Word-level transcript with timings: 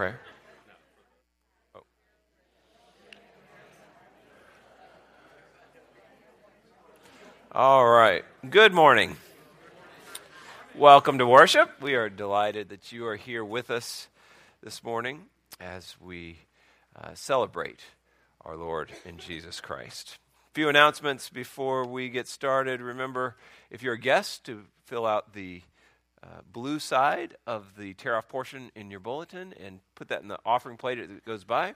prayer? 0.00 0.18
Oh. 1.74 1.80
All 7.52 7.86
right. 7.86 8.24
Good 8.48 8.72
morning. 8.72 9.18
Welcome 10.74 11.18
to 11.18 11.26
worship. 11.26 11.82
We 11.82 11.96
are 11.96 12.08
delighted 12.08 12.70
that 12.70 12.92
you 12.92 13.06
are 13.08 13.16
here 13.16 13.44
with 13.44 13.70
us 13.70 14.08
this 14.62 14.82
morning 14.82 15.24
as 15.60 15.96
we 16.00 16.38
uh, 16.96 17.10
celebrate 17.12 17.80
our 18.40 18.56
Lord 18.56 18.90
in 19.04 19.18
Jesus 19.18 19.60
Christ. 19.60 20.16
A 20.50 20.54
few 20.54 20.70
announcements 20.70 21.28
before 21.28 21.86
we 21.86 22.08
get 22.08 22.26
started. 22.26 22.80
Remember, 22.80 23.36
if 23.70 23.82
you're 23.82 23.92
a 23.92 24.00
guest, 24.00 24.44
to 24.46 24.62
fill 24.86 25.04
out 25.04 25.34
the 25.34 25.60
uh, 26.22 26.40
blue 26.52 26.78
side 26.78 27.36
of 27.46 27.76
the 27.76 27.94
tear 27.94 28.16
off 28.16 28.28
portion 28.28 28.70
in 28.74 28.90
your 28.90 29.00
bulletin 29.00 29.54
and 29.58 29.80
put 29.94 30.08
that 30.08 30.22
in 30.22 30.28
the 30.28 30.38
offering 30.44 30.76
plate 30.76 30.98
as 30.98 31.08
it 31.10 31.24
goes 31.24 31.44
by. 31.44 31.74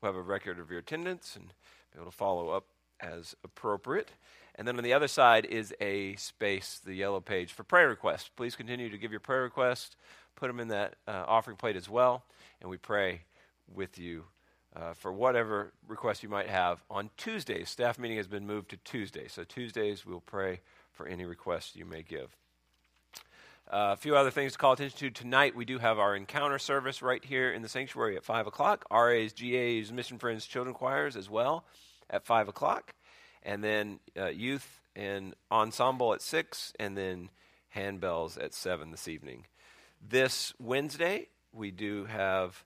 We'll 0.00 0.12
have 0.12 0.18
a 0.18 0.22
record 0.22 0.58
of 0.58 0.70
your 0.70 0.80
attendance 0.80 1.36
and 1.36 1.46
be 1.92 2.00
able 2.00 2.10
to 2.10 2.16
follow 2.16 2.50
up 2.50 2.66
as 3.00 3.34
appropriate. 3.44 4.10
And 4.56 4.66
then 4.66 4.76
on 4.76 4.84
the 4.84 4.92
other 4.92 5.08
side 5.08 5.44
is 5.44 5.74
a 5.80 6.14
space, 6.16 6.80
the 6.84 6.94
yellow 6.94 7.20
page, 7.20 7.52
for 7.52 7.64
prayer 7.64 7.88
requests. 7.88 8.30
Please 8.34 8.56
continue 8.56 8.88
to 8.90 8.98
give 8.98 9.10
your 9.10 9.20
prayer 9.20 9.42
requests, 9.42 9.96
put 10.36 10.48
them 10.48 10.60
in 10.60 10.68
that 10.68 10.96
uh, 11.08 11.24
offering 11.26 11.56
plate 11.56 11.76
as 11.76 11.88
well, 11.88 12.24
and 12.60 12.70
we 12.70 12.76
pray 12.76 13.22
with 13.72 13.98
you 13.98 14.24
uh, 14.76 14.92
for 14.92 15.12
whatever 15.12 15.72
request 15.88 16.22
you 16.22 16.28
might 16.28 16.48
have 16.48 16.82
on 16.90 17.10
Tuesdays. 17.16 17.70
Staff 17.70 17.98
meeting 17.98 18.16
has 18.16 18.28
been 18.28 18.46
moved 18.46 18.70
to 18.70 18.76
Tuesday, 18.78 19.28
so 19.28 19.44
Tuesdays 19.44 20.04
we'll 20.04 20.20
pray 20.20 20.60
for 20.92 21.06
any 21.06 21.24
requests 21.24 21.74
you 21.76 21.84
may 21.84 22.02
give. 22.02 22.36
Uh, 23.74 23.90
a 23.90 23.96
few 23.96 24.14
other 24.14 24.30
things 24.30 24.52
to 24.52 24.58
call 24.58 24.72
attention 24.72 24.96
to 24.96 25.10
tonight. 25.10 25.56
We 25.56 25.64
do 25.64 25.80
have 25.80 25.98
our 25.98 26.14
encounter 26.14 26.60
service 26.60 27.02
right 27.02 27.24
here 27.24 27.50
in 27.50 27.60
the 27.60 27.68
sanctuary 27.68 28.16
at 28.16 28.24
5 28.24 28.46
o'clock. 28.46 28.84
RAs, 28.88 29.32
GAs, 29.32 29.90
Mission 29.90 30.16
Friends, 30.16 30.46
Children 30.46 30.76
Choirs 30.76 31.16
as 31.16 31.28
well 31.28 31.64
at 32.08 32.24
5 32.24 32.46
o'clock. 32.46 32.94
And 33.42 33.64
then 33.64 33.98
uh, 34.16 34.26
youth 34.26 34.78
and 34.94 35.34
ensemble 35.50 36.14
at 36.14 36.22
6, 36.22 36.72
and 36.78 36.96
then 36.96 37.30
handbells 37.74 38.40
at 38.40 38.54
7 38.54 38.92
this 38.92 39.08
evening. 39.08 39.46
This 40.00 40.54
Wednesday, 40.60 41.26
we 41.52 41.72
do 41.72 42.04
have 42.04 42.62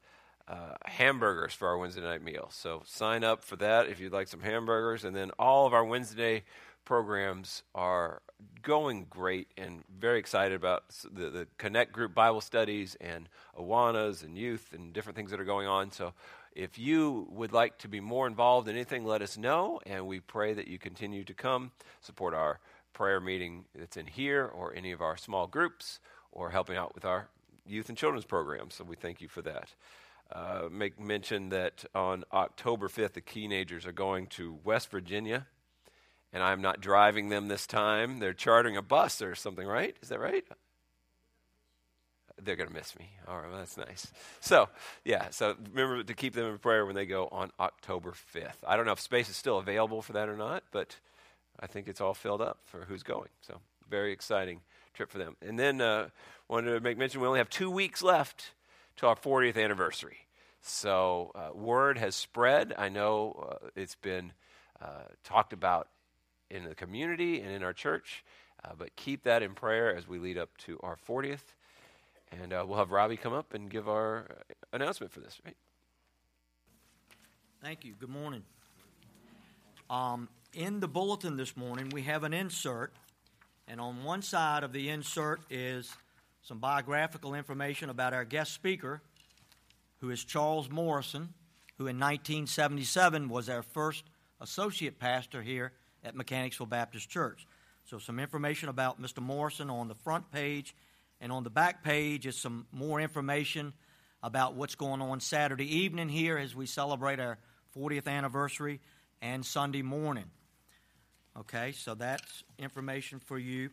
uh, 0.46 0.74
hamburgers 0.84 1.54
for 1.54 1.68
our 1.68 1.78
Wednesday 1.78 2.02
night 2.02 2.22
meal. 2.22 2.50
So 2.52 2.82
sign 2.84 3.24
up 3.24 3.42
for 3.42 3.56
that 3.56 3.88
if 3.88 3.98
you'd 3.98 4.12
like 4.12 4.28
some 4.28 4.42
hamburgers. 4.42 5.04
And 5.06 5.16
then 5.16 5.30
all 5.38 5.66
of 5.66 5.72
our 5.72 5.86
Wednesday 5.86 6.44
programs 6.84 7.62
are 7.74 8.20
going 8.62 9.06
great 9.08 9.48
and 9.56 9.82
very 9.98 10.18
excited 10.18 10.54
about 10.54 10.84
the, 11.12 11.30
the 11.30 11.46
Connect 11.56 11.92
Group 11.92 12.14
Bible 12.14 12.40
studies 12.40 12.96
and 13.00 13.28
Awanas 13.58 14.22
and 14.22 14.36
youth 14.36 14.72
and 14.72 14.92
different 14.92 15.16
things 15.16 15.30
that 15.30 15.40
are 15.40 15.44
going 15.44 15.66
on. 15.66 15.90
So 15.90 16.12
if 16.52 16.78
you 16.78 17.26
would 17.30 17.52
like 17.52 17.78
to 17.78 17.88
be 17.88 18.00
more 18.00 18.26
involved 18.26 18.68
in 18.68 18.74
anything, 18.74 19.04
let 19.04 19.22
us 19.22 19.38
know. 19.38 19.80
And 19.86 20.06
we 20.06 20.20
pray 20.20 20.54
that 20.54 20.68
you 20.68 20.78
continue 20.78 21.24
to 21.24 21.34
come 21.34 21.72
support 22.00 22.34
our 22.34 22.60
prayer 22.92 23.20
meeting 23.20 23.64
that's 23.74 23.96
in 23.96 24.06
here 24.06 24.44
or 24.44 24.74
any 24.74 24.92
of 24.92 25.00
our 25.00 25.16
small 25.16 25.46
groups 25.46 26.00
or 26.32 26.50
helping 26.50 26.76
out 26.76 26.94
with 26.94 27.04
our 27.04 27.28
youth 27.66 27.88
and 27.88 27.96
children's 27.96 28.24
programs. 28.24 28.74
So 28.74 28.84
we 28.84 28.96
thank 28.96 29.20
you 29.20 29.28
for 29.28 29.42
that. 29.42 29.68
Uh, 30.30 30.68
make 30.70 31.00
mention 31.00 31.48
that 31.48 31.84
on 31.94 32.24
October 32.32 32.88
5th, 32.88 33.14
the 33.14 33.20
teenagers 33.20 33.86
are 33.86 33.92
going 33.92 34.26
to 34.26 34.58
West 34.62 34.90
Virginia 34.90 35.46
and 36.32 36.42
I'm 36.42 36.60
not 36.60 36.80
driving 36.80 37.28
them 37.28 37.48
this 37.48 37.66
time. 37.66 38.18
They're 38.18 38.34
chartering 38.34 38.76
a 38.76 38.82
bus 38.82 39.22
or 39.22 39.34
something, 39.34 39.66
right? 39.66 39.96
Is 40.02 40.08
that 40.08 40.20
right? 40.20 40.44
They're 42.40 42.56
going 42.56 42.68
to 42.68 42.74
miss 42.74 42.96
me. 42.98 43.10
All 43.26 43.38
right, 43.38 43.48
well, 43.50 43.58
that's 43.58 43.76
nice. 43.76 44.12
So, 44.40 44.68
yeah, 45.04 45.30
so 45.30 45.56
remember 45.72 46.04
to 46.04 46.14
keep 46.14 46.34
them 46.34 46.46
in 46.46 46.58
prayer 46.58 46.86
when 46.86 46.94
they 46.94 47.06
go 47.06 47.28
on 47.32 47.50
October 47.58 48.12
5th. 48.34 48.58
I 48.66 48.76
don't 48.76 48.86
know 48.86 48.92
if 48.92 49.00
space 49.00 49.28
is 49.28 49.36
still 49.36 49.58
available 49.58 50.02
for 50.02 50.12
that 50.12 50.28
or 50.28 50.36
not, 50.36 50.62
but 50.70 50.96
I 51.58 51.66
think 51.66 51.88
it's 51.88 52.00
all 52.00 52.14
filled 52.14 52.40
up 52.40 52.58
for 52.64 52.84
who's 52.84 53.02
going. 53.02 53.30
So, 53.40 53.60
very 53.88 54.12
exciting 54.12 54.60
trip 54.94 55.10
for 55.10 55.18
them. 55.18 55.36
And 55.42 55.58
then, 55.58 55.80
uh, 55.80 56.08
wanted 56.48 56.74
to 56.74 56.80
make 56.80 56.96
mention 56.96 57.20
we 57.20 57.26
only 57.26 57.40
have 57.40 57.50
two 57.50 57.70
weeks 57.70 58.02
left 58.02 58.52
to 58.96 59.06
our 59.06 59.16
40th 59.16 59.62
anniversary. 59.62 60.18
So, 60.60 61.32
uh, 61.34 61.56
word 61.56 61.98
has 61.98 62.14
spread. 62.14 62.74
I 62.76 62.88
know 62.88 63.48
uh, 63.50 63.68
it's 63.74 63.96
been 63.96 64.32
uh, 64.80 65.08
talked 65.24 65.52
about 65.52 65.88
in 66.50 66.64
the 66.64 66.74
community 66.74 67.40
and 67.40 67.50
in 67.52 67.62
our 67.62 67.72
church. 67.72 68.24
Uh, 68.64 68.70
but 68.76 68.94
keep 68.96 69.24
that 69.24 69.42
in 69.42 69.54
prayer 69.54 69.94
as 69.94 70.08
we 70.08 70.18
lead 70.18 70.36
up 70.38 70.56
to 70.58 70.78
our 70.82 70.96
40th. 71.08 71.54
And 72.40 72.52
uh, 72.52 72.64
we'll 72.66 72.78
have 72.78 72.90
Robbie 72.90 73.16
come 73.16 73.32
up 73.32 73.54
and 73.54 73.70
give 73.70 73.88
our 73.88 74.26
uh, 74.30 74.54
announcement 74.72 75.12
for 75.12 75.20
this, 75.20 75.38
right? 75.44 75.56
Thank 77.62 77.84
you. 77.84 77.94
Good 77.98 78.10
morning. 78.10 78.42
Um, 79.90 80.28
in 80.52 80.80
the 80.80 80.88
bulletin 80.88 81.36
this 81.36 81.56
morning, 81.56 81.90
we 81.90 82.02
have 82.02 82.24
an 82.24 82.34
insert, 82.34 82.92
and 83.66 83.80
on 83.80 84.04
one 84.04 84.22
side 84.22 84.64
of 84.64 84.72
the 84.72 84.90
insert 84.90 85.40
is 85.50 85.90
some 86.42 86.58
biographical 86.58 87.34
information 87.34 87.90
about 87.90 88.12
our 88.12 88.24
guest 88.24 88.52
speaker, 88.52 89.00
who 90.00 90.10
is 90.10 90.22
Charles 90.22 90.70
Morrison, 90.70 91.34
who 91.78 91.86
in 91.86 91.98
1977 91.98 93.28
was 93.28 93.48
our 93.48 93.62
first 93.62 94.04
associate 94.40 94.98
pastor 94.98 95.42
here 95.42 95.72
at 96.04 96.14
Mechanicsville 96.14 96.66
Baptist 96.66 97.08
Church. 97.08 97.46
So, 97.84 97.98
some 97.98 98.18
information 98.18 98.68
about 98.68 99.00
Mr. 99.00 99.22
Morrison 99.22 99.70
on 99.70 99.88
the 99.88 99.94
front 99.94 100.30
page, 100.30 100.74
and 101.20 101.32
on 101.32 101.44
the 101.44 101.50
back 101.50 101.82
page 101.82 102.26
is 102.26 102.36
some 102.36 102.66
more 102.70 103.00
information 103.00 103.72
about 104.22 104.54
what's 104.54 104.74
going 104.74 105.00
on 105.00 105.20
Saturday 105.20 105.78
evening 105.78 106.08
here 106.08 106.36
as 106.36 106.54
we 106.54 106.66
celebrate 106.66 107.20
our 107.20 107.38
40th 107.76 108.06
anniversary 108.08 108.80
and 109.22 109.44
Sunday 109.44 109.82
morning. 109.82 110.30
Okay, 111.38 111.72
so 111.72 111.94
that's 111.94 112.42
information 112.58 113.20
for 113.20 113.38
you. 113.38 113.70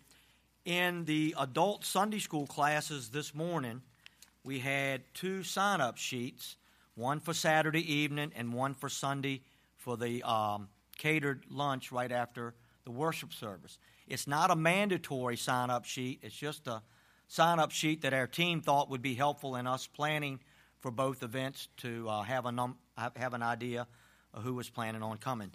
In 0.66 1.06
the 1.06 1.36
adult 1.38 1.84
Sunday 1.86 2.20
school 2.20 2.48
classes 2.48 3.10
this 3.10 3.34
morning, 3.34 3.82
we 4.44 4.60
had 4.60 5.02
two 5.14 5.44
sign 5.44 5.82
up 5.82 5.98
sheets 5.98 6.58
one 6.96 7.20
for 7.20 7.34
Saturday 7.34 7.94
evening 7.94 8.32
and 8.36 8.54
one 8.54 8.74
for 8.74 8.88
Sunday 8.88 9.42
for 9.78 9.98
the 9.98 10.24
um, 10.24 10.70
catered 10.98 11.44
lunch 11.50 11.92
right 11.92 12.12
after 12.12 12.54
the 12.86 12.92
worship 12.92 13.34
service. 13.34 13.78
It's 14.08 14.28
not 14.28 14.52
a 14.52 14.56
mandatory 14.56 15.38
sign 15.38 15.70
up 15.70 15.86
sheet, 15.86 16.20
it's 16.22 16.36
just 16.36 16.68
a 16.68 16.82
sign 17.28 17.60
up 17.60 17.72
sheet 17.72 18.02
that 18.02 18.14
our 18.14 18.28
team 18.28 18.62
thought 18.62 18.90
would 18.90 19.02
be 19.02 19.16
helpful 19.16 19.56
in 19.56 19.68
us 19.68 19.88
planning 19.88 20.40
for 20.80 20.92
both 20.92 21.24
events 21.24 21.68
to 21.78 22.08
uh, 22.08 22.22
have, 22.22 22.46
a 22.46 22.52
num- 22.52 22.78
have 23.16 23.34
an 23.34 23.42
idea 23.42 23.88
of 24.34 24.44
who 24.44 24.54
was 24.54 24.70
planning 24.70 25.02
on 25.02 25.18
coming. 25.18 25.52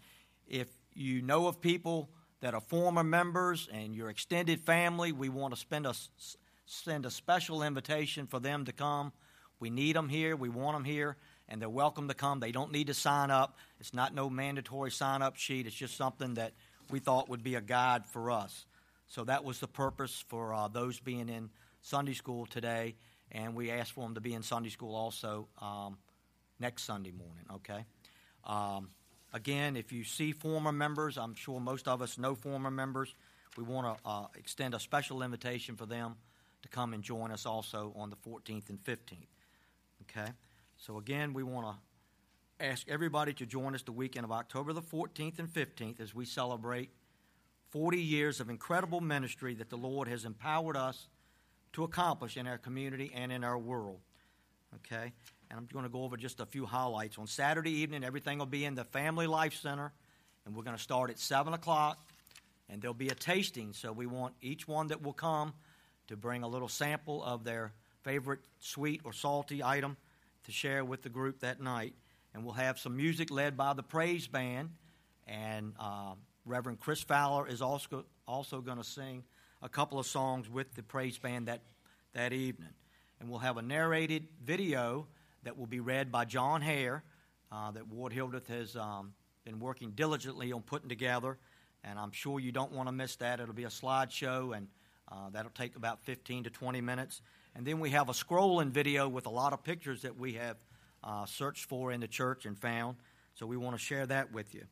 If 0.49 0.69
you 0.95 1.23
know 1.23 1.47
of 1.47 1.61
people 1.61 2.11
that 2.41 2.55
are 2.55 2.61
former 2.61 3.05
members 3.05 3.69
and 3.73 3.95
your 3.95 4.09
extended 4.09 4.61
family, 4.61 5.13
we 5.13 5.29
want 5.29 5.55
to 5.55 5.61
spend 5.61 5.87
a, 5.87 5.95
send 6.67 7.07
a 7.07 7.11
special 7.11 7.63
invitation 7.63 8.27
for 8.27 8.41
them 8.41 8.65
to 8.65 8.73
come. 8.73 9.13
We 9.61 9.71
need 9.71 9.95
them 9.95 10.09
here, 10.09 10.35
we 10.35 10.49
want 10.49 10.75
them 10.75 10.85
here 10.85 11.17
and 11.51 11.61
they're 11.61 11.69
welcome 11.69 12.09
to 12.09 12.15
come. 12.15 12.41
They 12.41 12.53
don't 12.53 12.73
need 12.73 12.87
to 12.87 12.95
sign 12.95 13.31
up. 13.31 13.59
It's 13.81 13.93
not 13.93 14.15
no 14.15 14.31
mandatory 14.31 14.91
sign 14.91 15.21
up 15.21 15.37
sheet. 15.37 15.67
It's 15.67 15.75
just 15.75 15.97
something 15.97 16.35
that 16.35 16.53
we 16.91 17.01
thought 17.01 17.29
would 17.29 17.43
be 17.43 17.57
a 17.57 17.61
guide 17.61 18.07
for 18.07 18.31
us. 18.31 18.67
So 19.09 19.25
that 19.25 19.45
was 19.45 19.59
the 19.59 19.67
purpose 19.67 20.25
for 20.29 20.55
uh, 20.55 20.69
those 20.69 21.01
being 21.01 21.29
in 21.29 21.51
Sunday 21.83 22.15
school 22.15 22.47
today, 22.47 22.95
and 23.33 23.55
we 23.55 23.71
asked 23.71 23.93
for 23.93 24.05
them 24.05 24.15
to 24.15 24.21
be 24.21 24.35
in 24.35 24.43
Sunday 24.43 24.71
school 24.71 24.95
also 24.95 25.49
um, 25.61 25.99
next 26.61 26.85
Sunday 26.85 27.11
morning. 27.11 27.45
Okay. 27.55 27.85
Um, 28.45 28.91
again, 29.33 29.77
if 29.77 29.93
you 29.93 30.05
see 30.05 30.33
former 30.33 30.73
members, 30.73 31.19
I'm 31.19 31.35
sure 31.35 31.59
most 31.59 31.89
of 31.89 32.03
us 32.03 32.19
know 32.19 32.37
former 32.37 32.71
members. 32.71 33.13
We 33.57 33.65
want 33.65 33.99
to 33.99 34.09
uh, 34.09 34.27
extend 34.37 34.75
a 34.75 34.79
special 34.79 35.23
invitation 35.23 35.75
for 35.75 35.87
them 35.87 36.15
to 36.63 36.69
come 36.69 36.95
and 36.95 37.03
join 37.03 37.33
us 37.33 37.47
also 37.47 37.93
on 37.97 38.11
the 38.11 38.17
14th 38.17 38.69
and 38.69 38.79
15th. 38.85 39.27
Okay. 40.03 40.31
So, 40.81 40.97
again, 40.97 41.35
we 41.35 41.43
want 41.43 41.67
to 41.67 42.65
ask 42.65 42.89
everybody 42.89 43.35
to 43.35 43.45
join 43.45 43.75
us 43.75 43.83
the 43.83 43.93
weekend 43.93 44.25
of 44.25 44.33
October 44.33 44.73
the 44.73 44.81
14th 44.81 45.39
and 45.39 45.47
15th 45.47 46.01
as 46.01 46.15
we 46.15 46.25
celebrate 46.25 46.89
40 47.69 48.01
years 48.01 48.41
of 48.41 48.49
incredible 48.49 49.03
ministry 49.03 49.53
that 49.57 49.69
the 49.69 49.77
Lord 49.77 50.09
has 50.09 50.25
empowered 50.25 50.79
us 50.79 51.09
to 51.75 51.85
accomplish 51.85 52.39
in 52.39 52.47
our 52.47 52.57
community 52.57 53.13
and 53.15 53.31
in 53.31 53.45
our 53.45 53.59
world. 53.59 54.01
Okay? 54.77 55.13
And 55.51 55.59
I'm 55.59 55.67
going 55.71 55.85
to 55.85 55.91
go 55.91 56.03
over 56.03 56.17
just 56.17 56.41
a 56.41 56.47
few 56.47 56.65
highlights. 56.65 57.19
On 57.19 57.27
Saturday 57.27 57.73
evening, 57.73 58.03
everything 58.03 58.39
will 58.39 58.47
be 58.47 58.65
in 58.65 58.75
the 58.75 58.85
Family 58.85 59.27
Life 59.27 59.61
Center, 59.61 59.93
and 60.47 60.57
we're 60.57 60.65
going 60.65 60.79
to 60.79 60.83
start 60.83 61.11
at 61.11 61.19
7 61.19 61.53
o'clock, 61.53 61.99
and 62.71 62.81
there'll 62.81 62.95
be 62.95 63.09
a 63.09 63.15
tasting. 63.15 63.75
So 63.75 63.93
we 63.93 64.07
want 64.07 64.33
each 64.41 64.67
one 64.67 64.87
that 64.87 65.03
will 65.03 65.13
come 65.13 65.53
to 66.09 66.17
bring 66.17 66.43
a 66.43 66.49
little 66.49 66.69
sample 66.69 67.23
of 67.23 67.45
their 67.45 67.75
favorite 68.03 68.41
sweet 68.61 69.03
or 69.05 69.13
salty 69.13 69.63
item 69.63 69.99
to 70.51 70.57
share 70.57 70.85
with 70.85 71.03
the 71.03 71.09
group 71.09 71.41
that 71.41 71.61
night. 71.61 71.95
And 72.35 72.45
we'll 72.45 72.55
have 72.55 72.79
some 72.79 72.97
music 72.97 73.31
led 73.31 73.57
by 73.57 73.73
the 73.73 73.83
praise 73.83 74.27
band. 74.27 74.71
And 75.27 75.75
uh, 75.79 76.15
Reverend 76.45 76.81
Chris 76.81 77.01
Fowler 77.01 77.47
is 77.47 77.63
also, 77.63 78.05
also 78.27 78.61
going 78.61 78.79
to 78.79 78.85
sing 78.85 79.23
a 79.63 79.69
couple 79.69 79.99
of 79.99 80.07
songs 80.07 80.51
with 80.51 80.75
the 80.75 80.83
praise 80.83 81.19
band 81.19 81.47
that, 81.47 81.63
that 82.15 82.33
evening. 82.33 82.71
And 83.21 83.29
we'll 83.29 83.39
have 83.39 83.59
a 83.59 83.63
narrated 83.63 84.27
video 84.45 85.07
that 85.45 85.57
will 85.57 85.67
be 85.67 85.81
read 85.81 86.11
by 86.11 86.25
John 86.25 86.63
Hare, 86.63 87.05
uh, 87.53 87.71
that 87.71 87.87
Ward 87.89 88.13
Hildreth 88.13 88.49
has 88.49 88.77
um, 88.77 89.13
been 89.45 89.61
working 89.61 89.93
diligently 89.93 90.53
on 90.53 90.63
putting 90.63 90.89
together. 90.89 91.39
And 91.85 91.99
I'm 91.99 92.11
sure 92.11 92.41
you 92.41 92.53
don't 92.53 92.73
want 92.73 92.89
to 92.89 92.93
miss 92.93 93.17
that. 93.17 93.41
It'll 93.41 93.55
be 93.55 93.65
a 93.65 93.69
slideshow, 93.69 94.57
and 94.57 94.69
uh, 95.11 95.31
that'll 95.31 95.51
take 95.53 95.77
about 95.77 96.03
15 96.03 96.45
to 96.45 96.51
20 96.51 96.81
minutes. 96.81 97.23
And 97.55 97.67
then 97.67 97.81
we 97.81 97.91
have 97.91 98.09
a 98.09 98.13
scrolling 98.13 98.71
video 98.71 99.09
with 99.09 99.27
a 99.27 99.31
lot 99.31 99.53
of 99.53 99.65
pictures 99.65 100.03
that 100.03 100.17
we 100.17 100.35
have 100.35 100.57
uh, 101.03 101.27
searched 101.27 101.65
for 101.65 101.93
in 101.93 102.01
the 102.01 102.09
church 102.09 102.47
and 102.47 102.59
found. 102.59 102.97
So 103.35 103.47
we 103.47 103.57
want 103.57 103.77
to 103.77 103.83
share 103.83 104.07
that 104.07 104.33
with 104.33 104.55
you. 104.55 104.65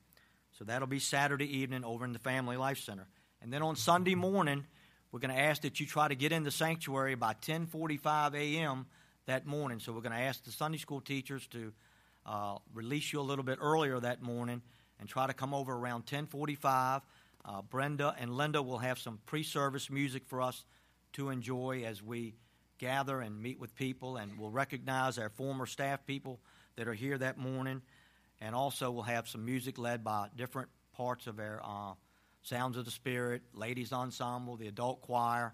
So 0.59 0.65
that'll 0.65 0.89
be 0.89 0.99
Saturday 0.99 1.59
evening 1.59 1.85
over 1.85 2.05
in 2.05 2.13
the 2.13 2.19
Family 2.19 2.57
Life 2.57 2.79
Center. 2.79 3.07
And 3.41 3.53
then 3.53 3.63
on 3.63 3.77
Sunday 3.77 4.15
morning, 4.15 4.65
we're 5.13 5.21
going 5.21 5.35
to 5.35 5.41
ask 5.41 5.63
that 5.63 5.81
you 5.81 5.87
try 5.87 6.09
to 6.09 6.15
get 6.15 6.33
in 6.33 6.43
the 6.43 6.51
sanctuary 6.51 7.15
by 7.15 7.35
10:45 7.35 8.35
a.m. 8.35 8.87
that 9.27 9.47
morning. 9.47 9.79
So 9.79 9.93
we're 9.93 10.01
going 10.01 10.13
to 10.13 10.19
ask 10.19 10.45
the 10.45 10.51
Sunday 10.51 10.79
school 10.79 11.01
teachers 11.01 11.47
to 11.49 11.73
uh, 12.27 12.57
release 12.75 13.13
you 13.13 13.21
a 13.21 13.23
little 13.23 13.45
bit 13.45 13.59
earlier 13.61 13.99
that 14.01 14.21
morning 14.21 14.61
and 15.01 15.09
try 15.09 15.27
to 15.27 15.33
come 15.33 15.55
over 15.55 15.73
around 15.73 16.07
10:45. 16.07 17.03
Uh, 17.45 17.63
Brenda 17.63 18.15
and 18.19 18.37
Linda 18.37 18.61
will 18.61 18.79
have 18.79 18.99
some 18.99 19.21
pre-service 19.25 19.89
music 19.89 20.25
for 20.27 20.43
us 20.43 20.65
to 21.15 21.31
enjoy 21.31 21.85
as 21.87 22.03
we 22.03 22.35
gather 22.79 23.21
and 23.21 23.43
meet 23.43 23.59
with 23.59 23.75
people, 23.75 24.17
and 24.17 24.39
we'll 24.39 24.51
recognize 24.51 25.19
our 25.19 25.29
former 25.29 25.67
staff 25.67 26.07
people 26.07 26.41
that 26.77 26.89
are 26.89 26.95
here 26.95 27.19
that 27.19 27.39
morning, 27.39 27.83
and 28.41 28.55
also 28.55 28.91
we'll 28.91 29.03
have 29.03 29.29
some 29.29 29.45
music 29.45 29.79
led 29.79 30.05
by 30.05 30.29
different 30.37 30.69
parts 30.97 31.27
of 31.27 31.39
our 31.39 31.61
uh, 31.65 31.95
Sounds 32.43 32.77
of 32.77 32.85
the 32.85 32.91
Spirit, 32.91 33.43
Ladies 33.53 33.93
Ensemble, 33.93 34.57
the 34.57 34.69
Adult 34.69 35.03
Choir, 35.03 35.53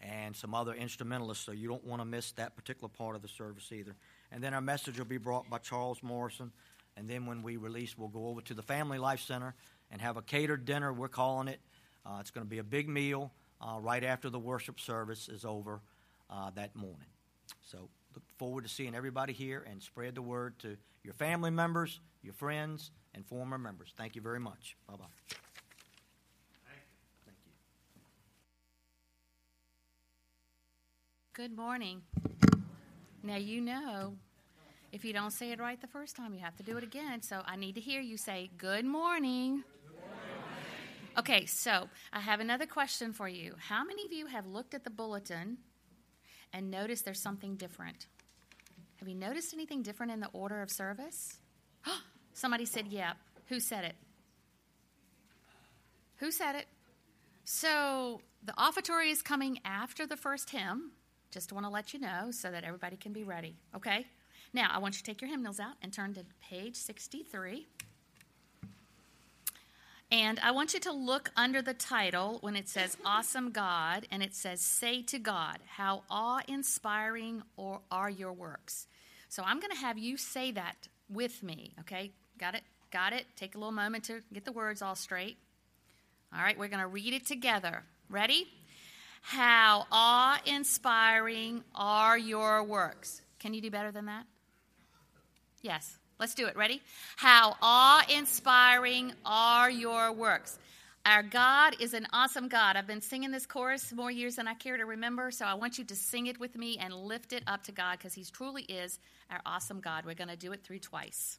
and 0.00 0.34
some 0.34 0.54
other 0.54 0.74
instrumentalists. 0.74 1.44
So 1.44 1.52
you 1.52 1.68
don't 1.68 1.84
want 1.84 2.02
to 2.02 2.04
miss 2.04 2.32
that 2.32 2.56
particular 2.56 2.88
part 2.88 3.16
of 3.16 3.22
the 3.22 3.28
service 3.28 3.70
either. 3.72 3.94
And 4.30 4.42
then 4.42 4.52
our 4.52 4.60
message 4.60 4.98
will 4.98 5.06
be 5.06 5.18
brought 5.18 5.48
by 5.48 5.58
Charles 5.58 6.02
Morrison. 6.02 6.52
And 6.96 7.08
then 7.08 7.26
when 7.26 7.42
we 7.42 7.56
release, 7.56 7.96
we'll 7.96 8.08
go 8.08 8.26
over 8.28 8.40
to 8.42 8.54
the 8.54 8.62
Family 8.62 8.98
Life 8.98 9.20
Center 9.20 9.54
and 9.90 10.00
have 10.00 10.16
a 10.16 10.22
catered 10.22 10.64
dinner. 10.64 10.92
We're 10.92 11.08
calling 11.08 11.48
it. 11.48 11.60
Uh, 12.04 12.18
it's 12.20 12.30
going 12.30 12.44
to 12.44 12.50
be 12.50 12.58
a 12.58 12.64
big 12.64 12.88
meal 12.88 13.32
uh, 13.60 13.78
right 13.80 14.04
after 14.04 14.28
the 14.28 14.38
worship 14.38 14.80
service 14.80 15.28
is 15.28 15.44
over 15.44 15.80
uh, 16.30 16.50
that 16.54 16.74
morning. 16.74 17.08
So 17.62 17.88
look 18.14 18.24
forward 18.38 18.64
to 18.64 18.68
seeing 18.68 18.94
everybody 18.94 19.32
here 19.32 19.64
and 19.68 19.82
spread 19.82 20.14
the 20.14 20.22
word 20.22 20.58
to 20.60 20.76
your 21.02 21.14
family 21.14 21.50
members, 21.50 22.00
your 22.22 22.34
friends, 22.34 22.90
and 23.14 23.24
former 23.26 23.58
members. 23.58 23.92
Thank 23.96 24.16
you 24.16 24.22
very 24.22 24.40
much. 24.40 24.76
Bye 24.88 24.94
bye. 24.96 25.04
Thank 27.24 27.36
you. 27.44 27.52
Good 31.34 31.56
morning. 31.56 32.02
Now, 33.22 33.36
you 33.36 33.60
know, 33.60 34.14
if 34.92 35.04
you 35.04 35.12
don't 35.12 35.32
say 35.32 35.50
it 35.52 35.60
right 35.60 35.80
the 35.80 35.86
first 35.86 36.16
time, 36.16 36.34
you 36.34 36.40
have 36.40 36.56
to 36.56 36.62
do 36.62 36.76
it 36.76 36.84
again. 36.84 37.22
So 37.22 37.42
I 37.44 37.56
need 37.56 37.74
to 37.74 37.80
hear 37.80 38.00
you 38.00 38.16
say, 38.16 38.50
Good 38.56 38.84
morning. 38.84 39.64
Okay, 41.18 41.46
so 41.46 41.88
I 42.12 42.20
have 42.20 42.40
another 42.40 42.66
question 42.66 43.14
for 43.14 43.26
you. 43.26 43.54
How 43.58 43.84
many 43.84 44.04
of 44.04 44.12
you 44.12 44.26
have 44.26 44.46
looked 44.46 44.74
at 44.74 44.84
the 44.84 44.90
bulletin 44.90 45.56
and 46.56 46.70
noticed 46.70 47.04
there's 47.04 47.20
something 47.20 47.54
different? 47.56 48.06
Have 48.96 49.08
you 49.08 49.14
noticed 49.14 49.52
anything 49.52 49.82
different 49.82 50.10
in 50.10 50.20
the 50.20 50.30
order 50.32 50.62
of 50.62 50.70
service? 50.70 51.38
Somebody 52.32 52.64
said, 52.64 52.86
Yeah. 52.88 53.12
Who 53.48 53.60
said 53.60 53.84
it? 53.84 53.94
Who 56.16 56.32
said 56.32 56.56
it? 56.56 56.66
So 57.44 58.22
the 58.42 58.54
offertory 58.58 59.10
is 59.10 59.22
coming 59.22 59.60
after 59.64 60.06
the 60.06 60.16
first 60.16 60.50
hymn. 60.50 60.92
Just 61.30 61.52
want 61.52 61.66
to 61.66 61.70
let 61.70 61.92
you 61.92 62.00
know 62.00 62.30
so 62.30 62.50
that 62.50 62.64
everybody 62.64 62.96
can 62.96 63.12
be 63.12 63.22
ready. 63.22 63.54
Okay? 63.76 64.06
Now, 64.52 64.70
I 64.72 64.78
want 64.78 64.94
you 64.94 64.98
to 64.98 65.04
take 65.04 65.20
your 65.20 65.30
hymnals 65.30 65.60
out 65.60 65.74
and 65.82 65.92
turn 65.92 66.14
to 66.14 66.24
page 66.40 66.76
63. 66.76 67.66
And 70.10 70.38
I 70.38 70.52
want 70.52 70.72
you 70.72 70.80
to 70.80 70.92
look 70.92 71.30
under 71.36 71.60
the 71.62 71.74
title 71.74 72.38
when 72.40 72.54
it 72.54 72.68
says 72.68 72.96
Awesome 73.04 73.50
God 73.50 74.06
and 74.10 74.22
it 74.22 74.34
says 74.34 74.60
Say 74.60 75.02
to 75.02 75.18
God, 75.18 75.58
How 75.66 76.04
awe 76.08 76.40
inspiring 76.46 77.42
are 77.90 78.10
your 78.10 78.32
works. 78.32 78.86
So 79.28 79.42
I'm 79.44 79.58
going 79.58 79.72
to 79.72 79.78
have 79.78 79.98
you 79.98 80.16
say 80.16 80.52
that 80.52 80.88
with 81.10 81.42
me, 81.42 81.72
okay? 81.80 82.12
Got 82.38 82.54
it? 82.54 82.62
Got 82.92 83.12
it? 83.12 83.26
Take 83.36 83.56
a 83.56 83.58
little 83.58 83.72
moment 83.72 84.04
to 84.04 84.20
get 84.32 84.44
the 84.44 84.52
words 84.52 84.80
all 84.80 84.94
straight. 84.94 85.36
All 86.32 86.42
right, 86.42 86.58
we're 86.58 86.68
going 86.68 86.80
to 86.80 86.86
read 86.86 87.12
it 87.12 87.26
together. 87.26 87.82
Ready? 88.08 88.46
How 89.22 89.86
awe 89.90 90.40
inspiring 90.46 91.64
are 91.74 92.16
your 92.16 92.62
works. 92.62 93.22
Can 93.40 93.54
you 93.54 93.60
do 93.60 93.70
better 93.70 93.90
than 93.90 94.06
that? 94.06 94.24
Yes. 95.62 95.96
Let's 96.18 96.34
do 96.34 96.46
it. 96.46 96.56
Ready? 96.56 96.80
How 97.16 97.56
awe 97.60 98.04
inspiring 98.08 99.12
are 99.24 99.70
your 99.70 100.12
works. 100.12 100.58
Our 101.04 101.22
God 101.22 101.76
is 101.78 101.94
an 101.94 102.06
awesome 102.12 102.48
God. 102.48 102.74
I've 102.74 102.86
been 102.86 103.00
singing 103.00 103.30
this 103.30 103.46
chorus 103.46 103.92
more 103.92 104.10
years 104.10 104.36
than 104.36 104.48
I 104.48 104.54
care 104.54 104.76
to 104.76 104.84
remember, 104.84 105.30
so 105.30 105.44
I 105.44 105.54
want 105.54 105.78
you 105.78 105.84
to 105.84 105.94
sing 105.94 106.26
it 106.26 106.40
with 106.40 106.56
me 106.56 106.78
and 106.78 106.92
lift 106.92 107.32
it 107.32 107.44
up 107.46 107.62
to 107.64 107.72
God 107.72 107.98
because 107.98 108.14
He 108.14 108.24
truly 108.24 108.62
is 108.62 108.98
our 109.30 109.40
awesome 109.46 109.80
God. 109.80 110.04
We're 110.04 110.14
going 110.14 110.30
to 110.30 110.36
do 110.36 110.52
it 110.52 110.64
through 110.64 110.80
twice. 110.80 111.38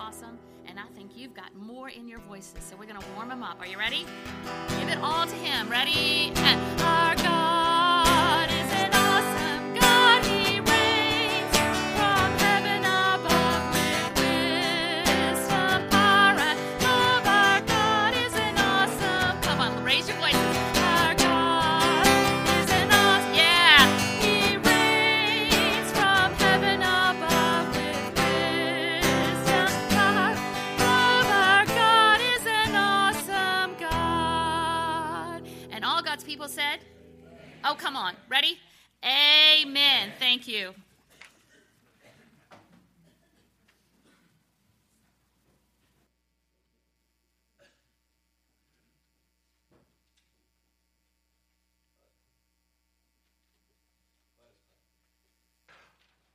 awesome, 0.00 0.38
and 0.66 0.78
I 0.78 0.86
think 0.96 1.10
you've 1.14 1.34
got 1.34 1.54
more 1.54 1.90
in 1.90 2.08
your 2.08 2.20
voices. 2.20 2.64
So 2.64 2.76
we're 2.76 2.86
going 2.86 3.00
to 3.00 3.06
warm 3.14 3.28
them 3.28 3.42
up. 3.42 3.60
Are 3.60 3.66
you 3.66 3.78
ready? 3.78 4.06
Give 4.78 4.88
it 4.88 4.98
all 4.98 5.26
to 5.26 5.34
Him. 5.34 5.68
Ready? 5.68 6.32
And 6.36 6.79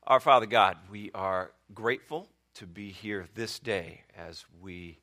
Our 0.07 0.19
Father 0.19 0.45
God, 0.45 0.77
we 0.91 1.09
are 1.15 1.51
grateful 1.73 2.27
to 2.55 2.67
be 2.67 2.91
here 2.91 3.27
this 3.33 3.57
day 3.57 4.03
as 4.15 4.45
we 4.61 4.99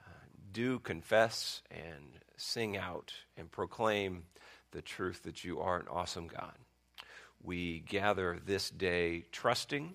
uh, 0.00 0.10
do 0.54 0.78
confess 0.78 1.60
and 1.70 2.18
sing 2.38 2.74
out 2.74 3.12
and 3.36 3.50
proclaim 3.50 4.22
the 4.70 4.80
truth 4.80 5.24
that 5.24 5.44
you 5.44 5.60
are 5.60 5.78
an 5.78 5.84
awesome 5.90 6.28
God. 6.28 6.54
We 7.42 7.80
gather 7.80 8.40
this 8.42 8.70
day 8.70 9.26
trusting 9.32 9.92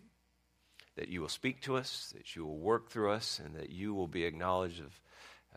that 0.98 1.08
you 1.08 1.22
will 1.22 1.30
speak 1.30 1.62
to 1.62 1.76
us, 1.76 2.14
that 2.16 2.36
you 2.36 2.46
will 2.46 2.60
work 2.60 2.92
through 2.92 3.10
us, 3.10 3.42
and 3.44 3.56
that 3.56 3.72
you 3.72 3.96
will 3.96 4.08
be 4.08 4.24
acknowledged 4.24 4.82
of, 4.82 5.02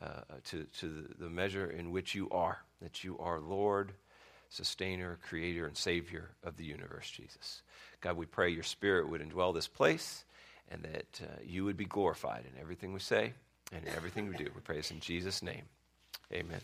uh, 0.00 0.36
to, 0.44 0.64
to 0.78 1.14
the 1.18 1.28
measure 1.28 1.68
in 1.68 1.90
which 1.90 2.14
you 2.14 2.30
are, 2.30 2.60
that 2.80 3.04
you 3.04 3.18
are 3.18 3.40
Lord, 3.40 3.92
sustainer, 4.48 5.18
creator, 5.28 5.66
and 5.66 5.76
savior 5.76 6.30
of 6.44 6.56
the 6.56 6.64
universe, 6.64 7.10
Jesus. 7.10 7.62
God, 8.00 8.16
we 8.16 8.26
pray 8.26 8.50
your 8.50 8.62
spirit 8.62 9.08
would 9.08 9.20
indwell 9.20 9.54
this 9.54 9.68
place 9.68 10.24
and 10.70 10.82
that 10.82 11.20
uh, 11.22 11.26
you 11.44 11.64
would 11.64 11.76
be 11.76 11.84
glorified 11.84 12.44
in 12.44 12.60
everything 12.60 12.92
we 12.92 13.00
say 13.00 13.32
and 13.72 13.84
in 13.84 13.94
everything 13.94 14.28
we 14.28 14.36
do. 14.36 14.50
We 14.54 14.60
pray 14.60 14.76
this 14.76 14.90
in 14.90 15.00
Jesus' 15.00 15.42
name. 15.42 15.62
Amen. 16.32 16.60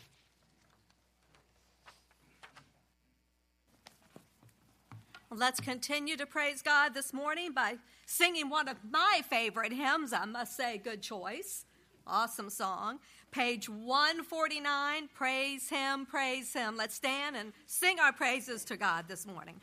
Let's 5.35 5.61
continue 5.61 6.17
to 6.19 6.27
praise 6.27 6.61
God 6.61 6.93
this 6.93 7.15
morning 7.15 7.53
by 7.53 7.77
singing 8.05 8.51
one 8.51 8.69
of 8.69 8.77
my 8.91 9.23
favorite 9.31 9.73
hymns, 9.73 10.13
I 10.13 10.27
must 10.27 10.57
say, 10.57 10.77
good 10.77 11.01
choice. 11.01 11.65
Awesome 12.07 12.51
song. 12.51 12.99
Page 13.33 13.67
149, 13.67 15.09
Praise 15.15 15.69
Him, 15.71 16.05
Praise 16.05 16.53
Him. 16.53 16.77
Let's 16.77 16.95
stand 16.95 17.35
and 17.35 17.55
sing 17.67 17.99
our 17.99 18.13
praises 18.13 18.63
to 18.67 18.77
God 18.77 19.07
this 19.09 19.27
morning. 19.27 19.59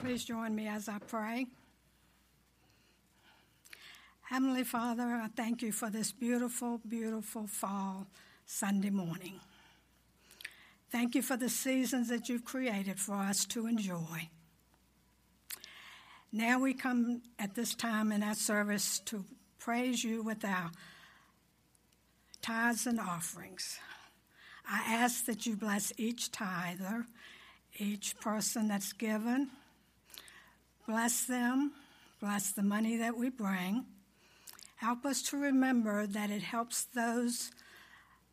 Please 0.00 0.24
join 0.24 0.54
me 0.54 0.68
as 0.68 0.88
I 0.88 0.98
pray. 0.98 1.46
Heavenly 4.22 4.62
Father, 4.62 5.02
I 5.02 5.26
thank 5.34 5.62
you 5.62 5.72
for 5.72 5.90
this 5.90 6.12
beautiful, 6.12 6.80
beautiful 6.86 7.48
fall 7.48 8.06
Sunday 8.46 8.90
morning. 8.90 9.40
Thank 10.92 11.16
you 11.16 11.22
for 11.22 11.36
the 11.36 11.48
seasons 11.48 12.08
that 12.10 12.28
you've 12.28 12.44
created 12.44 13.00
for 13.00 13.14
us 13.16 13.44
to 13.46 13.66
enjoy. 13.66 14.28
Now 16.30 16.60
we 16.60 16.74
come 16.74 17.22
at 17.40 17.56
this 17.56 17.74
time 17.74 18.12
in 18.12 18.22
our 18.22 18.36
service 18.36 19.00
to 19.06 19.24
praise 19.58 20.04
you 20.04 20.22
with 20.22 20.44
our 20.44 20.70
tithes 22.40 22.86
and 22.86 23.00
offerings. 23.00 23.80
I 24.70 24.94
ask 24.94 25.24
that 25.24 25.44
you 25.44 25.56
bless 25.56 25.92
each 25.96 26.30
tither, 26.30 27.06
each 27.78 28.18
person 28.20 28.68
that's 28.68 28.92
given, 28.92 29.50
Bless 30.88 31.24
them, 31.26 31.72
bless 32.18 32.52
the 32.52 32.62
money 32.62 32.96
that 32.96 33.14
we 33.14 33.28
bring. 33.28 33.84
Help 34.76 35.04
us 35.04 35.20
to 35.20 35.36
remember 35.36 36.06
that 36.06 36.30
it 36.30 36.40
helps 36.40 36.84
those 36.84 37.50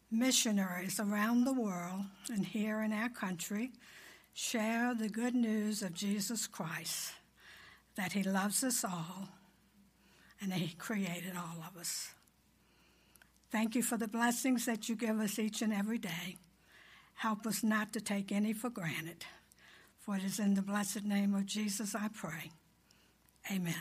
missionaries 0.10 0.98
around 0.98 1.44
the 1.44 1.52
world 1.52 2.06
and 2.32 2.46
here 2.46 2.82
in 2.82 2.94
our 2.94 3.10
country 3.10 3.72
share 4.34 4.96
the 4.96 5.10
good 5.10 5.36
news 5.36 5.82
of 5.82 5.94
Jesus 5.94 6.48
Christ, 6.48 7.12
that 7.98 8.14
He 8.14 8.24
loves 8.24 8.64
us 8.64 8.86
all 8.86 9.28
and 10.40 10.50
that 10.54 10.60
He 10.60 10.76
created 10.76 11.34
all 11.36 11.62
of 11.68 11.78
us. 11.78 12.08
Thank 13.52 13.76
you 13.76 13.84
for 13.84 13.98
the 13.98 14.08
blessings 14.08 14.66
that 14.66 14.88
you 14.88 14.96
give 14.96 15.20
us 15.20 15.38
each 15.38 15.62
and 15.62 15.74
every 15.74 15.98
day. 15.98 16.38
Help 17.16 17.46
us 17.46 17.64
not 17.64 17.92
to 17.92 18.00
take 18.00 18.32
any 18.32 18.54
for 18.54 18.70
granted. 18.70 19.26
For 20.06 20.16
it 20.16 20.24
is 20.24 20.38
in 20.38 20.54
the 20.54 20.62
blessed 20.62 21.04
name 21.04 21.34
of 21.34 21.48
Jesus 21.48 21.96
I 21.96 22.10
pray. 22.10 22.52
Amen. 23.52 23.74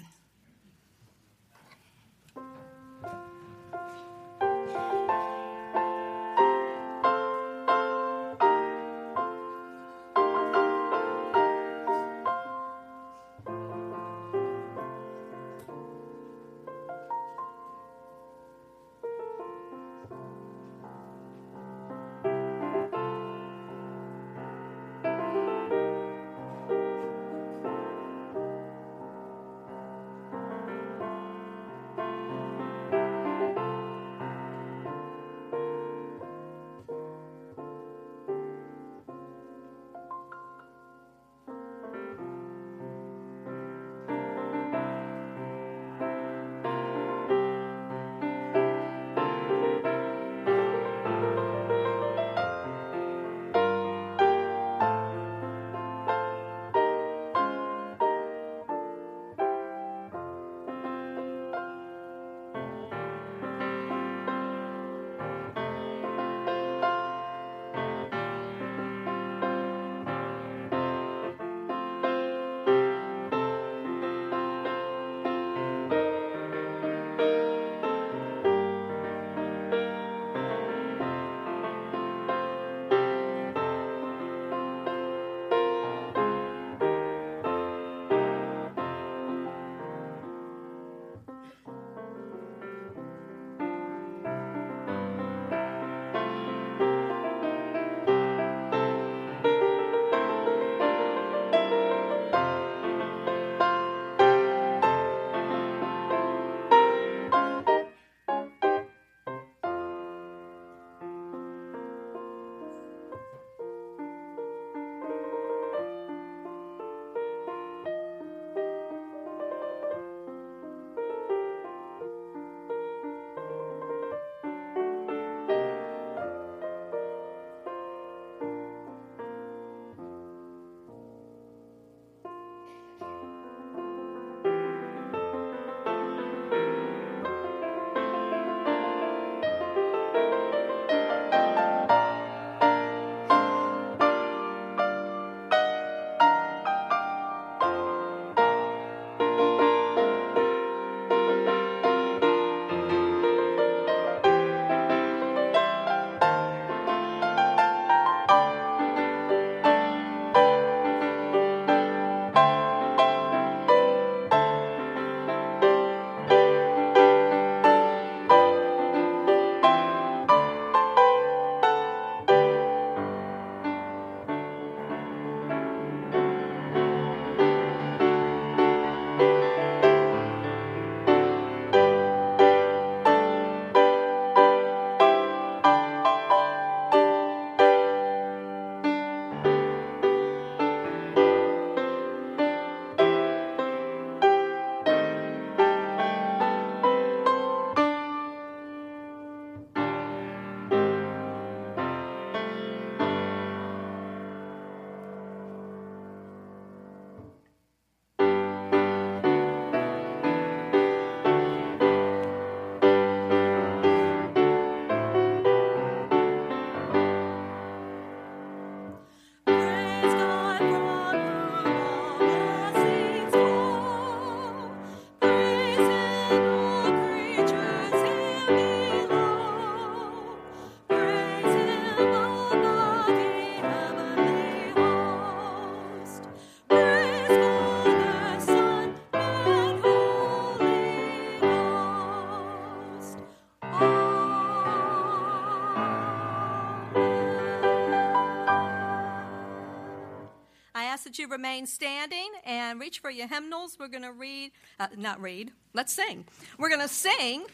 Remain 251.27 251.67
standing 251.67 252.31
and 252.45 252.81
reach 252.81 253.01
for 253.01 253.11
your 253.11 253.29
hymnals. 253.29 253.77
We're 253.79 253.89
going 253.89 254.03
to 254.03 254.13
read, 254.13 254.53
uh, 254.79 254.89
not 254.97 255.21
read, 255.21 255.53
let's 255.73 255.93
sing. 255.93 256.27
We're 256.59 256.69
going 256.69 256.81
to 256.81 256.89
sing 256.89 257.45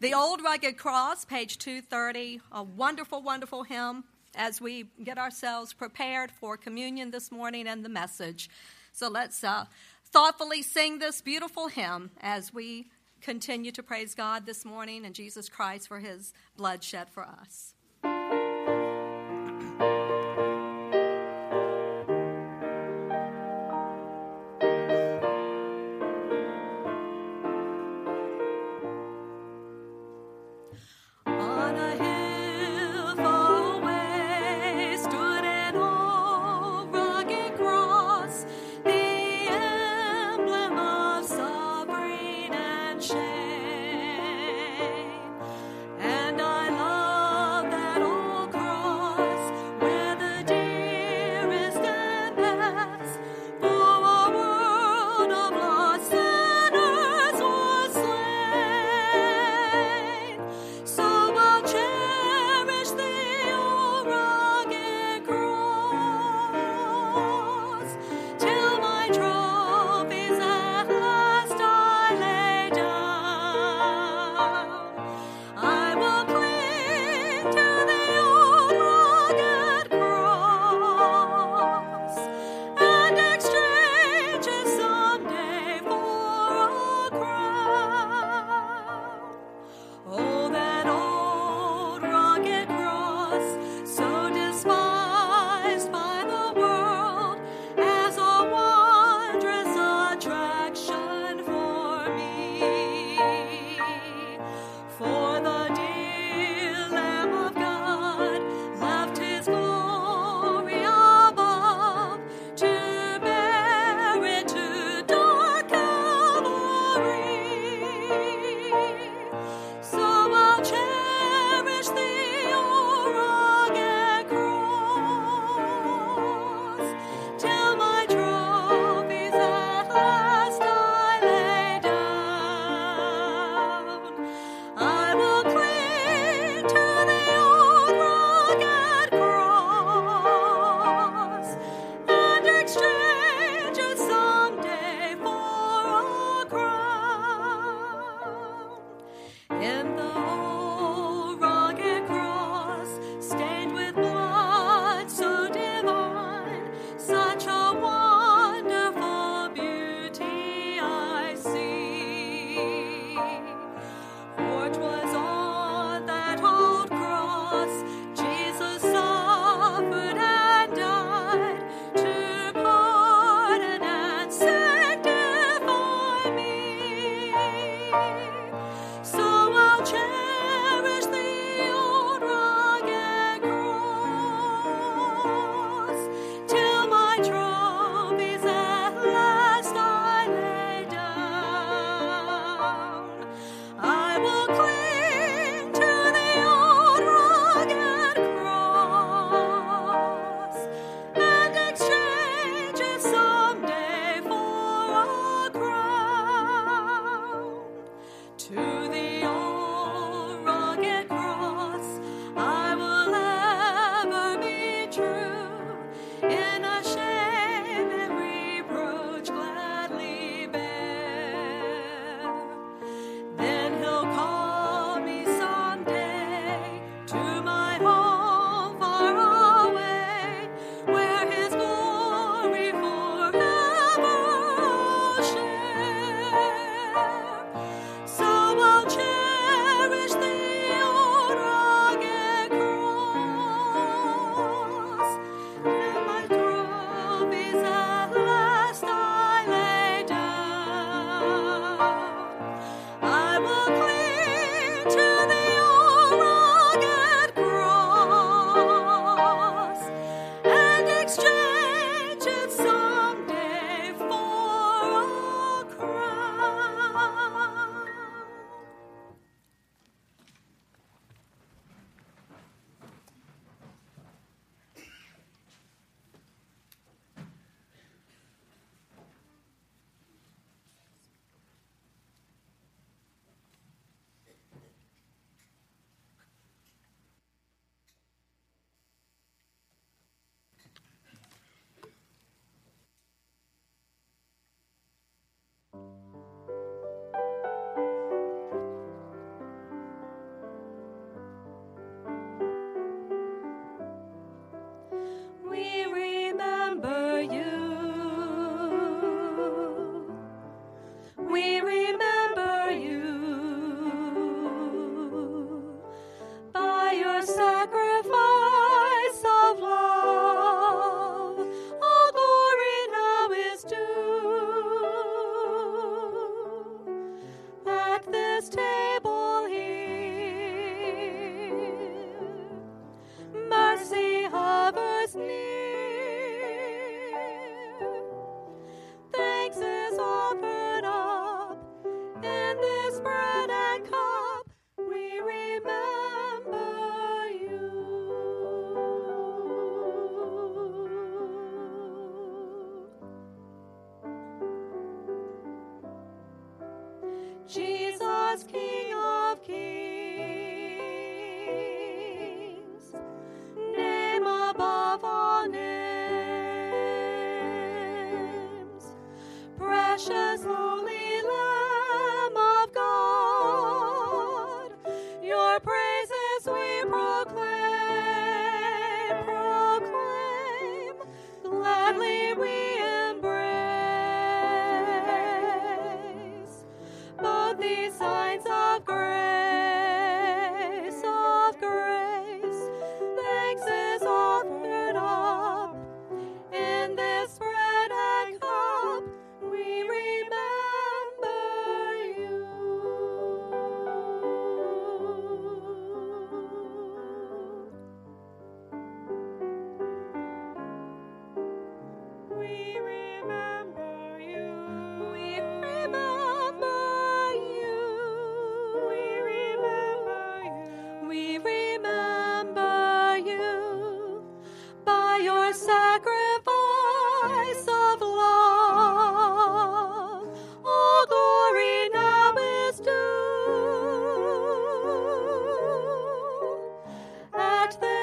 The 0.00 0.14
Old 0.14 0.42
Rugged 0.42 0.76
Cross, 0.76 1.24
page 1.24 1.58
230, 1.58 2.40
a 2.52 2.62
wonderful, 2.62 3.22
wonderful 3.22 3.62
hymn 3.64 4.04
as 4.34 4.60
we 4.60 4.86
get 5.02 5.18
ourselves 5.18 5.72
prepared 5.72 6.30
for 6.30 6.56
communion 6.56 7.10
this 7.10 7.32
morning 7.32 7.66
and 7.66 7.84
the 7.84 7.88
message. 7.88 8.48
So 8.92 9.08
let's 9.08 9.42
uh, 9.42 9.66
thoughtfully 10.04 10.62
sing 10.62 10.98
this 10.98 11.20
beautiful 11.20 11.68
hymn 11.68 12.10
as 12.20 12.52
we 12.52 12.88
continue 13.20 13.72
to 13.72 13.82
praise 13.82 14.14
God 14.14 14.46
this 14.46 14.64
morning 14.64 15.04
and 15.04 15.14
Jesus 15.14 15.48
Christ 15.48 15.88
for 15.88 15.98
his 15.98 16.32
blood 16.56 16.82
shed 16.82 17.10
for 17.10 17.22
us. 17.22 17.74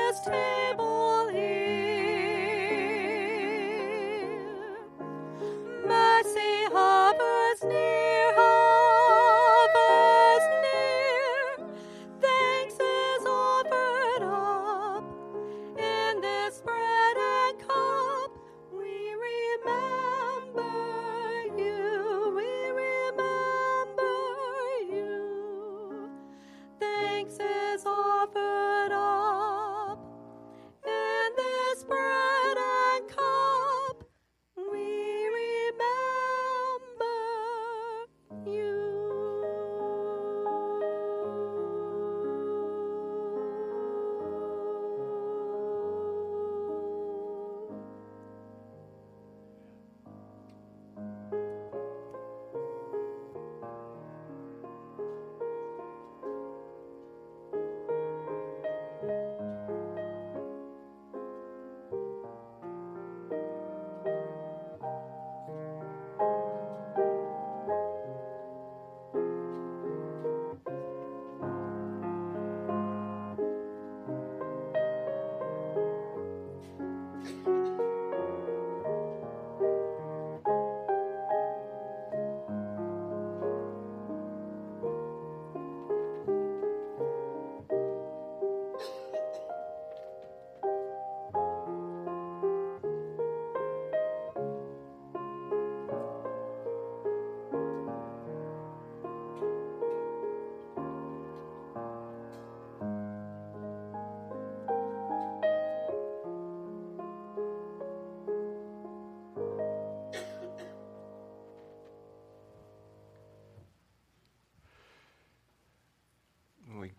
This 0.07 0.21
table 0.21 1.27
here. 1.33 1.66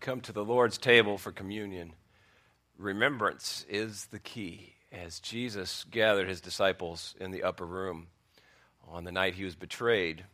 Come 0.08 0.20
to 0.22 0.32
the 0.32 0.42
Lord's 0.42 0.78
table 0.78 1.18
for 1.18 1.32
communion, 1.32 1.92
remembrance 2.78 3.66
is 3.68 4.06
the 4.06 4.18
key. 4.18 4.72
As 4.90 5.20
Jesus 5.20 5.84
gathered 5.90 6.30
his 6.30 6.40
disciples 6.40 7.14
in 7.20 7.30
the 7.30 7.42
upper 7.42 7.66
room 7.66 8.06
on 8.88 9.04
the 9.04 9.12
night 9.12 9.34
he 9.34 9.44
was 9.44 9.54
betrayed, 9.54 10.24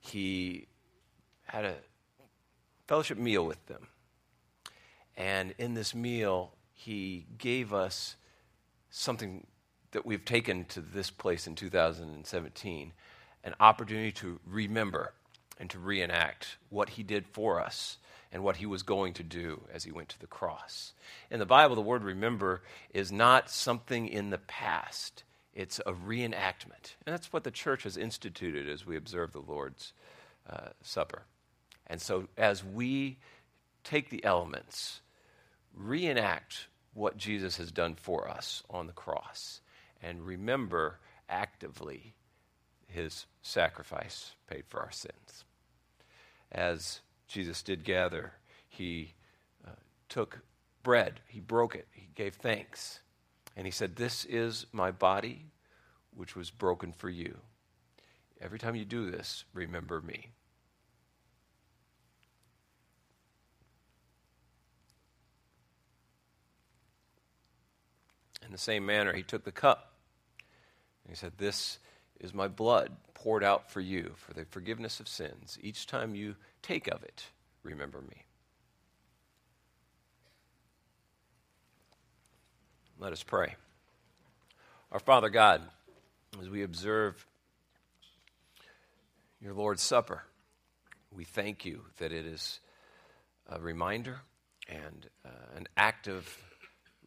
he 0.00 0.68
had 1.42 1.66
a 1.66 1.74
fellowship 2.86 3.18
meal 3.18 3.44
with 3.44 3.66
them. 3.66 3.88
And 5.18 5.52
in 5.58 5.74
this 5.74 5.94
meal, 5.94 6.54
he 6.72 7.26
gave 7.36 7.74
us 7.74 8.16
something 8.88 9.46
that 9.90 10.06
we've 10.06 10.24
taken 10.24 10.64
to 10.64 10.80
this 10.80 11.10
place 11.10 11.46
in 11.46 11.54
2017 11.56 12.92
an 13.44 13.54
opportunity 13.60 14.12
to 14.12 14.40
remember 14.46 15.12
and 15.60 15.68
to 15.68 15.78
reenact 15.78 16.56
what 16.70 16.88
he 16.88 17.02
did 17.02 17.26
for 17.26 17.60
us 17.60 17.98
and 18.34 18.42
what 18.42 18.56
he 18.56 18.66
was 18.66 18.82
going 18.82 19.14
to 19.14 19.22
do 19.22 19.62
as 19.72 19.84
he 19.84 19.92
went 19.92 20.08
to 20.08 20.18
the 20.18 20.26
cross. 20.26 20.92
In 21.30 21.38
the 21.38 21.46
Bible, 21.46 21.76
the 21.76 21.80
word 21.80 22.02
remember 22.02 22.62
is 22.92 23.12
not 23.12 23.48
something 23.48 24.08
in 24.08 24.30
the 24.30 24.38
past, 24.38 25.22
it's 25.54 25.78
a 25.86 25.92
reenactment. 25.92 26.96
And 27.06 27.14
that's 27.14 27.32
what 27.32 27.44
the 27.44 27.52
church 27.52 27.84
has 27.84 27.96
instituted 27.96 28.68
as 28.68 28.84
we 28.84 28.96
observe 28.96 29.32
the 29.32 29.38
Lord's 29.38 29.92
uh, 30.50 30.70
Supper. 30.82 31.22
And 31.86 32.02
so, 32.02 32.26
as 32.36 32.64
we 32.64 33.18
take 33.84 34.10
the 34.10 34.24
elements, 34.24 35.00
reenact 35.72 36.66
what 36.92 37.16
Jesus 37.16 37.58
has 37.58 37.70
done 37.70 37.94
for 37.94 38.28
us 38.28 38.64
on 38.68 38.88
the 38.88 38.92
cross, 38.92 39.60
and 40.02 40.26
remember 40.26 40.98
actively 41.28 42.14
his 42.88 43.26
sacrifice 43.42 44.32
paid 44.48 44.64
for 44.66 44.80
our 44.80 44.90
sins. 44.90 45.44
As 46.50 47.00
Jesus 47.26 47.62
did 47.62 47.84
gather, 47.84 48.32
he 48.68 49.14
uh, 49.66 49.70
took 50.08 50.40
bread, 50.82 51.20
he 51.26 51.40
broke 51.40 51.74
it, 51.74 51.88
he 51.92 52.08
gave 52.14 52.34
thanks, 52.34 53.00
and 53.56 53.66
he 53.66 53.70
said, 53.70 53.96
This 53.96 54.24
is 54.24 54.66
my 54.72 54.90
body, 54.90 55.46
which 56.14 56.36
was 56.36 56.50
broken 56.50 56.92
for 56.92 57.08
you. 57.08 57.38
Every 58.40 58.58
time 58.58 58.74
you 58.74 58.84
do 58.84 59.10
this, 59.10 59.44
remember 59.54 60.00
me. 60.00 60.30
In 68.44 68.52
the 68.52 68.58
same 68.58 68.84
manner, 68.84 69.12
he 69.12 69.22
took 69.22 69.44
the 69.44 69.52
cup. 69.52 69.92
And 71.04 71.10
he 71.10 71.16
said, 71.16 71.32
This 71.38 71.78
is 72.20 72.34
my 72.34 72.48
blood 72.48 72.90
poured 73.14 73.44
out 73.44 73.70
for 73.70 73.80
you 73.80 74.12
for 74.16 74.34
the 74.34 74.44
forgiveness 74.44 75.00
of 75.00 75.08
sins. 75.08 75.58
Each 75.62 75.86
time 75.86 76.14
you 76.14 76.36
take 76.64 76.88
of 76.88 77.02
it, 77.02 77.24
remember 77.62 78.00
me. 78.00 78.24
Let 82.98 83.12
us 83.12 83.22
pray. 83.22 83.56
Our 84.90 84.98
Father 84.98 85.28
God, 85.28 85.60
as 86.40 86.48
we 86.48 86.62
observe 86.62 87.26
your 89.40 89.52
Lord's 89.52 89.82
Supper, 89.82 90.22
We 91.14 91.24
thank 91.24 91.64
you 91.64 91.82
that 91.98 92.10
it 92.10 92.26
is 92.26 92.58
a 93.48 93.60
reminder 93.60 94.20
and 94.68 95.08
uh, 95.24 95.28
an 95.56 95.68
active 95.76 96.42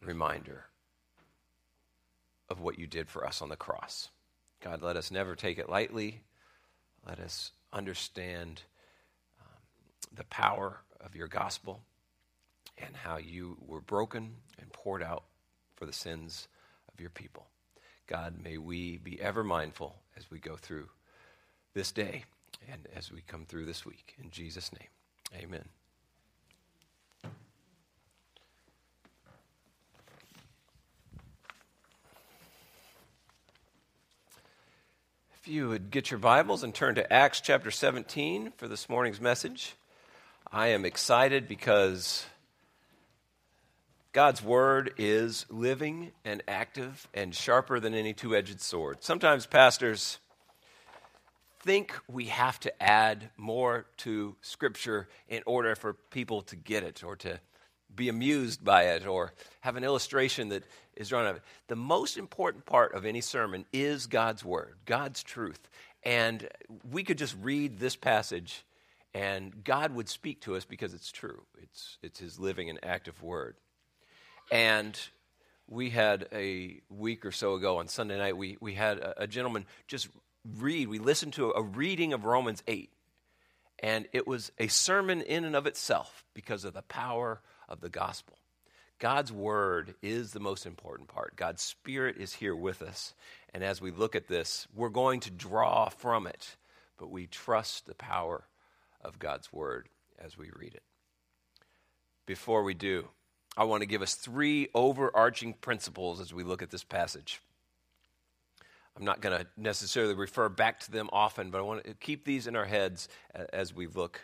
reminder 0.00 0.64
of 2.48 2.60
what 2.60 2.78
you 2.78 2.86
did 2.86 3.10
for 3.10 3.26
us 3.26 3.42
on 3.42 3.50
the 3.50 3.56
cross. 3.56 4.08
God, 4.62 4.80
let 4.80 4.96
us 4.96 5.10
never 5.10 5.34
take 5.34 5.58
it 5.58 5.68
lightly. 5.68 6.22
Let 7.06 7.20
us 7.20 7.52
understand 7.70 8.62
the 10.14 10.24
power 10.24 10.80
of 11.00 11.14
your 11.14 11.28
gospel 11.28 11.82
and 12.76 12.96
how 12.96 13.16
you 13.16 13.56
were 13.66 13.80
broken 13.80 14.36
and 14.60 14.72
poured 14.72 15.02
out 15.02 15.24
for 15.76 15.86
the 15.86 15.92
sins 15.92 16.48
of 16.92 17.00
your 17.00 17.10
people. 17.10 17.46
God, 18.06 18.34
may 18.42 18.58
we 18.58 18.96
be 18.96 19.20
ever 19.20 19.44
mindful 19.44 19.96
as 20.16 20.30
we 20.30 20.38
go 20.38 20.56
through 20.56 20.88
this 21.74 21.92
day 21.92 22.24
and 22.70 22.88
as 22.96 23.12
we 23.12 23.20
come 23.20 23.44
through 23.44 23.66
this 23.66 23.84
week. 23.84 24.14
In 24.22 24.30
Jesus' 24.30 24.72
name, 24.72 25.42
amen. 25.42 25.68
If 35.40 35.46
you 35.46 35.68
would 35.68 35.90
get 35.90 36.10
your 36.10 36.18
Bibles 36.18 36.62
and 36.62 36.74
turn 36.74 36.94
to 36.96 37.12
Acts 37.12 37.40
chapter 37.40 37.70
17 37.70 38.52
for 38.56 38.66
this 38.68 38.88
morning's 38.88 39.20
message, 39.20 39.74
I 40.50 40.68
am 40.68 40.86
excited 40.86 41.46
because 41.46 42.24
God's 44.12 44.42
word 44.42 44.94
is 44.96 45.44
living 45.50 46.12
and 46.24 46.42
active 46.48 47.06
and 47.12 47.34
sharper 47.34 47.78
than 47.80 47.92
any 47.92 48.14
two 48.14 48.34
edged 48.34 48.62
sword. 48.62 49.04
Sometimes 49.04 49.44
pastors 49.44 50.18
think 51.60 51.92
we 52.08 52.26
have 52.26 52.58
to 52.60 52.82
add 52.82 53.28
more 53.36 53.84
to 53.98 54.36
Scripture 54.40 55.10
in 55.28 55.42
order 55.44 55.74
for 55.74 55.92
people 55.92 56.40
to 56.42 56.56
get 56.56 56.82
it 56.82 57.04
or 57.04 57.14
to 57.16 57.40
be 57.94 58.08
amused 58.08 58.64
by 58.64 58.84
it 58.84 59.06
or 59.06 59.34
have 59.60 59.76
an 59.76 59.84
illustration 59.84 60.48
that 60.48 60.64
is 60.96 61.10
drawn 61.10 61.26
of 61.26 61.36
it. 61.36 61.42
The 61.66 61.76
most 61.76 62.16
important 62.16 62.64
part 62.64 62.94
of 62.94 63.04
any 63.04 63.20
sermon 63.20 63.66
is 63.70 64.06
God's 64.06 64.42
Word, 64.42 64.76
God's 64.86 65.22
truth. 65.22 65.68
And 66.04 66.48
we 66.90 67.04
could 67.04 67.18
just 67.18 67.36
read 67.42 67.78
this 67.78 67.96
passage 67.96 68.64
and 69.14 69.64
God 69.64 69.94
would 69.94 70.08
speak 70.08 70.42
to 70.42 70.56
us 70.56 70.64
because 70.64 70.94
it's 70.94 71.10
true. 71.10 71.42
It's, 71.62 71.98
it's 72.02 72.18
His 72.18 72.38
living 72.38 72.70
and 72.70 72.78
active 72.82 73.22
Word. 73.22 73.56
And 74.50 74.98
we 75.66 75.90
had 75.90 76.28
a 76.32 76.80
week 76.88 77.24
or 77.26 77.32
so 77.32 77.54
ago 77.54 77.78
on 77.78 77.88
Sunday 77.88 78.18
night, 78.18 78.36
we, 78.36 78.56
we 78.60 78.74
had 78.74 78.98
a, 78.98 79.22
a 79.22 79.26
gentleman 79.26 79.66
just 79.86 80.08
read, 80.56 80.88
we 80.88 80.98
listened 80.98 81.34
to 81.34 81.52
a 81.54 81.62
reading 81.62 82.12
of 82.12 82.24
Romans 82.24 82.62
8. 82.66 82.90
And 83.80 84.08
it 84.12 84.26
was 84.26 84.50
a 84.58 84.68
sermon 84.68 85.20
in 85.22 85.44
and 85.44 85.54
of 85.54 85.66
itself 85.66 86.24
because 86.34 86.64
of 86.64 86.74
the 86.74 86.82
power 86.82 87.40
of 87.68 87.80
the 87.80 87.88
gospel. 87.88 88.36
God's 88.98 89.30
word 89.30 89.94
is 90.02 90.32
the 90.32 90.40
most 90.40 90.66
important 90.66 91.08
part. 91.08 91.36
God's 91.36 91.62
spirit 91.62 92.16
is 92.16 92.32
here 92.32 92.56
with 92.56 92.82
us. 92.82 93.14
And 93.54 93.62
as 93.62 93.80
we 93.80 93.92
look 93.92 94.16
at 94.16 94.26
this, 94.26 94.66
we're 94.74 94.88
going 94.88 95.20
to 95.20 95.30
draw 95.30 95.88
from 95.88 96.26
it, 96.26 96.56
but 96.98 97.10
we 97.10 97.28
trust 97.28 97.86
the 97.86 97.94
power 97.94 98.47
of 99.00 99.18
God's 99.18 99.52
word 99.52 99.88
as 100.18 100.36
we 100.36 100.50
read 100.54 100.74
it. 100.74 100.82
Before 102.26 102.62
we 102.62 102.74
do, 102.74 103.08
I 103.56 103.64
want 103.64 103.82
to 103.82 103.86
give 103.86 104.02
us 104.02 104.14
three 104.14 104.68
overarching 104.74 105.54
principles 105.54 106.20
as 106.20 106.32
we 106.32 106.44
look 106.44 106.62
at 106.62 106.70
this 106.70 106.84
passage. 106.84 107.40
I'm 108.96 109.04
not 109.04 109.20
going 109.20 109.38
to 109.38 109.46
necessarily 109.56 110.14
refer 110.14 110.48
back 110.48 110.80
to 110.80 110.90
them 110.90 111.08
often, 111.12 111.50
but 111.50 111.58
I 111.58 111.62
want 111.62 111.84
to 111.84 111.94
keep 111.94 112.24
these 112.24 112.46
in 112.46 112.56
our 112.56 112.64
heads 112.64 113.08
as 113.52 113.72
we 113.72 113.86
look 113.86 114.20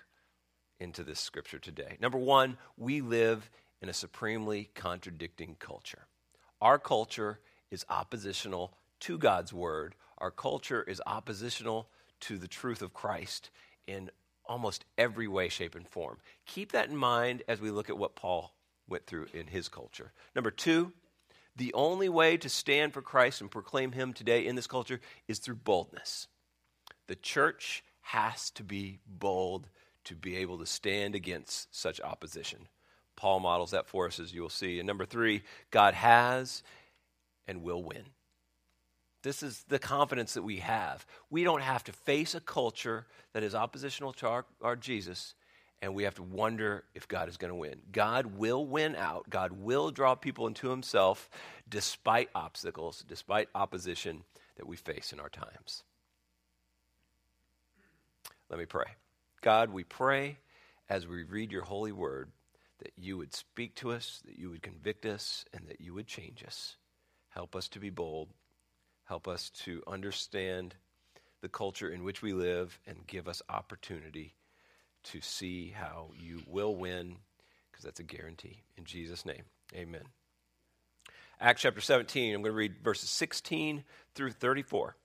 into 0.80 1.04
this 1.04 1.20
scripture 1.20 1.58
today. 1.58 1.96
Number 2.00 2.18
one, 2.18 2.58
we 2.76 3.00
live 3.00 3.48
in 3.80 3.88
a 3.88 3.92
supremely 3.92 4.70
contradicting 4.74 5.56
culture. 5.58 6.06
Our 6.60 6.78
culture 6.78 7.40
is 7.70 7.84
oppositional 7.88 8.76
to 9.00 9.18
God's 9.18 9.52
word, 9.52 9.94
our 10.18 10.30
culture 10.30 10.82
is 10.82 11.00
oppositional 11.06 11.88
to 12.20 12.38
the 12.38 12.48
truth 12.48 12.82
of 12.82 12.94
Christ 12.94 13.50
in 13.86 14.10
almost 14.46 14.84
every 14.98 15.28
way, 15.28 15.48
shape, 15.48 15.74
and 15.74 15.88
form. 15.88 16.18
Keep 16.46 16.72
that 16.72 16.88
in 16.88 16.96
mind 16.96 17.42
as 17.48 17.60
we 17.60 17.70
look 17.70 17.90
at 17.90 17.98
what 17.98 18.16
Paul 18.16 18.54
went 18.88 19.06
through 19.06 19.26
in 19.32 19.46
his 19.46 19.68
culture. 19.68 20.12
Number 20.34 20.50
two, 20.50 20.92
the 21.56 21.72
only 21.74 22.08
way 22.08 22.36
to 22.38 22.48
stand 22.48 22.92
for 22.92 23.02
Christ 23.02 23.40
and 23.40 23.50
proclaim 23.50 23.92
Him 23.92 24.12
today 24.12 24.46
in 24.46 24.56
this 24.56 24.66
culture 24.66 25.00
is 25.28 25.38
through 25.38 25.56
boldness. 25.56 26.26
The 27.06 27.14
church 27.14 27.84
has 28.00 28.50
to 28.50 28.64
be 28.64 28.98
bold 29.06 29.68
to 30.04 30.14
be 30.14 30.36
able 30.36 30.58
to 30.58 30.66
stand 30.66 31.14
against 31.14 31.74
such 31.74 32.00
opposition. 32.00 32.68
Paul 33.16 33.40
models 33.40 33.70
that 33.70 33.86
for 33.86 34.06
us, 34.06 34.18
as 34.18 34.34
you 34.34 34.42
will 34.42 34.50
see. 34.50 34.78
And 34.78 34.86
number 34.86 35.06
three, 35.06 35.42
God 35.70 35.94
has 35.94 36.62
and 37.46 37.62
will 37.62 37.82
win. 37.82 38.04
This 39.24 39.42
is 39.42 39.64
the 39.68 39.80
confidence 39.80 40.34
that 40.34 40.42
we 40.42 40.58
have. 40.58 41.04
We 41.30 41.42
don't 41.42 41.62
have 41.62 41.82
to 41.84 41.92
face 41.92 42.36
a 42.36 42.40
culture 42.40 43.06
that 43.32 43.42
is 43.42 43.54
oppositional 43.54 44.12
to 44.14 44.28
our, 44.28 44.44
our 44.62 44.76
Jesus 44.76 45.34
and 45.84 45.94
we 45.94 46.04
have 46.04 46.14
to 46.14 46.22
wonder 46.22 46.84
if 46.94 47.06
God 47.08 47.28
is 47.28 47.36
going 47.36 47.50
to 47.50 47.54
win. 47.54 47.78
God 47.92 48.38
will 48.38 48.64
win 48.64 48.96
out. 48.96 49.28
God 49.28 49.52
will 49.52 49.90
draw 49.90 50.14
people 50.14 50.46
into 50.46 50.70
himself 50.70 51.28
despite 51.68 52.30
obstacles, 52.34 53.04
despite 53.06 53.50
opposition 53.54 54.24
that 54.56 54.66
we 54.66 54.76
face 54.76 55.12
in 55.12 55.20
our 55.20 55.28
times. 55.28 55.82
Let 58.48 58.58
me 58.58 58.64
pray. 58.64 58.86
God, 59.42 59.70
we 59.70 59.84
pray 59.84 60.38
as 60.88 61.06
we 61.06 61.24
read 61.24 61.52
your 61.52 61.64
holy 61.64 61.92
word 61.92 62.30
that 62.78 62.92
you 62.96 63.18
would 63.18 63.34
speak 63.34 63.74
to 63.76 63.92
us, 63.92 64.22
that 64.24 64.38
you 64.38 64.48
would 64.48 64.62
convict 64.62 65.04
us, 65.04 65.44
and 65.52 65.68
that 65.68 65.82
you 65.82 65.92
would 65.92 66.06
change 66.06 66.42
us. 66.46 66.76
Help 67.28 67.54
us 67.54 67.68
to 67.68 67.78
be 67.78 67.90
bold. 67.90 68.28
Help 69.04 69.28
us 69.28 69.50
to 69.50 69.82
understand 69.86 70.74
the 71.40 71.48
culture 71.48 71.90
in 71.90 72.04
which 72.04 72.22
we 72.22 72.32
live 72.32 72.80
and 72.86 73.06
give 73.06 73.28
us 73.28 73.42
opportunity 73.48 74.34
to 75.04 75.20
see 75.20 75.74
how 75.76 76.10
you 76.18 76.40
will 76.46 76.74
win, 76.74 77.16
because 77.70 77.84
that's 77.84 78.00
a 78.00 78.04
guarantee. 78.04 78.62
In 78.78 78.84
Jesus' 78.84 79.26
name, 79.26 79.42
amen. 79.74 80.04
Acts 81.40 81.62
chapter 81.62 81.80
17, 81.80 82.34
I'm 82.34 82.40
going 82.40 82.52
to 82.52 82.56
read 82.56 82.76
verses 82.82 83.10
16 83.10 83.84
through 84.14 84.32
34. 84.32 84.96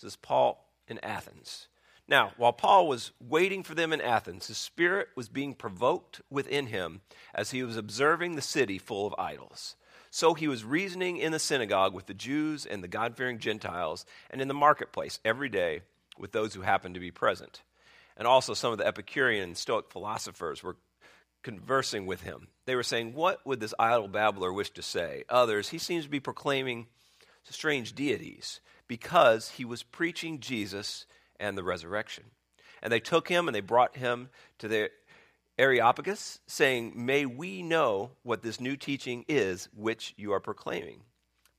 This 0.00 0.12
is 0.12 0.16
Paul 0.16 0.68
in 0.88 0.98
Athens. 0.98 1.68
Now, 2.08 2.32
while 2.36 2.52
Paul 2.52 2.88
was 2.88 3.12
waiting 3.20 3.62
for 3.62 3.74
them 3.74 3.92
in 3.92 4.00
Athens, 4.00 4.46
his 4.46 4.58
spirit 4.58 5.08
was 5.16 5.28
being 5.28 5.54
provoked 5.54 6.20
within 6.30 6.66
him 6.66 7.02
as 7.34 7.50
he 7.50 7.62
was 7.62 7.76
observing 7.76 8.34
the 8.34 8.42
city 8.42 8.78
full 8.78 9.06
of 9.06 9.14
idols. 9.18 9.76
So 10.16 10.32
he 10.32 10.48
was 10.48 10.64
reasoning 10.64 11.18
in 11.18 11.32
the 11.32 11.38
synagogue 11.38 11.92
with 11.92 12.06
the 12.06 12.14
Jews 12.14 12.64
and 12.64 12.82
the 12.82 12.88
God 12.88 13.18
fearing 13.18 13.38
Gentiles, 13.38 14.06
and 14.30 14.40
in 14.40 14.48
the 14.48 14.54
marketplace 14.54 15.20
every 15.26 15.50
day 15.50 15.82
with 16.18 16.32
those 16.32 16.54
who 16.54 16.62
happened 16.62 16.94
to 16.94 17.00
be 17.02 17.10
present 17.10 17.60
and 18.16 18.26
also 18.26 18.54
some 18.54 18.72
of 18.72 18.78
the 18.78 18.86
Epicurean 18.86 19.42
and 19.42 19.58
Stoic 19.58 19.90
philosophers 19.90 20.62
were 20.62 20.76
conversing 21.42 22.06
with 22.06 22.22
him. 22.22 22.48
They 22.64 22.76
were 22.76 22.82
saying, 22.82 23.12
What 23.12 23.44
would 23.44 23.60
this 23.60 23.74
idle 23.78 24.08
babbler 24.08 24.54
wish 24.54 24.70
to 24.70 24.82
say? 24.82 25.24
Others, 25.28 25.68
he 25.68 25.76
seems 25.76 26.04
to 26.04 26.10
be 26.10 26.18
proclaiming 26.18 26.86
strange 27.42 27.94
deities 27.94 28.62
because 28.88 29.50
he 29.50 29.66
was 29.66 29.82
preaching 29.82 30.40
Jesus 30.40 31.04
and 31.38 31.58
the 31.58 31.62
resurrection. 31.62 32.24
And 32.82 32.90
they 32.90 33.00
took 33.00 33.28
him 33.28 33.48
and 33.48 33.54
they 33.54 33.60
brought 33.60 33.98
him 33.98 34.30
to 34.60 34.66
the 34.66 34.90
Areopagus, 35.58 36.40
saying, 36.46 36.92
May 36.94 37.24
we 37.24 37.62
know 37.62 38.10
what 38.22 38.42
this 38.42 38.60
new 38.60 38.76
teaching 38.76 39.24
is 39.28 39.68
which 39.74 40.12
you 40.16 40.32
are 40.32 40.40
proclaiming. 40.40 41.00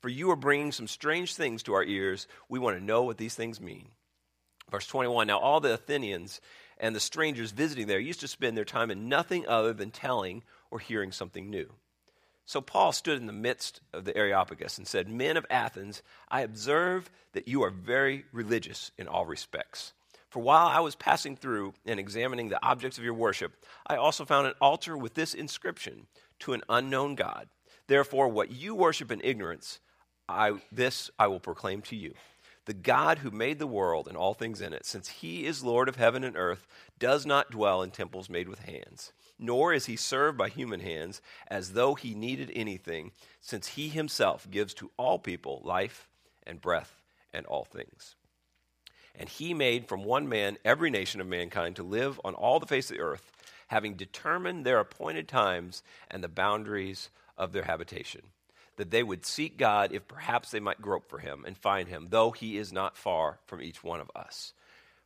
For 0.01 0.09
you 0.09 0.29
are 0.29 0.35
bringing 0.35 0.71
some 0.71 0.87
strange 0.87 1.35
things 1.35 1.63
to 1.63 1.73
our 1.73 1.83
ears. 1.83 2.27
We 2.47 2.59
want 2.59 2.77
to 2.77 2.83
know 2.83 3.03
what 3.03 3.17
these 3.17 3.35
things 3.35 3.59
mean. 3.59 3.89
Verse 4.69 4.85
21 4.87 5.27
Now 5.27 5.39
all 5.39 5.59
the 5.59 5.73
Athenians 5.73 6.41
and 6.77 6.95
the 6.95 6.99
strangers 6.99 7.51
visiting 7.51 7.87
there 7.87 7.99
used 7.99 8.19
to 8.19 8.27
spend 8.27 8.55
their 8.55 8.65
time 8.65 8.91
in 8.91 9.09
nothing 9.09 9.47
other 9.47 9.73
than 9.73 9.89
telling 9.89 10.43
or 10.69 10.79
hearing 10.79 11.11
something 11.11 11.49
new. 11.49 11.73
So 12.45 12.61
Paul 12.61 12.91
stood 12.91 13.19
in 13.19 13.25
the 13.25 13.33
midst 13.33 13.81
of 13.91 14.05
the 14.05 14.15
Areopagus 14.15 14.77
and 14.77 14.87
said, 14.87 15.09
Men 15.09 15.35
of 15.35 15.45
Athens, 15.49 16.01
I 16.29 16.41
observe 16.41 17.09
that 17.33 17.47
you 17.47 17.63
are 17.63 17.69
very 17.69 18.25
religious 18.31 18.91
in 18.97 19.07
all 19.07 19.25
respects. 19.25 19.93
For 20.29 20.41
while 20.41 20.67
I 20.67 20.79
was 20.79 20.95
passing 20.95 21.35
through 21.35 21.73
and 21.85 21.99
examining 21.99 22.49
the 22.49 22.63
objects 22.63 22.97
of 22.97 23.03
your 23.03 23.13
worship, 23.13 23.53
I 23.85 23.95
also 23.95 24.25
found 24.25 24.47
an 24.47 24.53
altar 24.59 24.97
with 24.97 25.13
this 25.13 25.33
inscription 25.33 26.07
to 26.39 26.53
an 26.53 26.63
unknown 26.67 27.15
God. 27.15 27.47
Therefore, 27.87 28.27
what 28.27 28.51
you 28.51 28.75
worship 28.75 29.11
in 29.11 29.21
ignorance, 29.23 29.79
I, 30.27 30.53
this 30.71 31.09
I 31.17 31.27
will 31.27 31.39
proclaim 31.39 31.81
to 31.83 31.95
you 31.95 32.13
the 32.67 32.73
God 32.73 33.19
who 33.19 33.31
made 33.31 33.59
the 33.59 33.65
world 33.65 34.09
and 34.09 34.17
all 34.17 34.33
things 34.33 34.59
in 34.59 34.73
it, 34.73 34.85
since 34.85 35.07
he 35.07 35.45
is 35.45 35.63
Lord 35.63 35.87
of 35.87 35.95
heaven 35.95 36.25
and 36.25 36.35
earth, 36.35 36.67
does 36.99 37.25
not 37.25 37.49
dwell 37.49 37.81
in 37.81 37.91
temples 37.91 38.29
made 38.29 38.49
with 38.49 38.59
hands, 38.59 39.13
nor 39.39 39.71
is 39.71 39.85
he 39.85 39.95
served 39.95 40.37
by 40.37 40.49
human 40.49 40.81
hands 40.81 41.21
as 41.47 41.71
though 41.71 41.95
he 41.95 42.13
needed 42.13 42.51
anything, 42.53 43.13
since 43.39 43.69
he 43.69 43.87
himself 43.87 44.51
gives 44.51 44.73
to 44.75 44.91
all 44.97 45.17
people 45.17 45.61
life 45.63 46.09
and 46.45 46.59
breath 46.59 47.01
and 47.33 47.45
all 47.45 47.63
things. 47.63 48.16
And 49.17 49.27
he 49.27 49.53
made 49.53 49.87
from 49.87 50.03
one 50.03 50.29
man 50.29 50.57
every 50.63 50.89
nation 50.91 51.19
of 51.19 51.27
mankind 51.27 51.75
to 51.77 51.83
live 51.83 52.21
on 52.23 52.35
all 52.35 52.59
the 52.59 52.67
face 52.67 52.91
of 52.91 52.97
the 52.97 53.03
earth, 53.03 53.31
having 53.67 53.95
determined 53.95 54.65
their 54.65 54.79
appointed 54.79 55.27
times 55.27 55.81
and 56.09 56.23
the 56.23 56.27
boundaries 56.27 57.09
of 57.37 57.51
their 57.51 57.63
habitation, 57.63 58.21
that 58.75 58.91
they 58.91 59.03
would 59.03 59.25
seek 59.25 59.57
God 59.57 59.91
if 59.91 60.07
perhaps 60.07 60.51
they 60.51 60.59
might 60.59 60.81
grope 60.81 61.09
for 61.09 61.19
him 61.19 61.43
and 61.45 61.57
find 61.57 61.89
him, 61.89 62.07
though 62.09 62.31
he 62.31 62.57
is 62.57 62.71
not 62.71 62.95
far 62.95 63.39
from 63.47 63.61
each 63.61 63.83
one 63.83 63.99
of 63.99 64.11
us. 64.15 64.53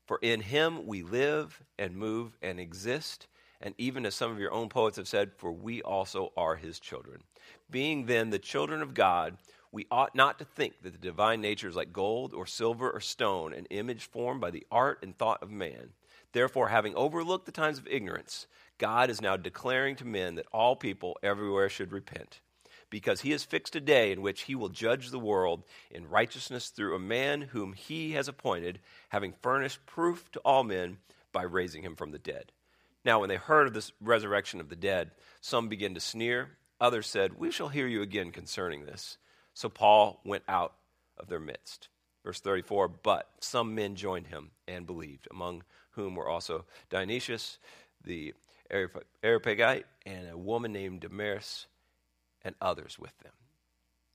For 0.05 0.19
in 0.21 0.41
him 0.41 0.85
we 0.85 1.03
live 1.03 1.61
and 1.79 1.95
move 1.95 2.37
and 2.41 2.59
exist, 2.59 3.27
and 3.61 3.73
even 3.77 4.05
as 4.05 4.13
some 4.13 4.31
of 4.31 4.39
your 4.39 4.51
own 4.51 4.67
poets 4.67 4.97
have 4.97 5.07
said, 5.07 5.31
for 5.37 5.51
we 5.51 5.81
also 5.81 6.33
are 6.35 6.55
his 6.57 6.79
children. 6.79 7.21
Being 7.69 8.05
then 8.07 8.29
the 8.29 8.39
children 8.39 8.81
of 8.81 8.93
God, 8.93 9.37
we 9.71 9.87
ought 9.89 10.15
not 10.15 10.39
to 10.39 10.45
think 10.45 10.81
that 10.81 10.91
the 10.91 10.99
divine 10.99 11.41
nature 11.41 11.69
is 11.69 11.75
like 11.75 11.93
gold 11.93 12.33
or 12.33 12.45
silver 12.45 12.91
or 12.91 12.99
stone, 12.99 13.53
an 13.53 13.65
image 13.69 14.05
formed 14.05 14.41
by 14.41 14.51
the 14.51 14.65
art 14.69 14.99
and 15.01 15.17
thought 15.17 15.41
of 15.41 15.49
man. 15.49 15.91
Therefore, 16.33 16.67
having 16.67 16.95
overlooked 16.95 17.45
the 17.45 17.51
times 17.51 17.77
of 17.77 17.87
ignorance, 17.87 18.47
God 18.77 19.09
is 19.09 19.21
now 19.21 19.37
declaring 19.37 19.95
to 19.97 20.05
men 20.05 20.35
that 20.35 20.47
all 20.51 20.75
people 20.75 21.17
everywhere 21.23 21.69
should 21.69 21.91
repent, 21.91 22.41
because 22.89 23.21
he 23.21 23.31
has 23.31 23.43
fixed 23.43 23.75
a 23.75 23.79
day 23.79 24.11
in 24.11 24.21
which 24.21 24.43
he 24.43 24.55
will 24.55 24.69
judge 24.69 25.09
the 25.09 25.19
world 25.19 25.63
in 25.89 26.09
righteousness 26.09 26.69
through 26.69 26.95
a 26.95 26.99
man 26.99 27.41
whom 27.41 27.73
he 27.73 28.11
has 28.11 28.27
appointed, 28.27 28.79
having 29.09 29.33
furnished 29.41 29.85
proof 29.85 30.29
to 30.31 30.39
all 30.39 30.63
men 30.63 30.97
by 31.31 31.43
raising 31.43 31.83
him 31.83 31.95
from 31.95 32.11
the 32.11 32.19
dead. 32.19 32.51
Now, 33.05 33.19
when 33.19 33.29
they 33.29 33.37
heard 33.37 33.67
of 33.67 33.73
this 33.73 33.91
resurrection 34.01 34.59
of 34.59 34.69
the 34.69 34.75
dead, 34.75 35.11
some 35.39 35.69
began 35.69 35.93
to 35.95 35.99
sneer. 35.99 36.57
Others 36.79 37.07
said, 37.07 37.33
We 37.37 37.51
shall 37.51 37.69
hear 37.69 37.87
you 37.87 38.01
again 38.01 38.31
concerning 38.31 38.85
this. 38.85 39.17
So 39.61 39.69
Paul 39.69 40.19
went 40.25 40.41
out 40.47 40.73
of 41.19 41.27
their 41.27 41.39
midst. 41.39 41.89
Verse 42.25 42.39
34 42.39 42.87
But 42.87 43.29
some 43.41 43.75
men 43.75 43.95
joined 43.95 44.25
him 44.25 44.49
and 44.67 44.87
believed, 44.87 45.27
among 45.29 45.63
whom 45.91 46.15
were 46.15 46.27
also 46.27 46.65
Dionysius 46.89 47.59
the 48.03 48.33
Areopagite 48.71 49.85
and 50.03 50.27
a 50.27 50.35
woman 50.35 50.73
named 50.73 51.01
Damaris 51.01 51.67
and 52.43 52.55
others 52.59 52.97
with 52.97 53.15
them. 53.19 53.33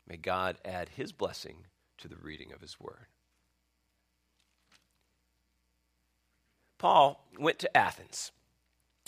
May 0.09 0.16
God 0.16 0.57
add 0.64 0.88
his 0.88 1.12
blessing 1.12 1.59
to 1.99 2.09
the 2.09 2.16
reading 2.16 2.51
of 2.53 2.61
his 2.61 2.80
word. 2.80 3.07
Paul 6.76 7.24
went 7.38 7.61
to 7.61 7.76
Athens. 7.76 8.32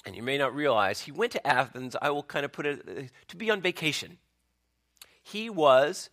And 0.06 0.14
you 0.14 0.22
may 0.22 0.38
not 0.38 0.54
realize 0.54 1.00
he 1.00 1.10
went 1.10 1.32
to 1.32 1.44
Athens, 1.44 1.96
I 2.00 2.10
will 2.10 2.22
kind 2.22 2.44
of 2.44 2.52
put 2.52 2.64
it, 2.64 2.88
uh, 2.88 3.02
to 3.26 3.36
be 3.36 3.50
on 3.50 3.60
vacation. 3.60 4.18
He 5.20 5.50
was 5.50 6.10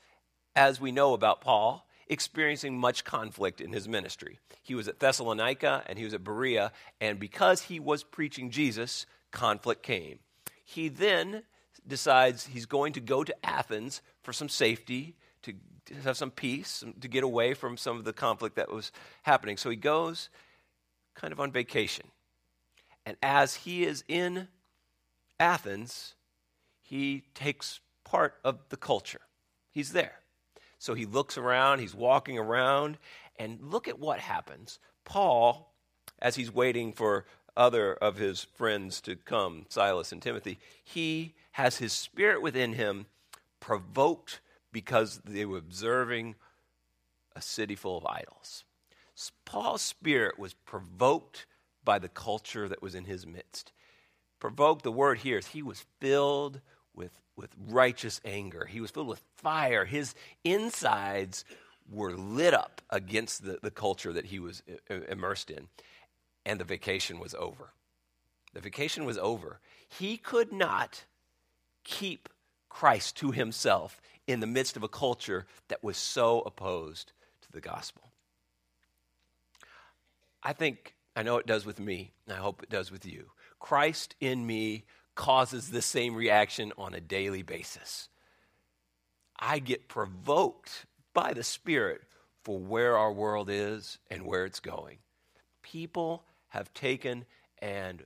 as 0.56 0.80
we 0.80 0.92
know 0.92 1.14
about 1.14 1.42
Paul, 1.42 1.86
experiencing 2.08 2.78
much 2.78 3.04
conflict 3.04 3.62
in 3.62 3.74
his 3.74 3.88
ministry. 3.88 4.40
He 4.62 4.76
was 4.76 4.88
at 4.88 5.00
Thessalonica 5.00 5.84
and 5.88 5.98
he 5.98 6.06
was 6.06 6.14
at 6.14 6.24
Berea, 6.24 6.72
and 7.02 7.20
because 7.20 7.64
he 7.64 7.80
was 7.80 8.04
preaching 8.04 8.52
Jesus, 8.52 9.06
conflict 9.32 9.84
came. 9.84 10.20
He 10.64 10.88
then 10.88 11.44
decides 11.88 12.48
he's 12.48 12.66
going 12.66 12.94
to 12.94 13.00
go 13.00 13.24
to 13.24 13.46
Athens 13.46 14.02
for 14.24 14.34
some 14.34 14.50
safety, 14.50 15.16
to, 15.44 15.54
have 16.04 16.18
some 16.18 16.32
peace, 16.32 16.84
to 17.00 17.08
get 17.08 17.24
away 17.24 17.54
from 17.54 17.78
some 17.78 17.98
of 17.98 18.06
the 18.06 18.14
conflict 18.14 18.56
that 18.56 18.72
was 18.72 18.92
happening. 19.24 19.58
So 19.58 19.70
he 19.70 19.76
goes 19.76 20.30
kind 21.14 21.32
of 21.32 21.40
on 21.40 21.52
vacation. 21.52 22.08
And 23.06 23.18
as 23.22 23.56
he 23.56 23.84
is 23.84 24.04
in 24.08 24.48
Athens, 25.40 26.16
he 26.82 27.24
takes 27.36 27.80
part 28.04 28.36
of 28.44 28.60
the 28.70 28.78
culture. 28.78 29.22
He's 29.72 29.92
there. 29.92 30.20
So 30.86 30.94
he 30.94 31.08
looks 31.08 31.36
around, 31.36 31.80
he's 31.80 31.96
walking 31.96 32.38
around, 32.38 33.00
and 33.40 33.60
look 33.60 33.88
at 33.88 33.98
what 33.98 34.20
happens. 34.20 34.78
Paul, 35.04 35.74
as 36.20 36.36
he's 36.36 36.54
waiting 36.54 36.94
for 36.94 37.26
other 37.58 37.96
of 37.96 38.18
his 38.18 38.44
friends 38.44 39.02
to 39.02 39.16
come, 39.16 39.66
Silas 39.68 40.12
and 40.12 40.22
Timothy, 40.22 40.60
he 40.84 41.34
has 41.54 41.78
his 41.78 41.92
spirit 41.92 42.44
within 42.44 42.74
him 42.74 43.08
provoked 43.60 44.42
because 44.72 45.22
they 45.26 45.44
were 45.44 45.58
observing 45.58 46.36
a 47.36 47.42
city 47.42 47.74
full 47.74 47.98
of 47.98 48.06
idols. 48.06 48.64
Paul's 49.44 49.82
spirit 49.82 50.38
was 50.38 50.54
provoked 50.54 51.48
by 51.84 51.98
the 51.98 52.10
culture 52.10 52.70
that 52.70 52.84
was 52.84 52.94
in 52.94 53.06
his 53.06 53.26
midst. 53.26 53.72
Provoked, 54.40 54.84
the 54.84 54.92
word 54.92 55.18
here 55.18 55.40
is 55.40 55.48
he 55.48 55.64
was 55.64 55.84
filled 56.00 56.62
with 56.94 57.20
with 57.36 57.50
righteous 57.68 58.22
anger. 58.24 58.66
He 58.66 58.82
was 58.82 58.92
filled 58.92 59.08
with 59.08 59.22
fire. 59.36 59.86
His 59.86 60.16
insides 60.44 61.46
were 61.92 62.16
lit 62.16 62.54
up 62.54 62.82
against 62.90 63.46
the, 63.46 63.60
the 63.62 63.72
culture 63.72 64.14
that 64.14 64.26
he 64.26 64.40
was 64.40 64.64
immersed 65.10 65.50
in. 65.50 65.68
And 66.46 66.60
the 66.60 66.64
vacation 66.64 67.20
was 67.20 67.34
over. 67.36 67.72
The 68.54 68.62
vacation 68.62 69.06
was 69.06 69.18
over. 69.18 69.60
He 69.88 70.18
could 70.18 70.52
not 70.52 71.04
keep 71.84 72.30
Christ 72.70 73.18
to 73.18 73.32
himself 73.32 74.02
in 74.28 74.40
the 74.40 74.48
midst 74.48 74.76
of 74.76 74.84
a 74.84 74.88
culture 74.88 75.46
that 75.68 75.84
was 75.84 75.98
so 75.98 76.42
opposed 76.42 77.12
to 77.42 77.52
the 77.52 77.62
gospel. 77.62 78.02
I 80.42 80.54
think, 80.54 80.96
I 81.16 81.24
know 81.24 81.38
it 81.38 81.48
does 81.48 81.66
with 81.66 81.80
me, 81.80 82.12
and 82.26 82.36
I 82.36 82.40
hope 82.40 82.64
it 82.64 82.70
does 82.70 82.92
with 82.92 83.06
you. 83.06 83.32
Christ 83.60 84.16
in 84.20 84.46
me 84.46 84.86
causes 85.16 85.70
the 85.70 85.82
same 85.82 86.16
reaction 86.16 86.72
on 86.78 86.94
a 86.94 87.02
daily 87.02 87.42
basis. 87.42 88.10
I 89.40 89.60
get 89.60 89.88
provoked 89.88 90.86
by 91.14 91.34
the 91.34 91.44
Spirit 91.44 92.02
for 92.44 92.60
where 92.60 92.98
our 92.98 93.12
world 93.12 93.50
is 93.50 93.98
and 94.10 94.26
where 94.26 94.46
it's 94.46 94.60
going. 94.60 94.98
People 95.64 96.24
have 96.50 96.74
taken 96.74 97.26
and 97.60 98.04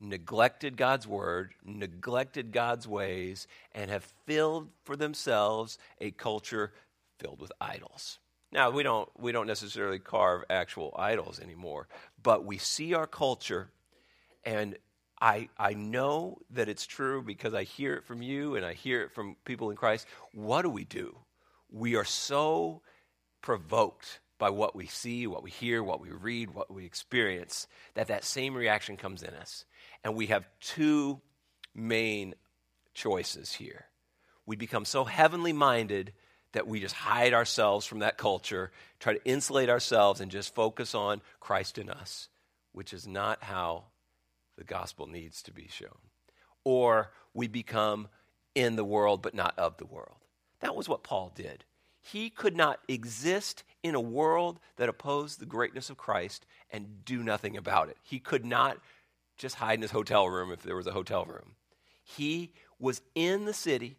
neglected 0.00 0.76
God's 0.76 1.06
word, 1.06 1.52
neglected 1.64 2.52
God's 2.52 2.86
ways, 2.86 3.46
and 3.72 3.90
have 3.90 4.04
filled 4.26 4.68
for 4.84 4.96
themselves 4.96 5.78
a 6.00 6.10
culture 6.10 6.72
filled 7.18 7.40
with 7.40 7.52
idols. 7.60 8.18
Now, 8.52 8.70
we 8.70 8.82
don't, 8.82 9.08
we 9.18 9.32
don't 9.32 9.46
necessarily 9.46 9.98
carve 9.98 10.44
actual 10.48 10.94
idols 10.98 11.40
anymore, 11.40 11.88
but 12.22 12.44
we 12.44 12.58
see 12.58 12.94
our 12.94 13.06
culture 13.06 13.70
and 14.44 14.76
I, 15.20 15.48
I 15.58 15.72
know 15.72 16.38
that 16.50 16.68
it's 16.68 16.86
true 16.86 17.22
because 17.22 17.54
I 17.54 17.62
hear 17.64 17.94
it 17.94 18.04
from 18.04 18.20
you 18.22 18.56
and 18.56 18.64
I 18.64 18.74
hear 18.74 19.02
it 19.02 19.12
from 19.12 19.36
people 19.44 19.70
in 19.70 19.76
Christ. 19.76 20.06
What 20.32 20.62
do 20.62 20.70
we 20.70 20.84
do? 20.84 21.16
We 21.70 21.96
are 21.96 22.04
so 22.04 22.82
provoked 23.40 24.20
by 24.38 24.50
what 24.50 24.76
we 24.76 24.86
see, 24.86 25.26
what 25.26 25.42
we 25.42 25.50
hear, 25.50 25.82
what 25.82 26.00
we 26.00 26.10
read, 26.10 26.54
what 26.54 26.72
we 26.72 26.84
experience, 26.84 27.66
that 27.94 28.08
that 28.08 28.24
same 28.24 28.54
reaction 28.54 28.96
comes 28.96 29.22
in 29.22 29.30
us. 29.34 29.64
And 30.04 30.14
we 30.14 30.26
have 30.26 30.46
two 30.60 31.20
main 31.74 32.34
choices 32.92 33.52
here. 33.52 33.86
We 34.44 34.56
become 34.56 34.84
so 34.84 35.04
heavenly 35.04 35.52
minded 35.52 36.12
that 36.52 36.66
we 36.66 36.80
just 36.80 36.94
hide 36.94 37.34
ourselves 37.34 37.86
from 37.86 38.00
that 38.00 38.18
culture, 38.18 38.70
try 39.00 39.14
to 39.14 39.24
insulate 39.24 39.68
ourselves, 39.68 40.20
and 40.20 40.30
just 40.30 40.54
focus 40.54 40.94
on 40.94 41.22
Christ 41.40 41.78
in 41.78 41.90
us, 41.90 42.28
which 42.72 42.92
is 42.92 43.06
not 43.06 43.42
how 43.42 43.84
the 44.56 44.64
gospel 44.64 45.06
needs 45.06 45.42
to 45.42 45.52
be 45.52 45.68
shown. 45.68 45.98
Or 46.64 47.12
we 47.34 47.46
become 47.48 48.08
in 48.54 48.76
the 48.76 48.84
world 48.84 49.22
but 49.22 49.34
not 49.34 49.58
of 49.58 49.76
the 49.76 49.86
world. 49.86 50.16
That 50.60 50.74
was 50.74 50.88
what 50.88 51.04
Paul 51.04 51.32
did. 51.34 51.64
He 52.00 52.30
could 52.30 52.56
not 52.56 52.80
exist 52.88 53.64
in 53.82 53.94
a 53.94 54.00
world 54.00 54.60
that 54.76 54.88
opposed 54.88 55.40
the 55.40 55.46
greatness 55.46 55.90
of 55.90 55.96
Christ 55.96 56.46
and 56.70 57.04
do 57.04 57.22
nothing 57.22 57.56
about 57.56 57.88
it. 57.88 57.96
He 58.02 58.18
could 58.18 58.44
not 58.44 58.78
just 59.36 59.56
hide 59.56 59.74
in 59.74 59.82
his 59.82 59.90
hotel 59.90 60.28
room 60.28 60.50
if 60.50 60.62
there 60.62 60.76
was 60.76 60.86
a 60.86 60.92
hotel 60.92 61.24
room. 61.24 61.56
He 62.02 62.52
was 62.78 63.02
in 63.14 63.44
the 63.44 63.52
city 63.52 63.96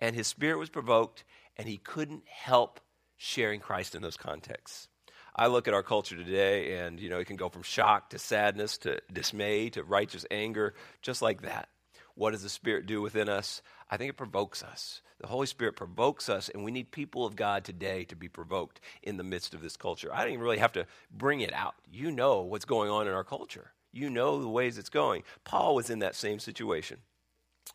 and 0.00 0.16
his 0.16 0.26
spirit 0.26 0.58
was 0.58 0.70
provoked 0.70 1.24
and 1.56 1.68
he 1.68 1.76
couldn't 1.76 2.22
help 2.26 2.80
sharing 3.16 3.60
Christ 3.60 3.94
in 3.94 4.02
those 4.02 4.16
contexts. 4.16 4.88
I 5.34 5.46
look 5.46 5.66
at 5.66 5.74
our 5.74 5.82
culture 5.82 6.16
today, 6.16 6.76
and 6.78 7.00
you 7.00 7.08
know, 7.08 7.18
it 7.18 7.26
can 7.26 7.36
go 7.36 7.48
from 7.48 7.62
shock 7.62 8.10
to 8.10 8.18
sadness 8.18 8.78
to 8.78 9.00
dismay 9.12 9.70
to 9.70 9.82
righteous 9.82 10.26
anger, 10.30 10.74
just 11.00 11.22
like 11.22 11.42
that. 11.42 11.68
What 12.14 12.32
does 12.32 12.42
the 12.42 12.50
Spirit 12.50 12.86
do 12.86 13.00
within 13.00 13.28
us? 13.28 13.62
I 13.90 13.96
think 13.96 14.10
it 14.10 14.16
provokes 14.16 14.62
us. 14.62 15.00
The 15.18 15.28
Holy 15.28 15.46
Spirit 15.46 15.76
provokes 15.76 16.28
us, 16.28 16.48
and 16.48 16.64
we 16.64 16.70
need 16.70 16.90
people 16.90 17.24
of 17.24 17.36
God 17.36 17.64
today 17.64 18.04
to 18.04 18.16
be 18.16 18.28
provoked 18.28 18.80
in 19.02 19.16
the 19.16 19.24
midst 19.24 19.54
of 19.54 19.62
this 19.62 19.76
culture. 19.76 20.12
I 20.12 20.22
don't 20.22 20.32
even 20.32 20.44
really 20.44 20.58
have 20.58 20.72
to 20.72 20.86
bring 21.10 21.40
it 21.40 21.52
out. 21.54 21.74
You 21.90 22.10
know 22.10 22.42
what's 22.42 22.64
going 22.64 22.90
on 22.90 23.06
in 23.06 23.14
our 23.14 23.24
culture, 23.24 23.72
you 23.92 24.10
know 24.10 24.40
the 24.40 24.48
ways 24.48 24.78
it's 24.78 24.90
going. 24.90 25.22
Paul 25.44 25.74
was 25.74 25.90
in 25.90 26.00
that 26.00 26.14
same 26.14 26.40
situation. 26.40 26.98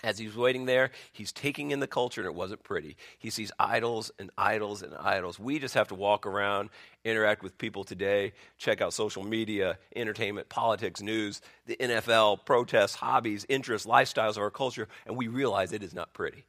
As 0.03 0.19
he's 0.19 0.35
waiting 0.35 0.65
there, 0.65 0.91
he's 1.11 1.31
taking 1.31 1.71
in 1.71 1.79
the 1.79 1.87
culture, 1.87 2.21
and 2.21 2.27
it 2.27 2.35
wasn't 2.35 2.61
pretty. 2.61 2.97
He 3.17 3.31
sees 3.31 3.51
idols 3.57 4.11
and 4.19 4.29
idols 4.37 4.83
and 4.83 4.93
idols. 4.95 5.39
We 5.39 5.57
just 5.57 5.73
have 5.73 5.87
to 5.87 5.95
walk 5.95 6.27
around, 6.27 6.69
interact 7.03 7.41
with 7.41 7.57
people 7.57 7.83
today, 7.83 8.33
check 8.59 8.79
out 8.79 8.93
social 8.93 9.23
media, 9.23 9.79
entertainment, 9.95 10.49
politics, 10.49 11.01
news, 11.01 11.41
the 11.65 11.77
NFL, 11.77 12.45
protests, 12.45 12.93
hobbies, 12.93 13.45
interests, 13.49 13.87
lifestyles 13.87 14.31
of 14.31 14.39
our 14.39 14.51
culture, 14.51 14.87
and 15.07 15.17
we 15.17 15.27
realize 15.29 15.73
it 15.73 15.81
is 15.81 15.95
not 15.95 16.13
pretty. 16.13 16.45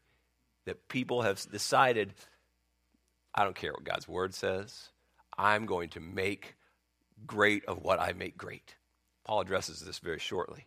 That 0.66 0.88
people 0.88 1.22
have 1.22 1.40
decided, 1.50 2.12
I 3.34 3.44
don't 3.44 3.56
care 3.56 3.72
what 3.72 3.84
God's 3.84 4.06
word 4.06 4.34
says, 4.34 4.90
I'm 5.38 5.64
going 5.64 5.88
to 5.90 6.00
make 6.00 6.54
great 7.26 7.64
of 7.64 7.82
what 7.82 7.98
I 7.98 8.12
make 8.12 8.36
great. 8.36 8.74
Paul 9.24 9.40
addresses 9.40 9.80
this 9.80 10.00
very 10.00 10.18
shortly. 10.18 10.66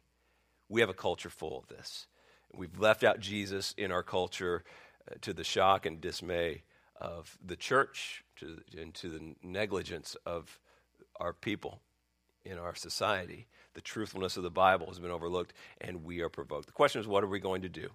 We 0.67 0.81
have 0.81 0.89
a 0.89 0.95
culture 0.95 1.29
full 1.29 1.59
of 1.59 1.67
this. 1.67 2.07
We've 2.53 2.79
left 2.79 3.03
out 3.03 3.19
Jesus 3.19 3.73
in 3.77 3.91
our 3.91 4.03
culture 4.03 4.63
uh, 5.09 5.15
to 5.21 5.33
the 5.33 5.43
shock 5.43 5.85
and 5.85 6.01
dismay 6.01 6.63
of 6.99 7.37
the 7.43 7.55
church 7.55 8.23
to, 8.37 8.59
and 8.79 8.93
to 8.95 9.09
the 9.09 9.35
negligence 9.41 10.15
of 10.25 10.59
our 11.19 11.33
people 11.33 11.81
in 12.45 12.57
our 12.57 12.75
society. 12.75 13.47
The 13.73 13.81
truthfulness 13.81 14.37
of 14.37 14.43
the 14.43 14.51
Bible 14.51 14.87
has 14.87 14.99
been 14.99 15.11
overlooked, 15.11 15.53
and 15.79 16.03
we 16.03 16.21
are 16.21 16.29
provoked. 16.29 16.67
The 16.67 16.73
question 16.73 17.01
is, 17.01 17.07
what 17.07 17.23
are 17.23 17.27
we 17.27 17.39
going 17.39 17.61
to 17.61 17.69
do? 17.69 17.89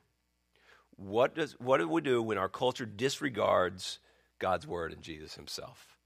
What, 0.96 1.34
does, 1.34 1.52
what 1.60 1.78
do 1.78 1.88
we 1.88 2.00
do 2.00 2.22
when 2.22 2.38
our 2.38 2.48
culture 2.48 2.86
disregards 2.86 3.98
God's 4.38 4.66
word 4.66 4.92
and 4.92 5.02
Jesus 5.02 5.34
himself? 5.34 5.98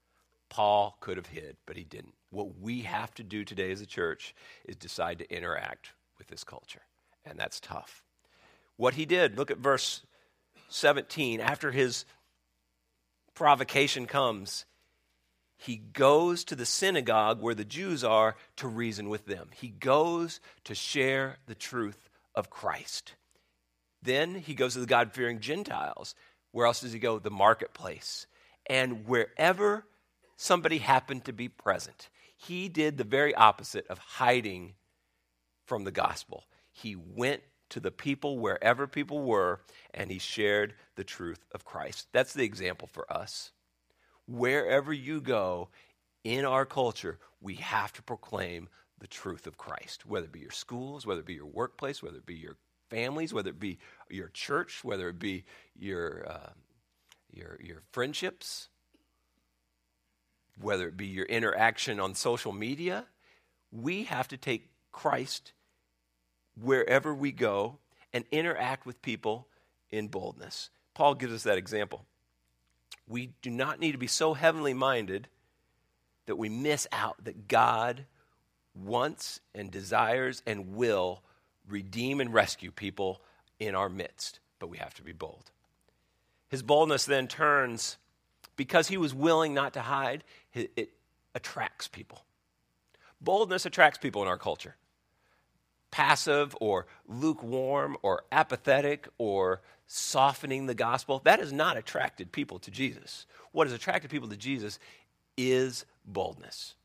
Paul 0.49 0.97
could 0.99 1.15
have 1.15 1.27
hid, 1.27 1.55
but 1.65 1.77
he 1.77 1.85
didn't. 1.85 2.15
What 2.29 2.59
we 2.59 2.81
have 2.81 3.13
to 3.15 3.23
do 3.23 3.45
today 3.45 3.71
as 3.71 3.79
a 3.79 3.85
church 3.85 4.35
is 4.65 4.75
decide 4.75 5.19
to 5.19 5.33
interact 5.33 5.91
with 6.17 6.27
this 6.27 6.43
culture, 6.43 6.81
and 7.25 7.39
that's 7.39 7.61
tough. 7.61 8.03
What 8.81 8.95
he 8.95 9.05
did, 9.05 9.37
look 9.37 9.51
at 9.51 9.59
verse 9.59 10.01
17. 10.69 11.39
After 11.39 11.69
his 11.69 12.03
provocation 13.35 14.07
comes, 14.07 14.65
he 15.55 15.75
goes 15.75 16.43
to 16.45 16.55
the 16.55 16.65
synagogue 16.65 17.43
where 17.43 17.53
the 17.53 17.63
Jews 17.63 18.03
are 18.03 18.35
to 18.55 18.67
reason 18.67 19.09
with 19.09 19.27
them. 19.27 19.49
He 19.53 19.67
goes 19.67 20.39
to 20.63 20.73
share 20.73 21.37
the 21.45 21.53
truth 21.53 22.09
of 22.33 22.49
Christ. 22.49 23.13
Then 24.01 24.33
he 24.33 24.55
goes 24.55 24.73
to 24.73 24.79
the 24.79 24.87
God 24.87 25.13
fearing 25.13 25.41
Gentiles. 25.41 26.15
Where 26.51 26.65
else 26.65 26.81
does 26.81 26.91
he 26.91 26.97
go? 26.97 27.19
The 27.19 27.29
marketplace. 27.29 28.25
And 28.65 29.05
wherever 29.05 29.85
somebody 30.37 30.79
happened 30.79 31.25
to 31.25 31.33
be 31.33 31.49
present, 31.49 32.09
he 32.35 32.67
did 32.67 32.97
the 32.97 33.03
very 33.03 33.35
opposite 33.35 33.85
of 33.89 33.99
hiding 33.99 34.73
from 35.67 35.83
the 35.83 35.91
gospel. 35.91 36.45
He 36.71 36.95
went 36.95 37.43
to 37.71 37.79
the 37.79 37.91
people 37.91 38.39
wherever 38.39 38.87
people 38.87 39.23
were 39.23 39.61
and 39.93 40.11
he 40.11 40.19
shared 40.19 40.75
the 40.95 41.03
truth 41.03 41.45
of 41.53 41.65
Christ. 41.65 42.07
That's 42.13 42.33
the 42.33 42.43
example 42.43 42.87
for 42.91 43.11
us 43.11 43.51
wherever 44.27 44.93
you 44.93 45.21
go 45.21 45.69
in 46.23 46.45
our 46.45 46.65
culture, 46.65 47.19
we 47.41 47.55
have 47.55 47.91
to 47.93 48.01
proclaim 48.01 48.69
the 48.99 49.07
truth 49.07 49.47
of 49.47 49.57
Christ, 49.57 50.05
whether 50.05 50.25
it 50.25 50.31
be 50.31 50.39
your 50.39 50.51
schools, 50.51 51.05
whether 51.05 51.21
it 51.21 51.25
be 51.25 51.33
your 51.33 51.47
workplace, 51.47 52.03
whether 52.03 52.17
it 52.17 52.25
be 52.25 52.35
your 52.35 52.57
families, 52.89 53.33
whether 53.33 53.49
it 53.49 53.59
be 53.59 53.79
your 54.09 54.29
church, 54.29 54.83
whether 54.83 55.09
it 55.09 55.17
be 55.17 55.43
your, 55.77 56.25
uh, 56.29 56.49
your, 57.31 57.57
your 57.61 57.81
friendships, 57.91 58.69
whether 60.59 60.87
it 60.87 60.97
be 60.97 61.07
your 61.07 61.25
interaction 61.25 61.99
on 61.99 62.13
social 62.13 62.51
media. 62.51 63.05
We 63.71 64.03
have 64.03 64.27
to 64.27 64.37
take 64.37 64.69
Christ 64.91 65.53
wherever 66.59 67.13
we 67.13 67.31
go 67.31 67.77
and 68.13 68.25
interact 68.31 68.85
with 68.85 69.01
people 69.01 69.47
in 69.89 70.07
boldness. 70.07 70.69
Paul 70.93 71.15
gives 71.15 71.33
us 71.33 71.43
that 71.43 71.57
example 71.57 72.05
we 73.07 73.33
do 73.41 73.49
not 73.49 73.79
need 73.79 73.91
to 73.91 73.97
be 73.97 74.07
so 74.07 74.33
heavenly 74.33 74.73
minded 74.73 75.27
that 76.25 76.37
we 76.37 76.49
miss 76.49 76.87
out 76.91 77.23
that 77.25 77.47
God 77.47 78.05
wants 78.73 79.41
and 79.53 79.69
desires 79.69 80.41
and 80.47 80.75
will 80.75 81.21
redeem 81.67 82.21
and 82.21 82.33
rescue 82.33 82.71
people 82.71 83.21
in 83.59 83.75
our 83.75 83.89
midst, 83.89 84.39
but 84.59 84.67
we 84.67 84.77
have 84.77 84.93
to 84.95 85.03
be 85.03 85.11
bold. 85.11 85.51
His 86.47 86.63
boldness 86.63 87.05
then 87.05 87.27
turns, 87.27 87.97
because 88.55 88.87
he 88.87 88.97
was 88.97 89.13
willing 89.13 89.53
not 89.53 89.73
to 89.73 89.81
hide, 89.81 90.23
it, 90.53 90.91
attracts 91.35 91.87
people. 91.87 92.23
Boldness 93.19 93.65
attracts 93.65 93.99
people 93.99 94.21
in 94.21 94.27
our 94.27 94.37
culture. 94.37 94.75
Passive 95.91 96.55
or 96.59 96.87
lukewarm 97.07 97.97
or 98.01 98.23
apathetic 98.31 99.07
or 99.17 99.61
softening 99.87 100.65
the 100.65 100.73
gospel, 100.73 101.21
that 101.25 101.39
has 101.39 101.51
not 101.51 101.75
attracted 101.75 102.31
people 102.31 102.59
to 102.59 102.71
Jesus. 102.71 103.25
What 103.51 103.67
has 103.67 103.73
attracted 103.73 104.09
people 104.09 104.29
to 104.29 104.37
Jesus 104.37 104.79
is 105.37 105.85
boldness. 106.05 106.75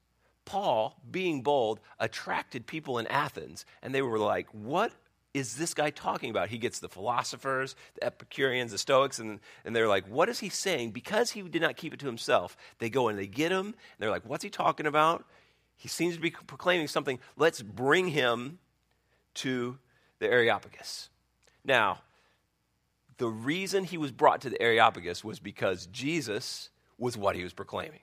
Paul, 0.44 0.96
being 1.08 1.42
bold, 1.42 1.80
attracted 1.98 2.66
people 2.66 2.98
in 2.98 3.06
Athens, 3.08 3.66
and 3.82 3.94
they 3.94 4.02
were 4.02 4.18
like, 4.18 4.48
What 4.52 4.92
is 5.34 5.56
this 5.56 5.74
guy 5.74 5.90
talking 5.90 6.30
about? 6.30 6.48
He 6.48 6.58
gets 6.58 6.78
the 6.78 6.88
philosophers, 6.88 7.76
the 7.94 8.04
Epicureans, 8.04 8.72
the 8.72 8.78
Stoics, 8.78 9.18
and, 9.18 9.40
and 9.64 9.76
they're 9.76 9.88
like, 9.88 10.08
What 10.08 10.28
is 10.28 10.38
he 10.38 10.48
saying? 10.48 10.92
Because 10.92 11.32
he 11.32 11.42
did 11.42 11.62
not 11.62 11.76
keep 11.76 11.92
it 11.92 12.00
to 12.00 12.06
himself, 12.06 12.56
they 12.78 12.88
go 12.88 13.08
and 13.08 13.18
they 13.18 13.26
get 13.26 13.52
him, 13.52 13.66
and 13.66 13.74
they're 13.98 14.10
like, 14.10 14.24
What's 14.24 14.44
he 14.44 14.50
talking 14.50 14.86
about? 14.86 15.24
He 15.76 15.88
seems 15.88 16.14
to 16.14 16.20
be 16.20 16.30
proclaiming 16.30 16.88
something. 16.88 17.18
Let's 17.36 17.60
bring 17.60 18.08
him 18.08 18.58
to 19.36 19.78
the 20.18 20.26
Areopagus. 20.26 21.08
Now, 21.64 22.00
the 23.18 23.28
reason 23.28 23.84
he 23.84 23.98
was 23.98 24.12
brought 24.12 24.42
to 24.42 24.50
the 24.50 24.60
Areopagus 24.60 25.24
was 25.24 25.38
because 25.38 25.86
Jesus 25.86 26.70
was 26.98 27.16
what 27.16 27.36
he 27.36 27.42
was 27.42 27.52
proclaiming. 27.52 28.00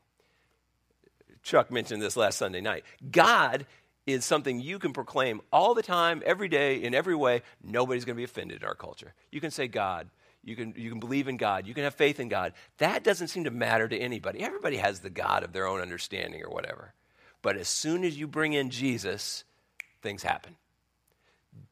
Chuck 1.44 1.72
mentioned 1.72 2.02
this 2.02 2.18
last 2.18 2.38
Sunday 2.38 2.62
night. 2.62 2.84
God 3.12 3.66
is 4.06 4.26
something 4.26 4.60
you 4.60 4.80
can 4.80 4.94
proclaim 4.94 5.42
all 5.52 5.74
the 5.74 5.84
time, 5.84 6.22
every 6.26 6.48
day, 6.48 6.82
in 6.82 6.94
every 6.94 7.16
way. 7.16 7.42
Nobody's 7.64 8.06
going 8.06 8.16
to 8.16 8.20
be 8.20 8.24
offended 8.24 8.62
in 8.62 8.68
our 8.68 8.76
culture. 8.76 9.14
You 9.32 9.42
can 9.42 9.52
say 9.52 9.68
God. 9.68 10.10
You 10.44 10.58
can, 10.58 10.74
you 10.76 10.90
can 10.90 11.00
believe 11.00 11.30
in 11.30 11.38
God. 11.38 11.68
You 11.68 11.74
can 11.74 11.86
have 11.86 11.96
faith 11.96 12.20
in 12.20 12.28
God. 12.28 12.54
That 12.78 13.04
doesn't 13.04 13.30
seem 13.30 13.46
to 13.46 13.52
matter 13.52 13.88
to 13.88 13.98
anybody. 13.98 14.42
Everybody 14.42 14.78
has 14.78 15.00
the 15.00 15.10
God 15.10 15.44
of 15.44 15.54
their 15.54 15.68
own 15.68 15.80
understanding 15.80 16.44
or 16.44 16.50
whatever. 16.50 16.94
But 17.42 17.56
as 17.56 17.70
soon 17.70 18.04
as 18.04 18.18
you 18.18 18.28
bring 18.28 18.54
in 18.54 18.70
Jesus, 18.70 19.46
things 20.02 20.24
happen 20.24 20.56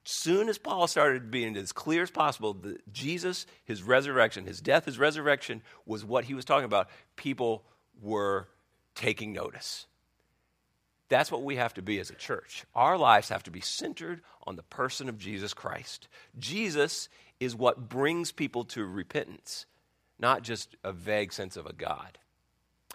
soon 0.03 0.49
as 0.49 0.57
Paul 0.57 0.87
started 0.87 1.31
being 1.31 1.55
as 1.55 1.71
clear 1.71 2.03
as 2.03 2.11
possible 2.11 2.53
that 2.53 2.91
Jesus, 2.91 3.45
his 3.65 3.83
resurrection, 3.83 4.45
his 4.45 4.61
death, 4.61 4.85
his 4.85 4.99
resurrection 4.99 5.61
was 5.85 6.03
what 6.03 6.25
he 6.25 6.33
was 6.33 6.45
talking 6.45 6.65
about, 6.65 6.89
people 7.15 7.63
were 8.01 8.47
taking 8.95 9.33
notice. 9.33 9.85
That's 11.09 11.31
what 11.31 11.43
we 11.43 11.57
have 11.57 11.73
to 11.73 11.81
be 11.81 11.99
as 11.99 12.09
a 12.09 12.15
church. 12.15 12.63
Our 12.73 12.97
lives 12.97 13.29
have 13.29 13.43
to 13.43 13.51
be 13.51 13.61
centered 13.61 14.21
on 14.47 14.55
the 14.55 14.63
person 14.63 15.09
of 15.09 15.17
Jesus 15.17 15.53
Christ. 15.53 16.07
Jesus 16.39 17.09
is 17.39 17.55
what 17.55 17.89
brings 17.89 18.31
people 18.31 18.63
to 18.65 18.85
repentance, 18.85 19.65
not 20.19 20.41
just 20.41 20.75
a 20.83 20.93
vague 20.93 21.33
sense 21.33 21.57
of 21.57 21.65
a 21.65 21.73
God. 21.73 22.17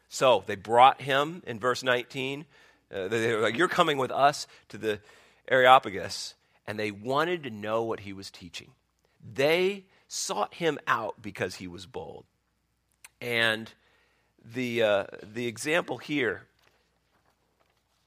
So 0.09 0.45
they 0.47 0.55
brought 0.55 1.03
him 1.03 1.43
in 1.47 1.59
verse 1.59 1.83
19. 1.83 2.47
Uh, 2.93 3.09
they 3.09 3.35
were 3.35 3.43
like, 3.43 3.59
You're 3.59 3.69
coming 3.69 3.99
with 3.99 4.11
us 4.11 4.47
to 4.71 4.79
the 4.79 5.01
Areopagus 5.49 6.35
and 6.67 6.79
they 6.79 6.91
wanted 6.91 7.45
to 7.45 7.51
know 7.51 7.83
what 7.83 8.01
he 8.01 8.13
was 8.13 8.31
teaching. 8.31 8.73
They 9.35 9.85
sought 10.09 10.55
him 10.55 10.79
out 10.87 11.21
because 11.21 11.57
he 11.57 11.67
was 11.67 11.87
bold. 11.87 12.25
And 13.21 13.73
the, 14.45 14.83
uh, 14.83 15.05
the 15.23 15.47
example 15.47 15.99
here 15.99 16.43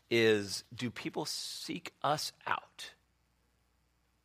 is 0.09 0.63
do 0.73 0.89
people 0.89 1.25
seek 1.25 1.93
us 2.03 2.31
out? 2.47 2.91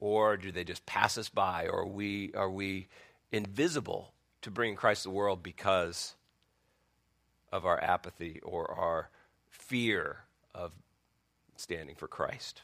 Or 0.00 0.36
do 0.36 0.52
they 0.52 0.64
just 0.64 0.84
pass 0.86 1.16
us 1.16 1.28
by? 1.28 1.66
Or 1.66 1.80
are 1.80 1.86
we, 1.86 2.32
are 2.34 2.50
we 2.50 2.88
invisible 3.32 4.12
to 4.42 4.50
bring 4.50 4.76
Christ 4.76 5.04
to 5.04 5.08
the 5.08 5.14
world 5.14 5.42
because 5.42 6.14
of 7.50 7.64
our 7.64 7.82
apathy 7.82 8.40
or 8.42 8.70
our 8.70 9.08
fear 9.48 10.24
of 10.54 10.72
standing 11.56 11.94
for 11.94 12.08
Christ? 12.08 12.62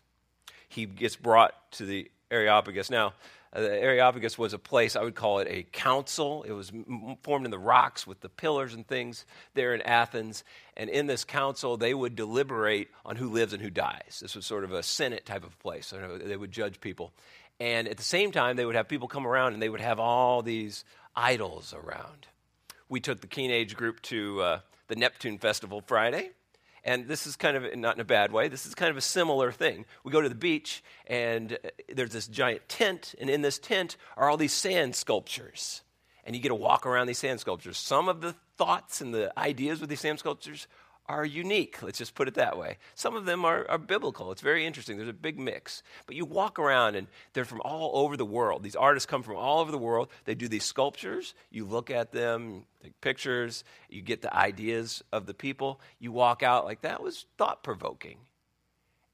He 0.70 0.86
gets 0.86 1.16
brought 1.16 1.52
to 1.72 1.84
the 1.84 2.10
Areopagus. 2.30 2.90
Now, 2.90 3.12
uh, 3.52 3.60
the 3.62 3.72
Areopagus 3.72 4.38
was 4.38 4.52
a 4.52 4.58
place, 4.58 4.94
I 4.94 5.02
would 5.02 5.16
call 5.16 5.40
it 5.40 5.48
a 5.50 5.64
council. 5.72 6.44
It 6.44 6.52
was 6.52 6.70
m- 6.70 7.16
formed 7.22 7.44
in 7.44 7.50
the 7.50 7.58
rocks 7.58 8.06
with 8.06 8.20
the 8.20 8.28
pillars 8.28 8.72
and 8.72 8.86
things 8.86 9.26
there 9.54 9.74
in 9.74 9.82
Athens. 9.82 10.44
And 10.76 10.88
in 10.88 11.08
this 11.08 11.24
council, 11.24 11.76
they 11.76 11.92
would 11.92 12.14
deliberate 12.14 12.88
on 13.04 13.16
who 13.16 13.28
lives 13.28 13.52
and 13.52 13.60
who 13.60 13.70
dies. 13.70 14.20
This 14.22 14.36
was 14.36 14.46
sort 14.46 14.62
of 14.62 14.72
a 14.72 14.84
Senate 14.84 15.26
type 15.26 15.44
of 15.44 15.58
place. 15.58 15.88
So 15.88 16.18
they 16.18 16.36
would 16.36 16.52
judge 16.52 16.80
people. 16.80 17.12
And 17.58 17.88
at 17.88 17.96
the 17.96 18.04
same 18.04 18.30
time, 18.30 18.54
they 18.54 18.64
would 18.64 18.76
have 18.76 18.86
people 18.86 19.08
come 19.08 19.26
around 19.26 19.54
and 19.54 19.60
they 19.60 19.68
would 19.68 19.80
have 19.80 19.98
all 19.98 20.42
these 20.42 20.84
idols 21.16 21.74
around. 21.74 22.28
We 22.88 23.00
took 23.00 23.20
the 23.20 23.26
Keen 23.26 23.50
Age 23.50 23.76
group 23.76 24.00
to 24.02 24.40
uh, 24.40 24.60
the 24.86 24.96
Neptune 24.96 25.38
Festival 25.38 25.80
Friday. 25.80 26.30
And 26.84 27.08
this 27.08 27.26
is 27.26 27.36
kind 27.36 27.56
of, 27.56 27.76
not 27.76 27.96
in 27.96 28.00
a 28.00 28.04
bad 28.04 28.32
way, 28.32 28.48
this 28.48 28.66
is 28.66 28.74
kind 28.74 28.90
of 28.90 28.96
a 28.96 29.02
similar 29.02 29.52
thing. 29.52 29.84
We 30.04 30.12
go 30.12 30.20
to 30.20 30.28
the 30.28 30.34
beach, 30.34 30.82
and 31.06 31.52
uh, 31.52 31.68
there's 31.94 32.12
this 32.12 32.26
giant 32.26 32.68
tent, 32.68 33.14
and 33.20 33.28
in 33.28 33.42
this 33.42 33.58
tent 33.58 33.96
are 34.16 34.30
all 34.30 34.36
these 34.36 34.52
sand 34.52 34.96
sculptures. 34.96 35.82
And 36.24 36.36
you 36.36 36.42
get 36.42 36.48
to 36.48 36.54
walk 36.54 36.86
around 36.86 37.06
these 37.06 37.18
sand 37.18 37.40
sculptures. 37.40 37.78
Some 37.78 38.08
of 38.08 38.20
the 38.20 38.34
thoughts 38.56 39.00
and 39.00 39.14
the 39.14 39.32
ideas 39.38 39.80
with 39.80 39.90
these 39.90 40.00
sand 40.00 40.18
sculptures 40.18 40.66
are 41.10 41.24
unique. 41.24 41.82
Let's 41.82 41.98
just 41.98 42.14
put 42.14 42.28
it 42.28 42.34
that 42.34 42.56
way. 42.56 42.78
Some 42.94 43.16
of 43.16 43.24
them 43.24 43.44
are, 43.44 43.68
are, 43.68 43.78
biblical. 43.78 44.30
It's 44.30 44.42
very 44.42 44.64
interesting. 44.64 44.96
There's 44.96 45.08
a 45.08 45.12
big 45.12 45.40
mix. 45.40 45.82
But 46.06 46.14
you 46.14 46.24
walk 46.24 46.58
around 46.58 46.94
and 46.94 47.08
they're 47.32 47.44
from 47.44 47.60
all 47.62 47.90
over 48.04 48.16
the 48.16 48.24
world. 48.24 48.62
These 48.62 48.76
artists 48.76 49.06
come 49.06 49.24
from 49.24 49.36
all 49.36 49.58
over 49.58 49.72
the 49.72 49.78
world. 49.78 50.08
They 50.24 50.36
do 50.36 50.46
these 50.46 50.64
sculptures. 50.64 51.34
You 51.50 51.64
look 51.64 51.90
at 51.90 52.12
them, 52.12 52.64
take 52.80 53.00
pictures, 53.00 53.64
you 53.88 54.02
get 54.02 54.22
the 54.22 54.34
ideas 54.34 55.02
of 55.12 55.26
the 55.26 55.34
people. 55.34 55.80
You 55.98 56.12
walk 56.12 56.44
out 56.44 56.64
like 56.64 56.82
that 56.82 57.02
was 57.02 57.26
thought 57.36 57.64
provoking. 57.64 58.18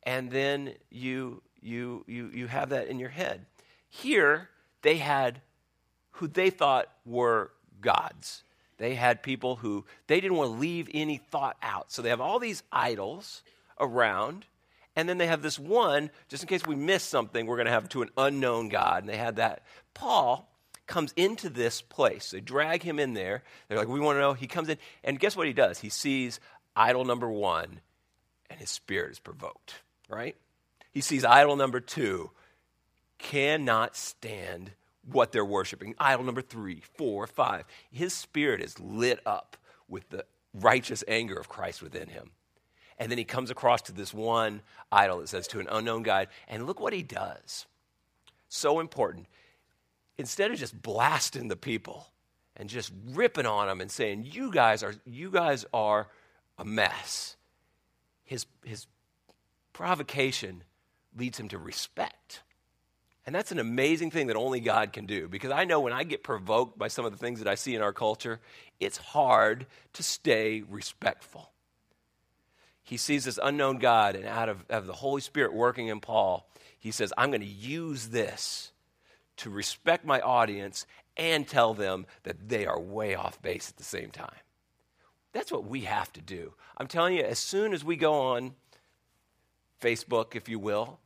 And 0.02 0.30
then 0.30 0.74
you, 0.90 1.42
you, 1.62 2.04
you, 2.06 2.30
you 2.32 2.46
have 2.46 2.68
that 2.68 2.88
in 2.88 2.98
your 2.98 3.08
head. 3.08 3.46
Here, 3.88 4.50
they 4.82 4.98
had 4.98 5.40
who 6.10 6.28
they 6.28 6.50
thought 6.50 6.92
were 7.06 7.52
gods 7.80 8.44
they 8.78 8.94
had 8.94 9.22
people 9.22 9.56
who 9.56 9.84
they 10.06 10.20
didn't 10.20 10.36
want 10.36 10.52
to 10.52 10.58
leave 10.58 10.88
any 10.92 11.18
thought 11.18 11.56
out. 11.62 11.90
So 11.92 12.02
they 12.02 12.10
have 12.10 12.20
all 12.20 12.38
these 12.38 12.62
idols 12.70 13.42
around, 13.80 14.44
and 14.94 15.08
then 15.08 15.18
they 15.18 15.26
have 15.26 15.42
this 15.42 15.58
one, 15.58 16.10
just 16.28 16.42
in 16.42 16.48
case 16.48 16.66
we 16.66 16.74
miss 16.74 17.02
something, 17.02 17.46
we're 17.46 17.56
going 17.56 17.66
to 17.66 17.72
have 17.72 17.88
to 17.90 18.02
an 18.02 18.10
unknown 18.16 18.68
God. 18.68 19.02
And 19.02 19.08
they 19.08 19.16
had 19.16 19.36
that. 19.36 19.62
Paul 19.94 20.48
comes 20.86 21.12
into 21.16 21.48
this 21.48 21.82
place. 21.82 22.30
They 22.30 22.40
drag 22.40 22.82
him 22.82 22.98
in 22.98 23.14
there. 23.14 23.42
They're 23.68 23.78
like, 23.78 23.88
we 23.88 24.00
want 24.00 24.16
to 24.16 24.20
know. 24.20 24.32
He 24.34 24.46
comes 24.46 24.68
in, 24.68 24.78
and 25.02 25.18
guess 25.18 25.36
what 25.36 25.46
he 25.46 25.52
does? 25.52 25.78
He 25.80 25.88
sees 25.88 26.38
idol 26.74 27.04
number 27.04 27.30
one, 27.30 27.80
and 28.50 28.60
his 28.60 28.70
spirit 28.70 29.12
is 29.12 29.18
provoked, 29.18 29.74
right? 30.08 30.36
He 30.92 31.00
sees 31.00 31.24
idol 31.24 31.56
number 31.56 31.80
two, 31.80 32.30
cannot 33.18 33.96
stand 33.96 34.72
what 35.10 35.32
they're 35.32 35.44
worshiping. 35.44 35.94
Idol 35.98 36.24
number 36.24 36.42
three, 36.42 36.82
four, 36.96 37.26
five. 37.26 37.64
His 37.90 38.12
spirit 38.12 38.60
is 38.60 38.78
lit 38.80 39.20
up 39.24 39.56
with 39.88 40.08
the 40.10 40.24
righteous 40.52 41.04
anger 41.06 41.36
of 41.36 41.48
Christ 41.48 41.82
within 41.82 42.08
him. 42.08 42.30
And 42.98 43.10
then 43.10 43.18
he 43.18 43.24
comes 43.24 43.50
across 43.50 43.82
to 43.82 43.92
this 43.92 44.14
one 44.14 44.62
idol 44.90 45.18
that 45.18 45.28
says 45.28 45.46
to 45.48 45.60
an 45.60 45.68
unknown 45.70 46.02
God, 46.02 46.28
and 46.48 46.66
look 46.66 46.80
what 46.80 46.92
he 46.92 47.02
does. 47.02 47.66
So 48.48 48.80
important. 48.80 49.26
Instead 50.18 50.50
of 50.50 50.58
just 50.58 50.80
blasting 50.80 51.48
the 51.48 51.56
people 51.56 52.08
and 52.56 52.70
just 52.70 52.90
ripping 53.10 53.44
on 53.44 53.66
them 53.66 53.80
and 53.80 53.90
saying, 53.90 54.26
You 54.30 54.50
guys 54.50 54.82
are, 54.82 54.94
you 55.04 55.30
guys 55.30 55.66
are 55.74 56.08
a 56.58 56.64
mess, 56.64 57.36
his, 58.24 58.46
his 58.64 58.86
provocation 59.74 60.62
leads 61.16 61.38
him 61.38 61.48
to 61.48 61.58
respect. 61.58 62.42
And 63.26 63.34
that's 63.34 63.50
an 63.50 63.58
amazing 63.58 64.12
thing 64.12 64.28
that 64.28 64.36
only 64.36 64.60
God 64.60 64.92
can 64.92 65.04
do 65.04 65.26
because 65.26 65.50
I 65.50 65.64
know 65.64 65.80
when 65.80 65.92
I 65.92 66.04
get 66.04 66.22
provoked 66.22 66.78
by 66.78 66.86
some 66.86 67.04
of 67.04 67.10
the 67.10 67.18
things 67.18 67.40
that 67.40 67.48
I 67.48 67.56
see 67.56 67.74
in 67.74 67.82
our 67.82 67.92
culture, 67.92 68.40
it's 68.78 68.98
hard 68.98 69.66
to 69.94 70.02
stay 70.04 70.62
respectful. 70.68 71.50
He 72.84 72.96
sees 72.96 73.24
this 73.24 73.40
unknown 73.42 73.78
God, 73.78 74.14
and 74.14 74.26
out 74.26 74.48
of, 74.48 74.64
of 74.70 74.86
the 74.86 74.92
Holy 74.92 75.20
Spirit 75.20 75.52
working 75.52 75.88
in 75.88 75.98
Paul, 75.98 76.48
he 76.78 76.92
says, 76.92 77.12
I'm 77.18 77.30
going 77.30 77.40
to 77.40 77.46
use 77.46 78.10
this 78.10 78.70
to 79.38 79.50
respect 79.50 80.04
my 80.04 80.20
audience 80.20 80.86
and 81.16 81.48
tell 81.48 81.74
them 81.74 82.06
that 82.22 82.48
they 82.48 82.64
are 82.64 82.78
way 82.78 83.16
off 83.16 83.42
base 83.42 83.68
at 83.70 83.76
the 83.76 83.82
same 83.82 84.10
time. 84.10 84.36
That's 85.32 85.50
what 85.50 85.66
we 85.66 85.80
have 85.80 86.12
to 86.12 86.20
do. 86.20 86.54
I'm 86.76 86.86
telling 86.86 87.16
you, 87.16 87.24
as 87.24 87.40
soon 87.40 87.74
as 87.74 87.82
we 87.82 87.96
go 87.96 88.12
on 88.14 88.54
Facebook, 89.82 90.36
if 90.36 90.48
you 90.48 90.60
will, 90.60 91.00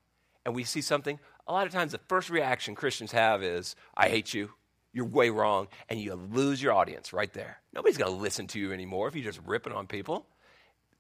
and 0.44 0.54
we 0.54 0.64
see 0.64 0.82
something, 0.82 1.18
a 1.51 1.53
lot 1.53 1.66
of 1.66 1.72
times 1.72 1.90
the 1.90 1.98
first 2.07 2.30
reaction 2.30 2.76
Christians 2.76 3.11
have 3.11 3.42
is, 3.42 3.74
I 3.96 4.09
hate 4.09 4.32
you. 4.32 4.51
You're 4.92 5.07
way 5.07 5.30
wrong. 5.30 5.66
And 5.88 6.01
you 6.01 6.14
lose 6.14 6.62
your 6.62 6.72
audience 6.72 7.12
right 7.12 7.32
there. 7.32 7.59
Nobody's 7.74 7.98
going 7.98 8.12
to 8.12 8.16
listen 8.16 8.46
to 8.48 8.61
you 8.61 8.72
anymore 8.72 9.09
if 9.09 9.16
you're 9.16 9.24
just 9.24 9.40
ripping 9.44 9.72
on 9.72 9.88
people. 9.88 10.26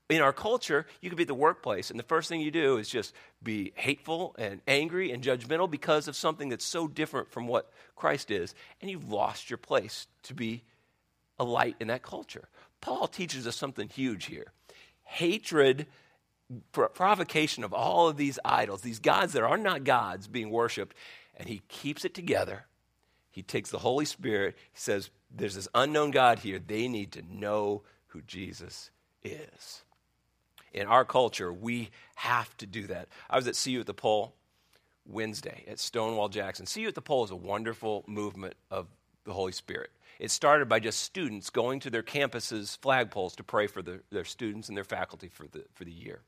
In 0.08 0.20
our 0.20 0.32
culture, 0.32 0.86
you 1.00 1.08
could 1.08 1.16
be 1.16 1.22
at 1.22 1.28
the 1.28 1.34
workplace, 1.34 1.88
and 1.88 1.98
the 2.00 2.04
first 2.04 2.28
thing 2.28 2.40
you 2.40 2.50
do 2.50 2.78
is 2.78 2.88
just 2.88 3.14
be 3.40 3.72
hateful 3.76 4.34
and 4.40 4.60
angry 4.66 5.12
and 5.12 5.22
judgmental 5.22 5.70
because 5.70 6.08
of 6.08 6.16
something 6.16 6.48
that's 6.48 6.64
so 6.64 6.88
different 6.88 7.30
from 7.30 7.46
what 7.46 7.70
Christ 7.94 8.32
is, 8.32 8.52
and 8.80 8.90
you've 8.90 9.08
lost 9.08 9.50
your 9.50 9.56
place 9.56 10.08
to 10.24 10.34
be 10.34 10.64
a 11.38 11.44
light 11.44 11.76
in 11.78 11.86
that 11.86 12.02
culture. 12.02 12.48
Paul 12.80 13.06
teaches 13.06 13.46
us 13.46 13.54
something 13.54 13.88
huge 13.88 14.24
here. 14.24 14.52
Hatred 15.04 15.86
provocation 16.72 17.64
of 17.64 17.72
all 17.72 18.08
of 18.08 18.16
these 18.16 18.38
idols, 18.44 18.82
these 18.82 18.98
gods 18.98 19.32
that 19.32 19.42
are 19.42 19.58
not 19.58 19.84
gods 19.84 20.28
being 20.28 20.50
worshiped, 20.50 20.96
and 21.36 21.48
he 21.48 21.62
keeps 21.68 22.04
it 22.04 22.14
together. 22.14 22.66
He 23.30 23.42
takes 23.42 23.70
the 23.70 23.78
Holy 23.78 24.04
Spirit, 24.04 24.56
he 24.72 24.78
says, 24.78 25.10
There's 25.30 25.54
this 25.54 25.68
unknown 25.74 26.10
God 26.10 26.40
here. 26.40 26.58
They 26.58 26.88
need 26.88 27.12
to 27.12 27.22
know 27.22 27.82
who 28.08 28.22
Jesus 28.22 28.90
is. 29.22 29.82
In 30.72 30.86
our 30.86 31.04
culture, 31.04 31.52
we 31.52 31.90
have 32.16 32.56
to 32.58 32.66
do 32.66 32.86
that. 32.88 33.08
I 33.28 33.36
was 33.36 33.46
at 33.46 33.56
See 33.56 33.72
You 33.72 33.80
at 33.80 33.86
the 33.86 33.94
Pole 33.94 34.34
Wednesday 35.06 35.64
at 35.68 35.78
Stonewall 35.78 36.28
Jackson. 36.28 36.66
See 36.66 36.82
You 36.82 36.88
at 36.88 36.94
the 36.94 37.02
Pole 37.02 37.24
is 37.24 37.30
a 37.30 37.36
wonderful 37.36 38.04
movement 38.06 38.54
of 38.70 38.86
the 39.24 39.32
Holy 39.32 39.52
Spirit. 39.52 39.90
It 40.18 40.30
started 40.30 40.68
by 40.68 40.80
just 40.80 41.02
students 41.02 41.50
going 41.50 41.80
to 41.80 41.90
their 41.90 42.02
campuses' 42.02 42.78
flagpoles 42.78 43.34
to 43.36 43.42
pray 43.42 43.66
for 43.66 43.80
the, 43.80 44.00
their 44.10 44.24
students 44.24 44.68
and 44.68 44.76
their 44.76 44.84
faculty 44.84 45.28
for 45.28 45.46
the, 45.48 45.64
for 45.72 45.84
the 45.84 45.92
year. 45.92 46.20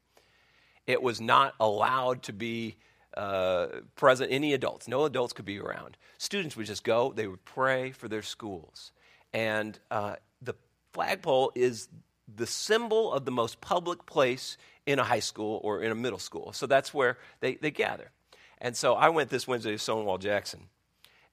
It 0.86 1.02
was 1.02 1.20
not 1.20 1.54
allowed 1.60 2.22
to 2.24 2.32
be 2.32 2.76
uh, 3.16 3.66
present, 3.94 4.32
any 4.32 4.52
adults. 4.54 4.88
No 4.88 5.04
adults 5.04 5.32
could 5.32 5.44
be 5.44 5.60
around. 5.60 5.96
Students 6.18 6.56
would 6.56 6.66
just 6.66 6.84
go, 6.84 7.12
they 7.12 7.26
would 7.26 7.44
pray 7.44 7.90
for 7.92 8.08
their 8.08 8.22
schools. 8.22 8.92
And 9.32 9.78
uh, 9.90 10.16
the 10.40 10.54
flagpole 10.92 11.52
is 11.54 11.88
the 12.34 12.46
symbol 12.46 13.12
of 13.12 13.24
the 13.24 13.30
most 13.30 13.60
public 13.60 14.06
place 14.06 14.56
in 14.86 14.98
a 14.98 15.04
high 15.04 15.20
school 15.20 15.60
or 15.62 15.82
in 15.82 15.90
a 15.90 15.94
middle 15.94 16.18
school. 16.18 16.52
So 16.52 16.66
that's 16.66 16.92
where 16.92 17.18
they, 17.40 17.56
they 17.56 17.70
gather. 17.70 18.10
And 18.58 18.76
so 18.76 18.94
I 18.94 19.08
went 19.08 19.30
this 19.30 19.46
Wednesday 19.46 19.72
to 19.72 19.78
Stonewall 19.78 20.18
Jackson. 20.18 20.68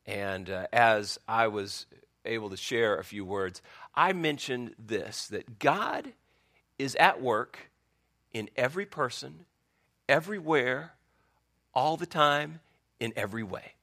And 0.05 0.49
uh, 0.49 0.67
as 0.73 1.19
I 1.27 1.47
was 1.47 1.85
able 2.25 2.49
to 2.49 2.57
share 2.57 2.97
a 2.97 3.03
few 3.03 3.23
words, 3.23 3.61
I 3.95 4.13
mentioned 4.13 4.75
this 4.79 5.27
that 5.27 5.59
God 5.59 6.13
is 6.77 6.95
at 6.95 7.21
work 7.21 7.69
in 8.33 8.49
every 8.55 8.85
person, 8.85 9.45
everywhere, 10.07 10.93
all 11.73 11.97
the 11.97 12.05
time, 12.05 12.59
in 12.99 13.13
every 13.15 13.43
way. 13.43 13.73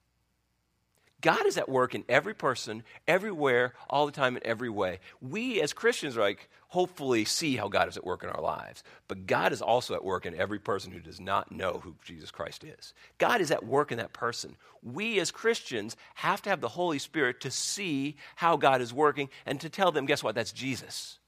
God 1.22 1.46
is 1.46 1.56
at 1.56 1.68
work 1.68 1.94
in 1.94 2.04
every 2.08 2.34
person, 2.34 2.84
everywhere, 3.08 3.72
all 3.88 4.06
the 4.06 4.12
time, 4.12 4.36
in 4.36 4.46
every 4.46 4.68
way. 4.68 5.00
We 5.20 5.60
as 5.60 5.72
Christians, 5.72 6.16
like, 6.16 6.50
hopefully 6.68 7.24
see 7.24 7.56
how 7.56 7.68
God 7.68 7.88
is 7.88 7.96
at 7.96 8.04
work 8.04 8.22
in 8.22 8.28
our 8.28 8.40
lives. 8.40 8.84
But 9.08 9.26
God 9.26 9.52
is 9.52 9.62
also 9.62 9.94
at 9.94 10.04
work 10.04 10.26
in 10.26 10.34
every 10.34 10.58
person 10.58 10.92
who 10.92 11.00
does 11.00 11.18
not 11.18 11.50
know 11.50 11.80
who 11.82 11.96
Jesus 12.04 12.30
Christ 12.30 12.64
is. 12.64 12.92
God 13.18 13.40
is 13.40 13.50
at 13.50 13.64
work 13.64 13.90
in 13.90 13.98
that 13.98 14.12
person. 14.12 14.56
We 14.82 15.18
as 15.18 15.30
Christians 15.30 15.96
have 16.16 16.42
to 16.42 16.50
have 16.50 16.60
the 16.60 16.68
Holy 16.68 16.98
Spirit 16.98 17.40
to 17.40 17.50
see 17.50 18.16
how 18.36 18.56
God 18.56 18.82
is 18.82 18.92
working 18.92 19.30
and 19.46 19.60
to 19.62 19.70
tell 19.70 19.90
them, 19.90 20.06
guess 20.06 20.22
what? 20.22 20.34
That's 20.34 20.52
Jesus. 20.52 21.18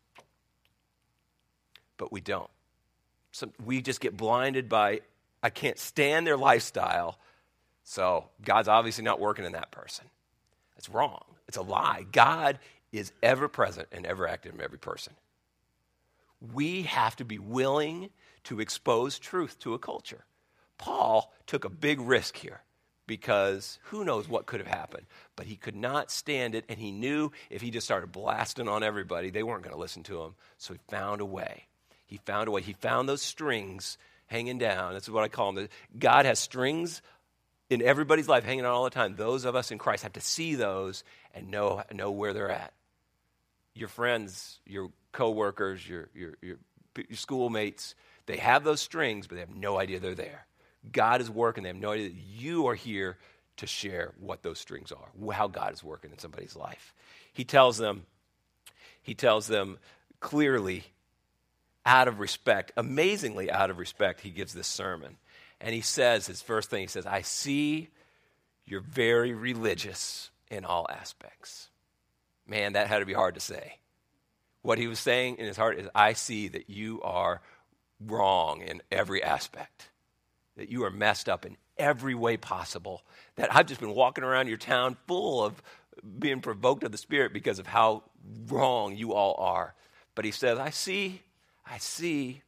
But 1.97 2.13
we 2.13 2.21
don't 2.21 2.51
some, 3.33 3.53
we 3.65 3.81
just 3.83 4.01
get 4.01 4.17
blinded 4.17 4.69
by, 4.69 5.01
I 5.43 5.51
can't 5.51 5.79
stand 5.79 6.27
their 6.27 6.37
lifestyle, 6.37 7.19
so 7.85 8.25
God's 8.45 8.69
obviously 8.69 9.05
not 9.05 9.21
working 9.21 9.45
in 9.45 9.53
that 9.53 9.71
person. 9.71 10.07
That's 10.77 10.89
wrong. 10.89 11.25
It's 11.47 11.57
a 11.57 11.63
lie. 11.63 12.05
God 12.13 12.59
is 12.93 13.13
ever 13.23 13.49
present 13.49 13.89
and 13.93 14.07
ever 14.07 14.29
active 14.29 14.55
in 14.55 14.61
every 14.61 14.79
person. 14.79 15.15
We 16.53 16.83
have 16.83 17.17
to 17.17 17.25
be 17.25 17.39
willing 17.39 18.11
to 18.45 18.61
expose 18.61 19.19
truth 19.19 19.59
to 19.61 19.75
a 19.75 19.79
culture. 19.79 20.25
Paul 20.77 21.33
took 21.47 21.65
a 21.65 21.71
big 21.71 22.01
risk 22.01 22.37
here 22.37 22.63
because 23.09 23.79
who 23.85 24.05
knows 24.05 24.29
what 24.29 24.47
could 24.47 24.61
have 24.61 24.69
happened. 24.69 25.07
But 25.35 25.47
he 25.47 25.57
could 25.57 25.75
not 25.75 26.13
stand 26.13 26.55
it, 26.55 26.65
and 26.69 26.79
he 26.79 26.93
knew 26.93 27.33
if 27.51 27.61
he 27.61 27.71
just 27.73 27.87
started 27.87 28.13
blasting 28.13 28.69
on 28.69 28.85
everybody, 28.85 29.31
they 29.31 29.43
weren't 29.43 29.65
going 29.65 29.75
to 29.75 29.81
listen 29.81 30.05
to 30.05 30.23
him. 30.23 30.35
So 30.59 30.75
he 30.75 30.81
found 30.89 31.21
a 31.21 31.27
way. 31.27 31.67
He 32.09 32.17
found 32.25 32.49
a 32.49 32.51
way. 32.51 32.63
He 32.63 32.73
found 32.73 33.09
those 33.09 33.23
strings 33.23 33.99
hanging 34.27 34.59
down. 34.59 34.95
That's 34.95 35.09
what 35.09 35.23
I 35.23 35.29
call 35.29 35.53
them. 35.53 35.69
God 35.97 36.25
has 36.25 36.39
strings 36.39 37.03
in 37.71 37.83
everybody's 37.83 38.29
life 38.29 38.45
hanging 38.45 38.65
on 38.65 38.73
all 38.73 38.85
the 38.85 38.91
time. 38.91 39.15
Those 39.15 39.45
of 39.45 39.55
us 39.55 39.71
in 39.71 39.79
Christ 39.79 40.03
have 40.03 40.15
to 40.15 40.21
see 40.21 40.55
those 40.55 41.05
and 41.35 41.51
know, 41.51 41.83
know 41.93 42.11
where 42.11 42.33
they're 42.33 42.51
at. 42.51 42.73
Your 43.75 43.89
friends, 43.89 44.59
your 44.67 44.91
coworkers, 45.13 45.87
your, 45.87 46.09
your, 46.15 46.35
your, 46.41 46.57
your 46.97 47.17
schoolmates, 47.17 47.95
they 48.27 48.39
have 48.39 48.65
those 48.65 48.81
strings, 48.81 49.27
but 49.27 49.35
they 49.35 49.41
have 49.41 49.55
no 49.55 49.79
idea 49.79 50.01
they're 50.01 50.15
there. 50.15 50.47
God 50.91 51.21
is 51.21 51.31
working. 51.31 51.63
They 51.63 51.69
have 51.69 51.77
no 51.77 51.93
idea 51.93 52.09
that 52.09 52.17
you 52.17 52.69
are 52.69 52.75
here 52.75 53.19
to 53.59 53.67
share 53.67 54.13
what 54.19 54.43
those 54.43 54.59
strings 54.59 54.93
are, 54.93 55.33
how 55.33 55.49
God 55.49 55.75
is 55.75 55.85
working 55.85 56.11
in 56.11 56.19
somebody's 56.19 56.57
life. 56.57 56.95
He 57.35 57.45
tells 57.45 57.77
them, 57.77 58.07
he 59.03 59.15
tells 59.15 59.47
them 59.47 59.79
clearly 60.21 60.85
out 61.89 62.07
of 62.07 62.21
respect, 62.21 62.71
amazingly 62.77 63.51
out 63.51 63.71
of 63.71 63.79
respect, 63.79 64.21
he 64.21 64.29
gives 64.29 64.53
this 64.53 64.69
sermon. 64.69 65.17
And 65.59 65.75
he 65.75 65.81
says, 65.81 66.27
his 66.27 66.43
first 66.43 66.69
thing, 66.69 66.83
he 66.83 66.87
says, 66.87 67.07
I 67.07 67.23
see 67.23 67.89
you're 68.67 68.83
very 68.83 69.33
religious 69.33 70.31
in 70.51 70.67
all 70.67 70.87
aspects. 70.91 71.69
Man, 72.47 72.75
that 72.75 72.89
had 72.89 72.99
to 72.99 73.07
be 73.07 73.15
hard 73.15 73.35
to 73.37 73.41
say. 73.41 73.79
What 74.61 74.79
he 74.79 74.87
was 74.87 74.99
saying 74.99 75.37
in 75.39 75.47
his 75.47 75.57
heart 75.57 75.79
is, 75.79 75.89
I 75.95 76.13
see 76.13 76.49
that 76.49 76.69
you 76.69 77.01
are 77.03 77.41
wrong 78.05 78.61
in 78.61 78.83
every 78.93 79.23
aspect, 79.23 79.89
that 80.57 80.69
you 80.69 80.85
are 80.85 80.91
messed 80.91 81.27
up 81.27 81.47
in 81.47 81.57
every 81.79 82.15
way 82.15 82.37
possible, 82.37 83.03
that 83.37 83.55
I've 83.55 83.67
just 83.67 83.81
been 83.81 83.95
walking 83.95 84.25
around 84.25 84.49
your 84.49 84.59
town 84.59 84.99
full 85.07 85.43
of 85.43 85.63
being 86.19 86.41
provoked 86.43 86.85
of 86.85 86.93
the 86.93 86.99
Spirit 86.99 87.33
because 87.33 87.59
of 87.59 87.67
how 87.67 88.03
wrong 88.47 88.95
you 88.95 89.15
all 89.15 89.37
are. 89.39 89.75
But 90.15 90.27
he 90.27 90.33
says, 90.33 90.59
I 90.59 90.71
see, 90.71 91.23
I 91.71 91.79
see 91.79 92.43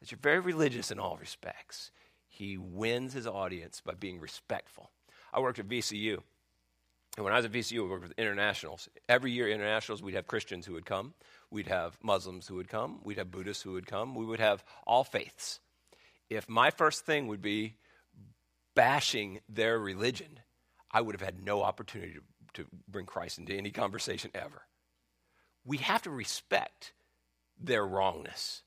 that 0.00 0.10
you're 0.10 0.18
very 0.22 0.40
religious 0.40 0.90
in 0.90 0.98
all 0.98 1.16
respects. 1.16 1.90
He 2.28 2.56
wins 2.56 3.12
his 3.12 3.26
audience 3.26 3.82
by 3.84 3.94
being 3.94 4.20
respectful. 4.20 4.90
I 5.32 5.40
worked 5.40 5.58
at 5.58 5.68
VCU. 5.68 6.22
And 7.16 7.24
when 7.24 7.34
I 7.34 7.36
was 7.36 7.46
at 7.46 7.52
VCU, 7.52 7.82
we 7.82 7.88
worked 7.88 8.04
with 8.04 8.18
internationals. 8.18 8.88
Every 9.08 9.32
year, 9.32 9.48
internationals, 9.48 10.02
we'd 10.02 10.14
have 10.14 10.28
Christians 10.28 10.66
who 10.66 10.74
would 10.74 10.86
come, 10.86 11.14
we'd 11.50 11.66
have 11.66 11.98
Muslims 12.00 12.46
who 12.46 12.54
would 12.54 12.68
come, 12.68 13.00
we'd 13.02 13.18
have 13.18 13.32
Buddhists 13.32 13.64
who 13.64 13.72
would 13.72 13.86
come, 13.86 14.14
we 14.14 14.24
would 14.24 14.38
have 14.38 14.62
all 14.86 15.02
faiths. 15.02 15.58
If 16.30 16.48
my 16.48 16.70
first 16.70 17.04
thing 17.04 17.26
would 17.26 17.42
be 17.42 17.74
bashing 18.76 19.40
their 19.48 19.78
religion, 19.78 20.38
I 20.92 21.00
would 21.00 21.16
have 21.16 21.22
had 21.22 21.42
no 21.42 21.62
opportunity 21.62 22.14
to, 22.14 22.22
to 22.62 22.68
bring 22.86 23.06
Christ 23.06 23.38
into 23.38 23.54
any 23.54 23.72
conversation 23.72 24.30
ever. 24.34 24.62
We 25.64 25.78
have 25.78 26.02
to 26.02 26.10
respect 26.10 26.92
their 27.60 27.86
wrongness. 27.86 28.62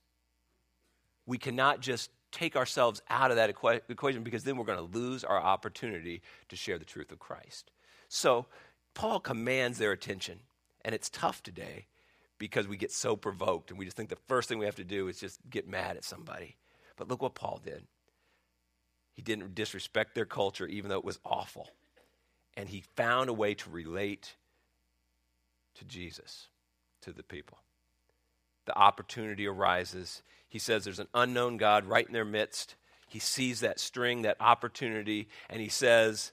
We 1.26 1.38
cannot 1.38 1.80
just 1.80 2.10
take 2.32 2.56
ourselves 2.56 3.02
out 3.10 3.32
of 3.32 3.38
that 3.38 3.54
equa- 3.54 3.82
equation 3.90 4.24
because 4.24 4.44
then 4.44 4.58
we're 4.58 4.66
going 4.66 4.78
to 4.78 4.98
lose 4.98 5.24
our 5.24 5.40
opportunity 5.40 6.22
to 6.50 6.56
share 6.56 6.78
the 6.78 6.86
truth 6.86 7.12
of 7.12 7.20
Christ. 7.20 7.72
So, 8.08 8.46
Paul 8.94 9.20
commands 9.20 9.78
their 9.78 9.92
attention, 9.92 10.40
and 10.84 10.94
it's 10.94 11.10
tough 11.10 11.42
today 11.44 11.86
because 12.38 12.68
we 12.68 12.76
get 12.76 12.92
so 12.92 13.16
provoked 13.16 13.70
and 13.70 13.78
we 13.78 13.86
just 13.86 13.96
think 13.96 14.10
the 14.10 14.18
first 14.28 14.50
thing 14.50 14.58
we 14.58 14.66
have 14.66 14.76
to 14.76 14.84
do 14.84 15.08
is 15.08 15.20
just 15.20 15.40
get 15.50 15.68
mad 15.68 15.96
at 15.96 16.04
somebody. 16.04 16.58
But 16.98 17.08
look 17.08 17.22
what 17.22 17.36
Paul 17.36 17.62
did. 17.64 17.84
He 19.14 19.22
didn't 19.22 19.54
disrespect 19.56 20.16
their 20.16 20.26
culture, 20.26 20.66
even 20.66 20.90
though 20.90 20.98
it 20.98 21.06
was 21.06 21.20
awful. 21.24 21.70
And 22.58 22.68
he 22.68 22.84
found 22.96 23.30
a 23.30 23.34
way 23.34 23.54
to 23.54 23.70
relate 23.70 24.36
to 25.76 25.86
Jesus, 25.86 26.48
to 27.02 27.12
the 27.12 27.24
people. 27.24 27.60
The 28.72 28.78
opportunity 28.78 29.48
arises. 29.48 30.24
He 30.48 30.58
says 30.58 30.86
there's 30.86 31.00
an 31.00 31.10
unknown 31.14 31.58
God 31.58 31.84
right 31.84 32.08
in 32.08 32.14
their 32.14 32.24
midst. 32.24 32.76
He 33.10 33.20
sees 33.20 33.60
that 33.60 33.82
string, 33.82 34.22
that 34.22 34.38
opportunity, 34.40 35.28
and 35.50 35.60
he 35.60 35.68
says, 35.68 36.32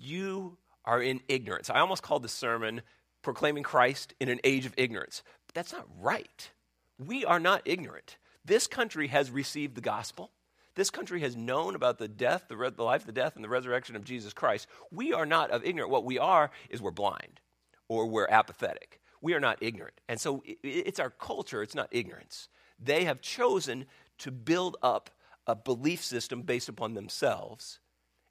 You 0.00 0.56
are 0.86 1.02
in 1.02 1.20
ignorance. 1.28 1.68
I 1.68 1.80
almost 1.80 2.02
called 2.02 2.22
the 2.22 2.30
sermon 2.30 2.80
Proclaiming 3.20 3.62
Christ 3.62 4.14
in 4.20 4.30
an 4.30 4.40
Age 4.42 4.64
of 4.64 4.72
Ignorance. 4.78 5.22
But 5.46 5.54
that's 5.54 5.74
not 5.74 5.86
right. 6.00 6.50
We 6.98 7.26
are 7.26 7.40
not 7.40 7.60
ignorant. 7.66 8.16
This 8.42 8.66
country 8.66 9.08
has 9.08 9.30
received 9.30 9.74
the 9.74 9.82
gospel. 9.82 10.30
This 10.76 10.88
country 10.88 11.20
has 11.20 11.36
known 11.36 11.74
about 11.74 11.98
the 11.98 12.08
death, 12.08 12.44
the, 12.48 12.56
re- 12.56 12.70
the 12.70 12.82
life, 12.82 13.04
the 13.04 13.12
death, 13.12 13.36
and 13.36 13.44
the 13.44 13.50
resurrection 13.50 13.96
of 13.96 14.04
Jesus 14.04 14.32
Christ. 14.32 14.66
We 14.90 15.12
are 15.12 15.26
not 15.26 15.50
of 15.50 15.62
ignorant. 15.62 15.90
What 15.90 16.04
we 16.04 16.18
are 16.18 16.50
is 16.70 16.80
we're 16.80 16.90
blind 16.90 17.42
or 17.86 18.06
we're 18.06 18.28
apathetic. 18.30 18.98
We 19.20 19.34
are 19.34 19.40
not 19.40 19.58
ignorant. 19.60 20.00
And 20.08 20.20
so 20.20 20.42
it's 20.62 21.00
our 21.00 21.10
culture, 21.10 21.62
it's 21.62 21.74
not 21.74 21.88
ignorance. 21.90 22.48
They 22.78 23.04
have 23.04 23.20
chosen 23.20 23.86
to 24.18 24.30
build 24.30 24.76
up 24.82 25.10
a 25.46 25.54
belief 25.54 26.04
system 26.04 26.42
based 26.42 26.68
upon 26.68 26.94
themselves 26.94 27.78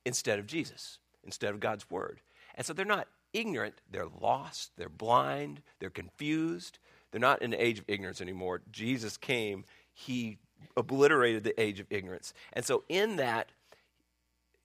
instead 0.06 0.40
of 0.40 0.46
Jesus, 0.46 1.00
instead 1.24 1.54
of 1.54 1.60
God's 1.60 1.90
word. 1.90 2.22
And 2.56 2.66
so 2.66 2.74
they're 2.74 2.86
not 2.86 3.08
ignorant, 3.34 3.76
they're 3.92 4.08
lost, 4.22 4.72
they're 4.78 4.90
blind, 4.90 5.62
they're 5.80 5.90
confused. 5.90 6.80
They're 7.16 7.22
not 7.22 7.42
in 7.42 7.52
the 7.52 7.64
age 7.64 7.80
of 7.80 7.86
ignorance 7.88 8.20
anymore. 8.20 8.62
Jesus 8.74 9.16
came, 9.16 9.64
he 9.94 10.38
obliterated 10.76 11.46
the 11.46 11.58
age 11.62 11.80
of 11.80 11.88
ignorance. 11.90 12.34
And 12.52 12.66
so 12.66 12.84
in 12.90 13.16
that, 13.16 13.54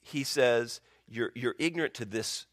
he 0.01 0.25
says, 0.25 0.81
You're, 1.09 1.31
you're 1.37 1.55
ignorant 1.61 1.95
to 1.95 2.05
this 2.05 2.47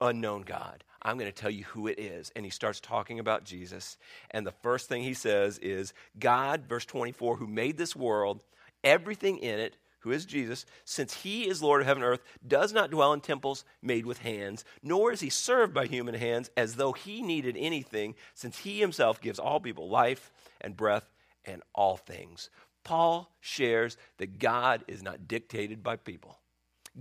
unknown 0.00 0.42
God. 0.42 0.84
I'm 1.02 1.18
going 1.18 1.30
to 1.30 1.40
tell 1.40 1.50
you 1.50 1.64
who 1.64 1.86
it 1.86 1.98
is. 1.98 2.32
And 2.34 2.44
he 2.44 2.50
starts 2.50 2.80
talking 2.80 3.18
about 3.18 3.44
Jesus. 3.44 3.96
And 4.30 4.46
the 4.46 4.52
first 4.52 4.88
thing 4.88 5.02
he 5.02 5.14
says 5.14 5.58
is 5.58 5.92
God, 6.18 6.64
verse 6.68 6.84
24, 6.84 7.36
who 7.36 7.46
made 7.46 7.78
this 7.78 7.94
world, 7.94 8.42
everything 8.82 9.38
in 9.38 9.60
it, 9.60 9.76
who 10.00 10.10
is 10.12 10.24
Jesus, 10.24 10.64
since 10.84 11.12
he 11.12 11.48
is 11.48 11.62
Lord 11.62 11.80
of 11.80 11.86
heaven 11.86 12.02
and 12.02 12.12
earth, 12.12 12.22
does 12.46 12.72
not 12.72 12.90
dwell 12.90 13.12
in 13.12 13.20
temples 13.20 13.64
made 13.82 14.06
with 14.06 14.18
hands, 14.18 14.64
nor 14.82 15.12
is 15.12 15.20
he 15.20 15.30
served 15.30 15.74
by 15.74 15.86
human 15.86 16.14
hands 16.14 16.50
as 16.56 16.76
though 16.76 16.92
he 16.92 17.20
needed 17.20 17.56
anything, 17.58 18.14
since 18.34 18.58
he 18.58 18.78
himself 18.78 19.20
gives 19.20 19.38
all 19.38 19.60
people 19.60 19.88
life 19.88 20.30
and 20.60 20.76
breath 20.76 21.10
and 21.44 21.62
all 21.74 21.96
things. 21.96 22.48
Paul 22.84 23.30
shares 23.40 23.96
that 24.18 24.38
God 24.38 24.84
is 24.86 25.02
not 25.02 25.28
dictated 25.28 25.82
by 25.82 25.96
people. 25.96 26.38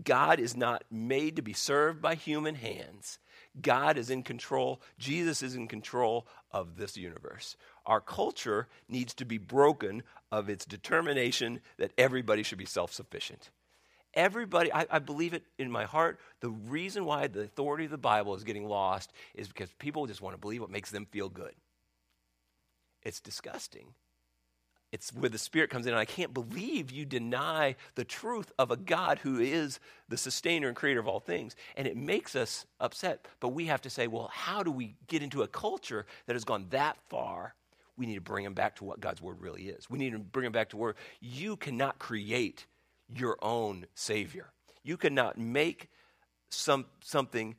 God 0.03 0.39
is 0.39 0.55
not 0.55 0.83
made 0.91 1.35
to 1.35 1.41
be 1.41 1.53
served 1.53 2.01
by 2.01 2.15
human 2.15 2.55
hands. 2.55 3.19
God 3.61 3.97
is 3.97 4.09
in 4.09 4.23
control. 4.23 4.81
Jesus 4.99 5.41
is 5.41 5.55
in 5.55 5.67
control 5.67 6.27
of 6.51 6.77
this 6.77 6.97
universe. 6.97 7.55
Our 7.85 8.01
culture 8.01 8.67
needs 8.87 9.13
to 9.15 9.25
be 9.25 9.37
broken 9.37 10.03
of 10.31 10.49
its 10.49 10.65
determination 10.65 11.61
that 11.77 11.93
everybody 11.97 12.43
should 12.43 12.57
be 12.57 12.65
self 12.65 12.93
sufficient. 12.93 13.49
Everybody, 14.13 14.73
I, 14.73 14.85
I, 14.89 14.99
believe 14.99 15.33
it 15.33 15.43
in 15.59 15.69
my 15.69 15.85
heart. 15.85 16.19
The 16.39 16.49
reason 16.49 17.05
why 17.05 17.27
the 17.27 17.41
authority 17.41 17.85
of 17.85 17.91
the 17.91 17.97
Bible 17.97 18.33
is 18.35 18.43
getting 18.43 18.67
lost 18.67 19.11
is 19.35 19.47
because 19.47 19.69
people 19.77 20.07
just 20.07 20.21
want 20.21 20.33
to 20.33 20.39
believe 20.39 20.61
what 20.61 20.71
makes 20.71 20.89
them 20.89 21.05
feel 21.05 21.29
good. 21.29 21.53
It's 23.03 23.19
disgusting 23.19 23.93
it's 24.97 25.13
where 25.13 25.29
the 25.29 25.37
Spirit 25.37 25.69
comes 25.69 25.85
in. 25.85 25.93
And 25.93 25.99
I 25.99 26.05
can't 26.05 26.33
believe 26.33 26.89
you 26.89 27.05
deny 27.05 27.75
the 27.93 28.03
truth 28.03 28.51
of 28.57 28.71
a 28.71 28.75
God 28.75 29.19
who 29.19 29.39
is 29.39 29.79
the 30.09 30.17
sustainer 30.17 30.67
and 30.67 30.75
creator 30.75 30.99
of 30.99 31.07
all 31.07 31.19
things. 31.19 31.55
And 31.75 31.87
it 31.87 31.95
makes 31.95 32.35
us 32.35 32.65
upset. 32.79 33.27
But 33.39 33.49
we 33.49 33.67
have 33.67 33.81
to 33.83 33.91
say, 33.91 34.07
well, 34.07 34.31
how 34.33 34.63
do 34.63 34.71
we 34.71 34.95
get 35.05 35.21
into 35.21 35.43
a 35.43 35.47
culture 35.47 36.07
that 36.25 36.33
has 36.33 36.43
gone 36.43 36.65
that 36.71 36.97
far? 37.09 37.53
We 37.95 38.07
need 38.07 38.15
to 38.15 38.21
bring 38.21 38.43
them 38.43 38.55
back 38.55 38.75
to 38.77 38.85
what 38.85 38.99
God's 38.99 39.21
word 39.21 39.39
really 39.39 39.69
is. 39.69 39.87
We 39.87 39.99
need 39.99 40.13
to 40.13 40.19
bring 40.19 40.45
them 40.45 40.51
back 40.51 40.69
to 40.69 40.77
where 40.77 40.95
you 41.21 41.57
cannot 41.57 41.99
create 41.99 42.65
your 43.15 43.37
own 43.43 43.85
Savior. 43.93 44.49
You 44.83 44.97
cannot 44.97 45.37
make 45.37 45.89
some, 46.49 46.85
something 47.01 47.55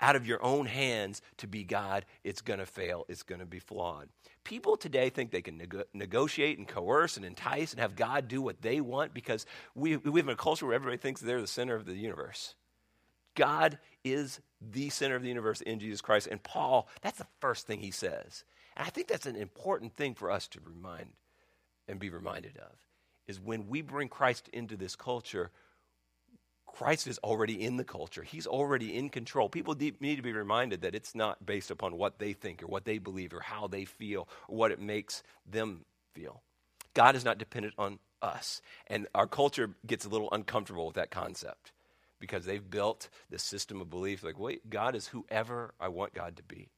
out 0.00 0.16
of 0.16 0.26
your 0.26 0.42
own 0.42 0.66
hands 0.66 1.22
to 1.38 1.46
be 1.46 1.64
God. 1.64 2.04
It's 2.22 2.40
going 2.40 2.58
to 2.58 2.66
fail, 2.66 3.04
it's 3.08 3.22
going 3.22 3.40
to 3.40 3.46
be 3.46 3.58
flawed. 3.58 4.08
People 4.44 4.76
today 4.76 5.08
think 5.08 5.30
they 5.30 5.42
can 5.42 5.56
neg- 5.56 5.84
negotiate 5.94 6.58
and 6.58 6.68
coerce 6.68 7.16
and 7.16 7.24
entice 7.24 7.72
and 7.72 7.80
have 7.80 7.96
God 7.96 8.28
do 8.28 8.42
what 8.42 8.60
they 8.60 8.80
want 8.80 9.14
because 9.14 9.46
we, 9.74 9.96
we 9.96 10.20
in 10.20 10.28
a 10.28 10.36
culture 10.36 10.66
where 10.66 10.74
everybody 10.74 10.98
thinks 10.98 11.20
they're 11.20 11.40
the 11.40 11.46
center 11.46 11.74
of 11.74 11.86
the 11.86 11.94
universe. 11.94 12.54
God 13.34 13.78
is 14.04 14.40
the 14.60 14.90
center 14.90 15.16
of 15.16 15.22
the 15.22 15.28
universe 15.28 15.60
in 15.60 15.78
Jesus 15.78 16.00
Christ. 16.00 16.28
And 16.30 16.42
Paul, 16.42 16.88
that's 17.02 17.18
the 17.18 17.26
first 17.40 17.66
thing 17.66 17.80
he 17.80 17.90
says. 17.90 18.44
And 18.76 18.86
I 18.86 18.90
think 18.90 19.08
that's 19.08 19.26
an 19.26 19.36
important 19.36 19.96
thing 19.96 20.14
for 20.14 20.30
us 20.30 20.46
to 20.48 20.60
remind 20.64 21.08
and 21.88 21.98
be 21.98 22.10
reminded 22.10 22.56
of 22.58 22.72
is 23.26 23.40
when 23.40 23.68
we 23.68 23.80
bring 23.82 24.08
Christ 24.08 24.48
into 24.52 24.76
this 24.76 24.96
culture, 24.96 25.50
Christ 26.74 27.06
is 27.06 27.18
already 27.18 27.62
in 27.62 27.76
the 27.76 27.84
culture. 27.84 28.24
He's 28.24 28.48
already 28.48 28.96
in 28.96 29.08
control. 29.08 29.48
People 29.48 29.76
need 29.76 30.16
to 30.16 30.22
be 30.22 30.32
reminded 30.32 30.82
that 30.82 30.94
it's 30.94 31.14
not 31.14 31.46
based 31.46 31.70
upon 31.70 31.96
what 31.96 32.18
they 32.18 32.32
think 32.32 32.62
or 32.62 32.66
what 32.66 32.84
they 32.84 32.98
believe 32.98 33.32
or 33.32 33.40
how 33.40 33.68
they 33.68 33.84
feel 33.84 34.28
or 34.48 34.56
what 34.56 34.72
it 34.72 34.80
makes 34.80 35.22
them 35.48 35.84
feel. 36.14 36.42
God 36.92 37.14
is 37.14 37.24
not 37.24 37.38
dependent 37.38 37.74
on 37.78 38.00
us. 38.20 38.60
And 38.88 39.06
our 39.14 39.28
culture 39.28 39.70
gets 39.86 40.04
a 40.04 40.08
little 40.08 40.28
uncomfortable 40.32 40.86
with 40.86 40.96
that 40.96 41.12
concept 41.12 41.70
because 42.18 42.44
they've 42.44 42.70
built 42.70 43.08
this 43.30 43.44
system 43.44 43.80
of 43.80 43.88
belief 43.88 44.24
like, 44.24 44.38
wait, 44.38 44.68
God 44.68 44.96
is 44.96 45.08
whoever 45.08 45.74
I 45.78 45.88
want 45.88 46.12
God 46.12 46.36
to 46.38 46.42
be. 46.42 46.70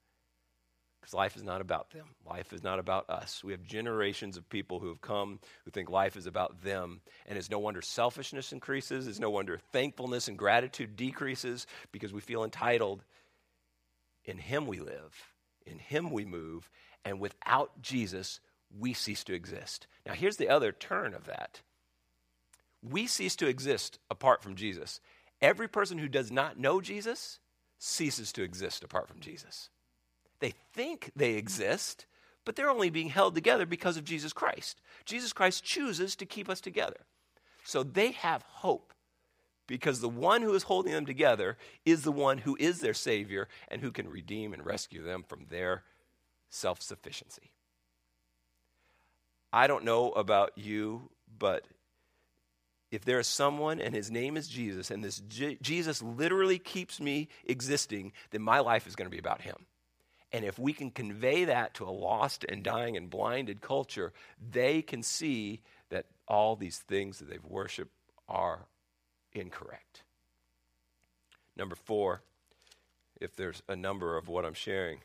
Because 1.06 1.14
life 1.14 1.36
is 1.36 1.44
not 1.44 1.60
about 1.60 1.90
them. 1.90 2.06
Life 2.28 2.52
is 2.52 2.64
not 2.64 2.80
about 2.80 3.08
us. 3.08 3.44
We 3.44 3.52
have 3.52 3.62
generations 3.62 4.36
of 4.36 4.48
people 4.48 4.80
who 4.80 4.88
have 4.88 5.00
come 5.00 5.38
who 5.64 5.70
think 5.70 5.88
life 5.88 6.16
is 6.16 6.26
about 6.26 6.64
them. 6.64 7.00
And 7.26 7.38
it's 7.38 7.48
no 7.48 7.60
wonder 7.60 7.80
selfishness 7.80 8.52
increases. 8.52 9.06
It's 9.06 9.20
no 9.20 9.30
wonder 9.30 9.60
thankfulness 9.70 10.26
and 10.26 10.36
gratitude 10.36 10.96
decreases 10.96 11.68
because 11.92 12.12
we 12.12 12.20
feel 12.20 12.42
entitled. 12.42 13.04
In 14.24 14.36
Him 14.36 14.66
we 14.66 14.80
live, 14.80 15.32
in 15.64 15.78
Him 15.78 16.10
we 16.10 16.24
move, 16.24 16.68
and 17.04 17.20
without 17.20 17.80
Jesus, 17.80 18.40
we 18.76 18.92
cease 18.92 19.22
to 19.24 19.32
exist. 19.32 19.86
Now, 20.04 20.14
here's 20.14 20.38
the 20.38 20.48
other 20.48 20.72
turn 20.72 21.14
of 21.14 21.26
that 21.26 21.60
we 22.82 23.06
cease 23.06 23.36
to 23.36 23.46
exist 23.46 24.00
apart 24.10 24.42
from 24.42 24.56
Jesus. 24.56 25.00
Every 25.40 25.68
person 25.68 25.98
who 25.98 26.08
does 26.08 26.32
not 26.32 26.58
know 26.58 26.80
Jesus 26.80 27.38
ceases 27.78 28.32
to 28.32 28.42
exist 28.42 28.82
apart 28.82 29.06
from 29.06 29.20
Jesus. 29.20 29.70
They 30.40 30.54
think 30.72 31.10
they 31.16 31.34
exist, 31.34 32.06
but 32.44 32.56
they're 32.56 32.70
only 32.70 32.90
being 32.90 33.08
held 33.08 33.34
together 33.34 33.66
because 33.66 33.96
of 33.96 34.04
Jesus 34.04 34.32
Christ. 34.32 34.80
Jesus 35.04 35.32
Christ 35.32 35.64
chooses 35.64 36.16
to 36.16 36.26
keep 36.26 36.48
us 36.48 36.60
together. 36.60 37.00
So 37.64 37.82
they 37.82 38.12
have 38.12 38.42
hope 38.42 38.92
because 39.66 40.00
the 40.00 40.08
one 40.08 40.42
who 40.42 40.54
is 40.54 40.64
holding 40.64 40.92
them 40.92 41.06
together 41.06 41.56
is 41.84 42.02
the 42.02 42.12
one 42.12 42.38
who 42.38 42.56
is 42.60 42.80
their 42.80 42.94
Savior 42.94 43.48
and 43.68 43.80
who 43.80 43.90
can 43.90 44.08
redeem 44.08 44.52
and 44.52 44.64
rescue 44.64 45.02
them 45.02 45.24
from 45.26 45.46
their 45.50 45.82
self 46.50 46.80
sufficiency. 46.80 47.50
I 49.52 49.66
don't 49.66 49.84
know 49.84 50.10
about 50.10 50.52
you, 50.56 51.10
but 51.38 51.64
if 52.90 53.04
there 53.04 53.18
is 53.18 53.26
someone 53.26 53.80
and 53.80 53.94
his 53.94 54.10
name 54.10 54.36
is 54.36 54.48
Jesus, 54.48 54.90
and 54.90 55.02
this 55.02 55.20
Jesus 55.60 56.02
literally 56.02 56.58
keeps 56.58 57.00
me 57.00 57.28
existing, 57.44 58.12
then 58.30 58.42
my 58.42 58.60
life 58.60 58.86
is 58.86 58.94
going 58.94 59.06
to 59.06 59.10
be 59.10 59.18
about 59.18 59.42
him. 59.42 59.66
And 60.32 60.44
if 60.44 60.58
we 60.58 60.72
can 60.72 60.90
convey 60.90 61.44
that 61.44 61.74
to 61.74 61.84
a 61.84 61.90
lost 61.90 62.44
and 62.48 62.62
dying 62.62 62.96
and 62.96 63.08
blinded 63.08 63.60
culture, 63.60 64.12
they 64.40 64.82
can 64.82 65.02
see 65.02 65.60
that 65.88 66.06
all 66.26 66.56
these 66.56 66.78
things 66.78 67.18
that 67.18 67.30
they've 67.30 67.44
worshiped 67.44 67.92
are 68.28 68.66
incorrect. 69.32 70.02
Number 71.56 71.76
four, 71.76 72.22
if 73.20 73.36
there's 73.36 73.62
a 73.68 73.76
number 73.76 74.16
of 74.16 74.28
what 74.28 74.44
I'm 74.44 74.54
sharing, 74.54 75.00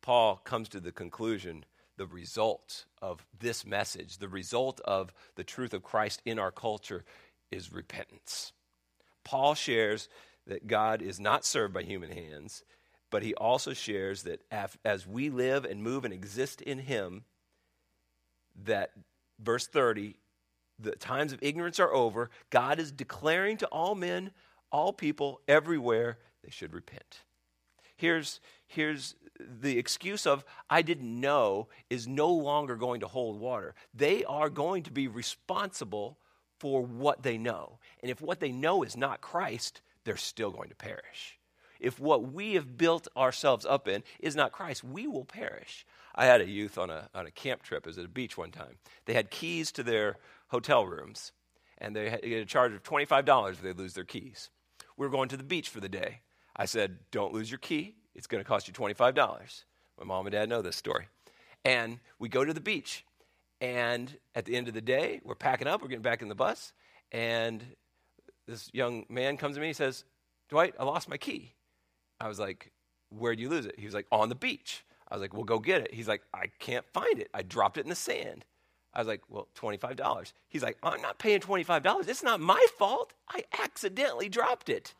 Paul 0.00 0.36
comes 0.36 0.68
to 0.70 0.80
the 0.80 0.92
conclusion 0.92 1.64
the 1.96 2.06
result 2.06 2.84
of 3.00 3.24
this 3.38 3.66
message, 3.66 4.18
the 4.18 4.28
result 4.28 4.80
of 4.84 5.12
the 5.34 5.44
truth 5.44 5.74
of 5.74 5.82
Christ 5.82 6.22
in 6.24 6.38
our 6.38 6.52
culture 6.52 7.04
is 7.50 7.72
repentance. 7.72 8.52
Paul 9.24 9.54
shares 9.54 10.08
that 10.46 10.66
God 10.66 11.02
is 11.02 11.18
not 11.18 11.44
served 11.44 11.74
by 11.74 11.82
human 11.82 12.10
hands, 12.10 12.62
but 13.16 13.22
he 13.22 13.34
also 13.36 13.72
shares 13.72 14.24
that 14.24 14.42
as 14.84 15.06
we 15.06 15.30
live 15.30 15.64
and 15.64 15.82
move 15.82 16.04
and 16.04 16.12
exist 16.12 16.60
in 16.60 16.80
him, 16.80 17.24
that 18.64 18.90
verse 19.40 19.66
30, 19.66 20.16
the 20.78 20.90
times 20.96 21.32
of 21.32 21.38
ignorance 21.40 21.80
are 21.80 21.94
over. 21.94 22.28
God 22.50 22.78
is 22.78 22.92
declaring 22.92 23.56
to 23.56 23.66
all 23.68 23.94
men, 23.94 24.32
all 24.70 24.92
people, 24.92 25.40
everywhere, 25.48 26.18
they 26.44 26.50
should 26.50 26.74
repent. 26.74 27.22
Here's, 27.96 28.38
here's 28.66 29.14
the 29.40 29.78
excuse 29.78 30.26
of, 30.26 30.44
I 30.68 30.82
didn't 30.82 31.18
know, 31.18 31.68
is 31.88 32.06
no 32.06 32.28
longer 32.28 32.76
going 32.76 33.00
to 33.00 33.08
hold 33.08 33.40
water. 33.40 33.74
They 33.94 34.24
are 34.24 34.50
going 34.50 34.82
to 34.82 34.92
be 34.92 35.08
responsible 35.08 36.18
for 36.60 36.82
what 36.82 37.22
they 37.22 37.38
know. 37.38 37.78
And 38.02 38.10
if 38.10 38.20
what 38.20 38.40
they 38.40 38.52
know 38.52 38.82
is 38.82 38.94
not 38.94 39.22
Christ, 39.22 39.80
they're 40.04 40.18
still 40.18 40.50
going 40.50 40.68
to 40.68 40.76
perish. 40.76 41.35
If 41.80 41.98
what 41.98 42.32
we 42.32 42.54
have 42.54 42.76
built 42.76 43.08
ourselves 43.16 43.66
up 43.66 43.88
in 43.88 44.02
is 44.18 44.36
not 44.36 44.52
Christ, 44.52 44.84
we 44.84 45.06
will 45.06 45.24
perish. 45.24 45.86
I 46.14 46.26
had 46.26 46.40
a 46.40 46.48
youth 46.48 46.78
on 46.78 46.90
a, 46.90 47.08
on 47.14 47.26
a 47.26 47.30
camp 47.30 47.62
trip. 47.62 47.86
It 47.86 47.90
was 47.90 47.98
at 47.98 48.04
a 48.04 48.08
beach 48.08 48.38
one 48.38 48.50
time. 48.50 48.78
They 49.04 49.14
had 49.14 49.30
keys 49.30 49.70
to 49.72 49.82
their 49.82 50.16
hotel 50.48 50.86
rooms, 50.86 51.32
and 51.78 51.94
they 51.94 52.10
had 52.10 52.24
a 52.24 52.44
charge 52.44 52.72
of 52.72 52.82
$25 52.82 53.50
if 53.50 53.62
they 53.62 53.72
lose 53.72 53.94
their 53.94 54.04
keys. 54.04 54.50
We 54.96 55.06
were 55.06 55.12
going 55.12 55.28
to 55.28 55.36
the 55.36 55.44
beach 55.44 55.68
for 55.68 55.80
the 55.80 55.88
day. 55.88 56.20
I 56.56 56.64
said, 56.64 56.98
Don't 57.10 57.34
lose 57.34 57.50
your 57.50 57.58
key. 57.58 57.96
It's 58.14 58.26
going 58.26 58.42
to 58.42 58.48
cost 58.48 58.66
you 58.66 58.72
$25. 58.72 59.64
My 59.98 60.04
mom 60.04 60.26
and 60.26 60.32
dad 60.32 60.48
know 60.48 60.62
this 60.62 60.76
story. 60.76 61.08
And 61.64 61.98
we 62.18 62.28
go 62.28 62.44
to 62.44 62.54
the 62.54 62.60
beach. 62.60 63.04
And 63.60 64.16
at 64.34 64.44
the 64.44 64.56
end 64.56 64.68
of 64.68 64.74
the 64.74 64.80
day, 64.80 65.20
we're 65.24 65.34
packing 65.34 65.66
up, 65.66 65.82
we're 65.82 65.88
getting 65.88 66.02
back 66.02 66.22
in 66.22 66.28
the 66.28 66.34
bus. 66.34 66.72
And 67.12 67.64
this 68.46 68.70
young 68.72 69.04
man 69.08 69.36
comes 69.36 69.56
to 69.56 69.60
me 69.60 69.68
and 69.68 69.76
says, 69.76 70.04
Dwight, 70.48 70.74
I 70.78 70.84
lost 70.84 71.08
my 71.08 71.16
key. 71.16 71.55
I 72.20 72.28
was 72.28 72.38
like, 72.38 72.72
Where'd 73.10 73.38
you 73.38 73.48
lose 73.48 73.66
it? 73.66 73.78
He 73.78 73.84
was 73.86 73.94
like, 73.94 74.06
On 74.10 74.28
the 74.28 74.34
beach. 74.34 74.84
I 75.08 75.14
was 75.14 75.22
like, 75.22 75.34
Well, 75.34 75.44
go 75.44 75.58
get 75.58 75.82
it. 75.82 75.94
He's 75.94 76.08
like, 76.08 76.22
I 76.34 76.46
can't 76.58 76.84
find 76.92 77.18
it. 77.18 77.28
I 77.34 77.42
dropped 77.42 77.78
it 77.78 77.84
in 77.84 77.88
the 77.90 77.94
sand. 77.94 78.44
I 78.94 79.00
was 79.00 79.08
like, 79.08 79.22
Well, 79.28 79.48
$25. 79.56 80.32
He's 80.48 80.62
like, 80.62 80.78
I'm 80.82 81.02
not 81.02 81.18
paying 81.18 81.40
$25. 81.40 82.08
It's 82.08 82.22
not 82.22 82.40
my 82.40 82.64
fault. 82.78 83.12
I 83.28 83.44
accidentally 83.62 84.28
dropped 84.28 84.68
it. 84.68 84.94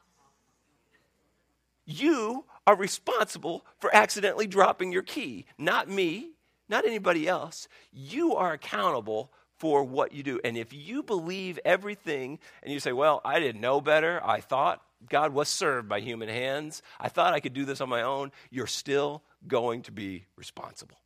You 1.84 2.44
are 2.66 2.76
responsible 2.76 3.64
for 3.78 3.94
accidentally 3.94 4.48
dropping 4.48 4.92
your 4.92 5.02
key, 5.02 5.46
not 5.56 5.88
me, 5.88 6.30
not 6.68 6.84
anybody 6.84 7.28
else. 7.28 7.68
You 7.92 8.34
are 8.34 8.52
accountable 8.52 9.30
for 9.56 9.84
what 9.84 10.12
you 10.12 10.22
do. 10.22 10.40
And 10.44 10.56
if 10.56 10.72
you 10.72 11.02
believe 11.02 11.58
everything 11.64 12.38
and 12.62 12.72
you 12.72 12.80
say, 12.80 12.92
Well, 12.92 13.20
I 13.24 13.40
didn't 13.40 13.60
know 13.60 13.80
better, 13.80 14.20
I 14.24 14.40
thought 14.40 14.82
God 15.08 15.32
was 15.32 15.48
served 15.48 15.88
by 15.88 16.00
human 16.00 16.28
hands, 16.28 16.82
I 16.98 17.08
thought 17.08 17.34
I 17.34 17.40
could 17.40 17.54
do 17.54 17.64
this 17.64 17.80
on 17.80 17.88
my 17.88 18.02
own, 18.02 18.32
you're 18.50 18.66
still 18.66 19.22
going 19.46 19.82
to 19.82 19.92
be 19.92 20.26
responsible. 20.36 20.98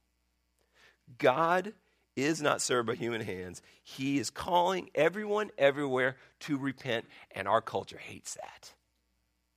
God 1.18 1.74
is 2.16 2.41
not 2.41 2.62
served 2.62 2.86
by 2.86 2.95
human 2.95 3.20
hands. 3.20 3.62
He 3.82 4.18
is 4.18 4.30
calling 4.30 4.91
everyone 4.95 5.51
everywhere 5.59 6.16
to 6.41 6.57
repent, 6.57 7.07
and 7.32 7.49
our 7.49 7.61
culture 7.61 7.99
hates 7.99 8.34
that. 8.34 8.72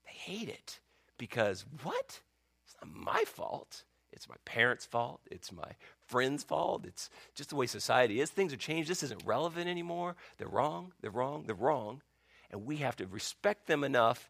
They 0.05 0.13
hate 0.13 0.49
it. 0.49 0.79
Because 1.17 1.65
what? 1.84 2.21
It's 2.65 2.75
not 2.81 2.93
my 2.93 3.23
fault. 3.25 3.84
It's 4.11 4.29
my 4.29 4.36
parents' 4.45 4.86
fault. 4.86 5.21
It's 5.31 5.51
my 5.51 5.71
friend's 6.07 6.43
fault. 6.43 6.86
It's 6.86 7.09
just 7.34 7.49
the 7.49 7.55
way 7.55 7.65
society 7.65 8.21
is. 8.21 8.29
Things 8.29 8.51
have 8.51 8.59
changed. 8.59 8.89
This 8.89 9.03
isn't 9.03 9.25
relevant 9.25 9.67
anymore. 9.67 10.15
They're 10.38 10.47
wrong. 10.47 10.93
They're 11.01 11.11
wrong. 11.11 11.43
They're 11.45 11.55
wrong. 11.55 12.01
And 12.54 12.66
we 12.66 12.78
have 12.78 12.95
to 12.97 13.08
respect 13.08 13.68
them 13.68 13.84
enough 13.84 14.30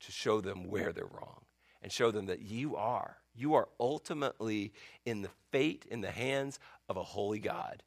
to 0.00 0.12
show 0.12 0.40
them 0.40 0.70
where 0.70 0.92
they're 0.92 1.04
wrong 1.04 1.40
and 1.82 1.90
show 1.90 2.12
them 2.12 2.26
that 2.26 2.42
you 2.42 2.76
are. 2.76 3.16
You 3.34 3.54
are 3.54 3.68
ultimately 3.80 4.72
in 5.04 5.22
the 5.22 5.30
fate, 5.50 5.84
in 5.90 6.00
the 6.00 6.12
hands 6.12 6.60
of 6.88 6.96
a 6.96 7.02
holy 7.02 7.40
God 7.40 7.82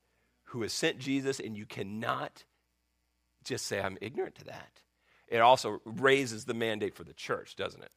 who 0.48 0.64
has 0.64 0.74
sent 0.74 1.00
Jesus, 1.00 1.40
and 1.40 1.56
you 1.56 1.66
cannot 1.66 2.44
just 3.46 3.66
say, 3.66 3.80
I'm 3.80 3.98
ignorant 4.02 4.36
to 4.36 4.46
that. 4.46 4.82
It 5.30 5.40
also 5.40 5.80
raises 5.86 6.44
the 6.44 6.54
mandate 6.54 6.96
for 6.96 7.06
the 7.06 7.14
church, 7.14 7.56
doesn't 7.56 7.82
it? 7.82 7.92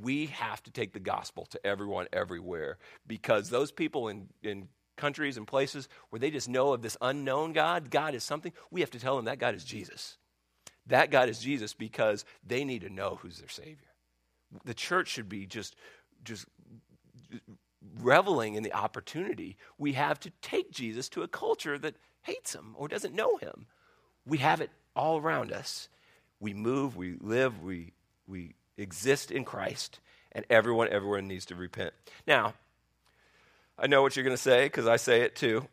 we 0.00 0.26
have 0.26 0.62
to 0.62 0.70
take 0.70 0.92
the 0.92 1.00
gospel 1.00 1.46
to 1.46 1.66
everyone 1.66 2.06
everywhere 2.12 2.78
because 3.06 3.50
those 3.50 3.70
people 3.70 4.08
in, 4.08 4.28
in 4.42 4.68
countries 4.96 5.36
and 5.36 5.46
places 5.46 5.88
where 6.10 6.20
they 6.20 6.30
just 6.30 6.48
know 6.48 6.72
of 6.72 6.82
this 6.82 6.96
unknown 7.00 7.52
God, 7.52 7.90
God 7.90 8.14
is 8.14 8.24
something, 8.24 8.52
we 8.70 8.80
have 8.80 8.90
to 8.90 9.00
tell 9.00 9.16
them 9.16 9.26
that 9.26 9.38
God 9.38 9.54
is 9.54 9.64
Jesus. 9.64 10.16
That 10.86 11.10
God 11.10 11.28
is 11.28 11.38
Jesus 11.38 11.74
because 11.74 12.24
they 12.46 12.64
need 12.64 12.82
to 12.82 12.90
know 12.90 13.18
who's 13.20 13.38
their 13.38 13.48
Savior. 13.48 13.76
The 14.64 14.74
church 14.74 15.08
should 15.08 15.28
be 15.28 15.46
just, 15.46 15.76
just 16.24 16.46
reveling 18.00 18.54
in 18.54 18.62
the 18.62 18.72
opportunity 18.72 19.56
we 19.78 19.92
have 19.92 20.20
to 20.20 20.30
take 20.42 20.70
Jesus 20.70 21.08
to 21.10 21.22
a 21.22 21.28
culture 21.28 21.78
that 21.78 21.96
hates 22.22 22.54
him 22.54 22.74
or 22.76 22.88
doesn't 22.88 23.14
know 23.14 23.36
him. 23.36 23.66
We 24.26 24.38
have 24.38 24.60
it 24.60 24.70
all 24.94 25.18
around 25.18 25.52
us. 25.52 25.88
We 26.40 26.54
move, 26.54 26.96
we 26.96 27.16
live, 27.20 27.62
we, 27.62 27.92
we 28.26 28.54
exist 28.76 29.30
in 29.30 29.44
Christ, 29.44 30.00
and 30.32 30.44
everyone 30.50 30.88
everyone 30.88 31.28
needs 31.28 31.46
to 31.46 31.54
repent. 31.54 31.92
Now, 32.26 32.54
I 33.78 33.86
know 33.86 34.02
what 34.02 34.16
you're 34.16 34.24
going 34.24 34.36
to 34.36 34.42
say 34.42 34.66
because 34.66 34.86
I 34.86 34.96
say 34.96 35.22
it 35.22 35.36
too. 35.36 35.66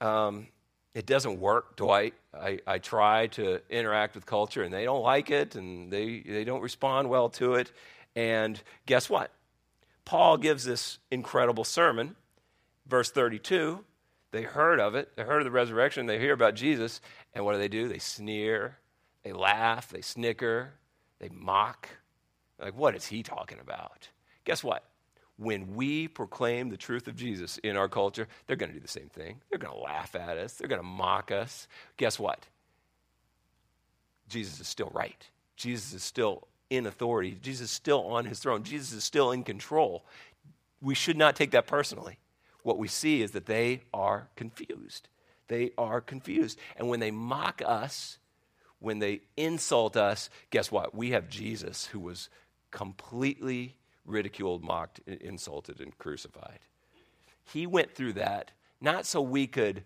Um, 0.00 0.48
it 0.94 1.06
doesn't 1.06 1.40
work, 1.40 1.76
Dwight. 1.76 2.14
I, 2.32 2.60
I 2.66 2.78
try 2.78 3.26
to 3.28 3.60
interact 3.68 4.14
with 4.14 4.26
culture, 4.26 4.62
and 4.62 4.72
they 4.72 4.84
don't 4.84 5.02
like 5.02 5.30
it, 5.30 5.56
and 5.56 5.92
they, 5.92 6.20
they 6.20 6.44
don't 6.44 6.60
respond 6.60 7.10
well 7.10 7.28
to 7.30 7.54
it. 7.54 7.72
And 8.14 8.60
guess 8.86 9.10
what? 9.10 9.32
Paul 10.04 10.36
gives 10.36 10.64
this 10.64 10.98
incredible 11.10 11.64
sermon, 11.64 12.14
verse 12.86 13.10
32. 13.10 13.84
They 14.30 14.42
heard 14.42 14.80
of 14.80 14.94
it, 14.94 15.14
they 15.16 15.22
heard 15.22 15.38
of 15.38 15.44
the 15.44 15.50
resurrection, 15.50 16.06
they 16.06 16.18
hear 16.18 16.32
about 16.32 16.54
Jesus, 16.54 17.00
and 17.34 17.44
what 17.44 17.52
do 17.52 17.58
they 17.58 17.68
do? 17.68 17.88
They 17.88 17.98
sneer, 17.98 18.78
they 19.22 19.32
laugh, 19.32 19.88
they 19.88 20.00
snicker, 20.00 20.74
they 21.20 21.28
mock. 21.28 21.88
Like, 22.60 22.76
what 22.76 22.94
is 22.94 23.06
he 23.06 23.22
talking 23.22 23.58
about? 23.60 24.08
Guess 24.44 24.62
what? 24.62 24.84
When 25.36 25.74
we 25.74 26.06
proclaim 26.06 26.68
the 26.68 26.76
truth 26.76 27.08
of 27.08 27.16
Jesus 27.16 27.58
in 27.58 27.76
our 27.76 27.88
culture, 27.88 28.28
they're 28.46 28.56
going 28.56 28.70
to 28.70 28.78
do 28.78 28.80
the 28.80 28.88
same 28.88 29.08
thing. 29.08 29.40
They're 29.50 29.58
going 29.58 29.74
to 29.74 29.80
laugh 29.82 30.14
at 30.14 30.38
us, 30.38 30.54
they're 30.54 30.68
going 30.68 30.80
to 30.80 30.86
mock 30.86 31.32
us. 31.32 31.66
Guess 31.96 32.18
what? 32.18 32.46
Jesus 34.28 34.60
is 34.60 34.68
still 34.68 34.90
right. 34.94 35.28
Jesus 35.56 35.92
is 35.92 36.02
still 36.02 36.46
in 36.70 36.86
authority. 36.86 37.38
Jesus 37.42 37.70
is 37.70 37.70
still 37.70 38.06
on 38.06 38.24
his 38.24 38.38
throne. 38.38 38.62
Jesus 38.62 38.92
is 38.92 39.04
still 39.04 39.32
in 39.32 39.44
control. 39.44 40.04
We 40.80 40.94
should 40.94 41.16
not 41.16 41.36
take 41.36 41.50
that 41.52 41.66
personally. 41.66 42.18
What 42.62 42.78
we 42.78 42.88
see 42.88 43.22
is 43.22 43.32
that 43.32 43.46
they 43.46 43.82
are 43.92 44.28
confused. 44.36 45.08
They 45.48 45.72
are 45.76 46.00
confused. 46.00 46.58
And 46.76 46.88
when 46.88 47.00
they 47.00 47.10
mock 47.10 47.62
us, 47.64 48.18
when 48.78 48.98
they 48.98 49.20
insult 49.36 49.96
us, 49.96 50.30
guess 50.50 50.72
what? 50.72 50.94
We 50.94 51.10
have 51.10 51.28
Jesus 51.28 51.86
who 51.86 52.00
was 52.00 52.28
completely 52.70 53.76
ridiculed, 54.04 54.62
mocked, 54.62 55.00
insulted, 55.06 55.80
and 55.80 55.96
crucified. 55.98 56.60
He 57.52 57.66
went 57.66 57.94
through 57.94 58.14
that 58.14 58.52
not 58.80 59.06
so 59.06 59.22
we 59.22 59.46
could 59.46 59.82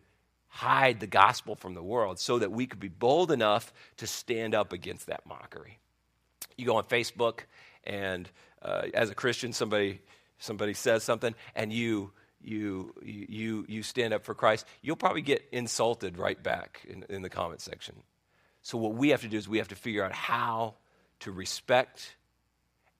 hide 0.48 0.98
the 1.00 1.06
gospel 1.06 1.54
from 1.54 1.74
the 1.74 1.82
world, 1.82 2.18
so 2.18 2.38
that 2.38 2.50
we 2.50 2.66
could 2.66 2.80
be 2.80 2.88
bold 2.88 3.30
enough 3.30 3.72
to 3.98 4.06
stand 4.06 4.54
up 4.54 4.72
against 4.72 5.06
that 5.06 5.24
mockery. 5.26 5.78
You 6.56 6.66
go 6.66 6.76
on 6.76 6.84
Facebook, 6.84 7.40
and 7.84 8.28
uh, 8.60 8.88
as 8.92 9.10
a 9.10 9.14
Christian, 9.14 9.52
somebody 9.52 10.00
somebody 10.38 10.74
says 10.74 11.04
something, 11.04 11.34
and 11.54 11.72
you 11.72 12.10
you 12.42 12.94
you 13.02 13.64
you 13.68 13.82
stand 13.82 14.12
up 14.12 14.24
for 14.24 14.34
Christ, 14.34 14.66
you'll 14.82 14.96
probably 14.96 15.22
get 15.22 15.44
insulted 15.52 16.18
right 16.18 16.42
back 16.42 16.80
in, 16.88 17.04
in 17.08 17.22
the 17.22 17.30
comment 17.30 17.60
section. 17.60 17.94
So 18.62 18.78
what 18.78 18.94
we 18.94 19.10
have 19.10 19.20
to 19.22 19.28
do 19.28 19.36
is 19.36 19.48
we 19.48 19.58
have 19.58 19.68
to 19.68 19.76
figure 19.76 20.04
out 20.04 20.12
how 20.12 20.74
to 21.20 21.32
respect 21.32 22.16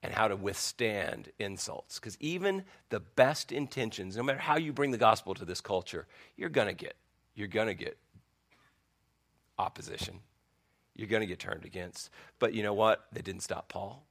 and 0.03 0.15
how 0.15 0.29
to 0.29 0.37
withstand 0.37 1.31
insults. 1.39 1.99
Because 1.99 2.17
even 2.21 2.65
the 2.91 3.01
best 3.01 3.51
intentions, 3.53 4.17
no 4.17 4.23
matter 4.23 4.39
how 4.39 4.57
you 4.57 4.73
bring 4.73 4.91
the 4.91 4.99
gospel 4.99 5.35
to 5.35 5.45
this 5.45 5.61
culture, 5.61 6.07
you're 6.37 6.49
going 6.49 6.69
to 6.69 6.75
get, 6.75 6.95
you're 7.35 7.49
going 7.49 7.67
to 7.67 7.75
get 7.75 7.97
opposition. 9.59 10.21
You're 10.95 11.09
going 11.09 11.21
to 11.21 11.27
get 11.27 11.39
turned 11.39 11.65
against. 11.65 12.11
But 12.39 12.55
you 12.55 12.63
know 12.63 12.75
what? 12.75 13.07
They 13.13 13.23
didn't 13.23 13.43
stop 13.43 13.69
Paul 13.69 14.05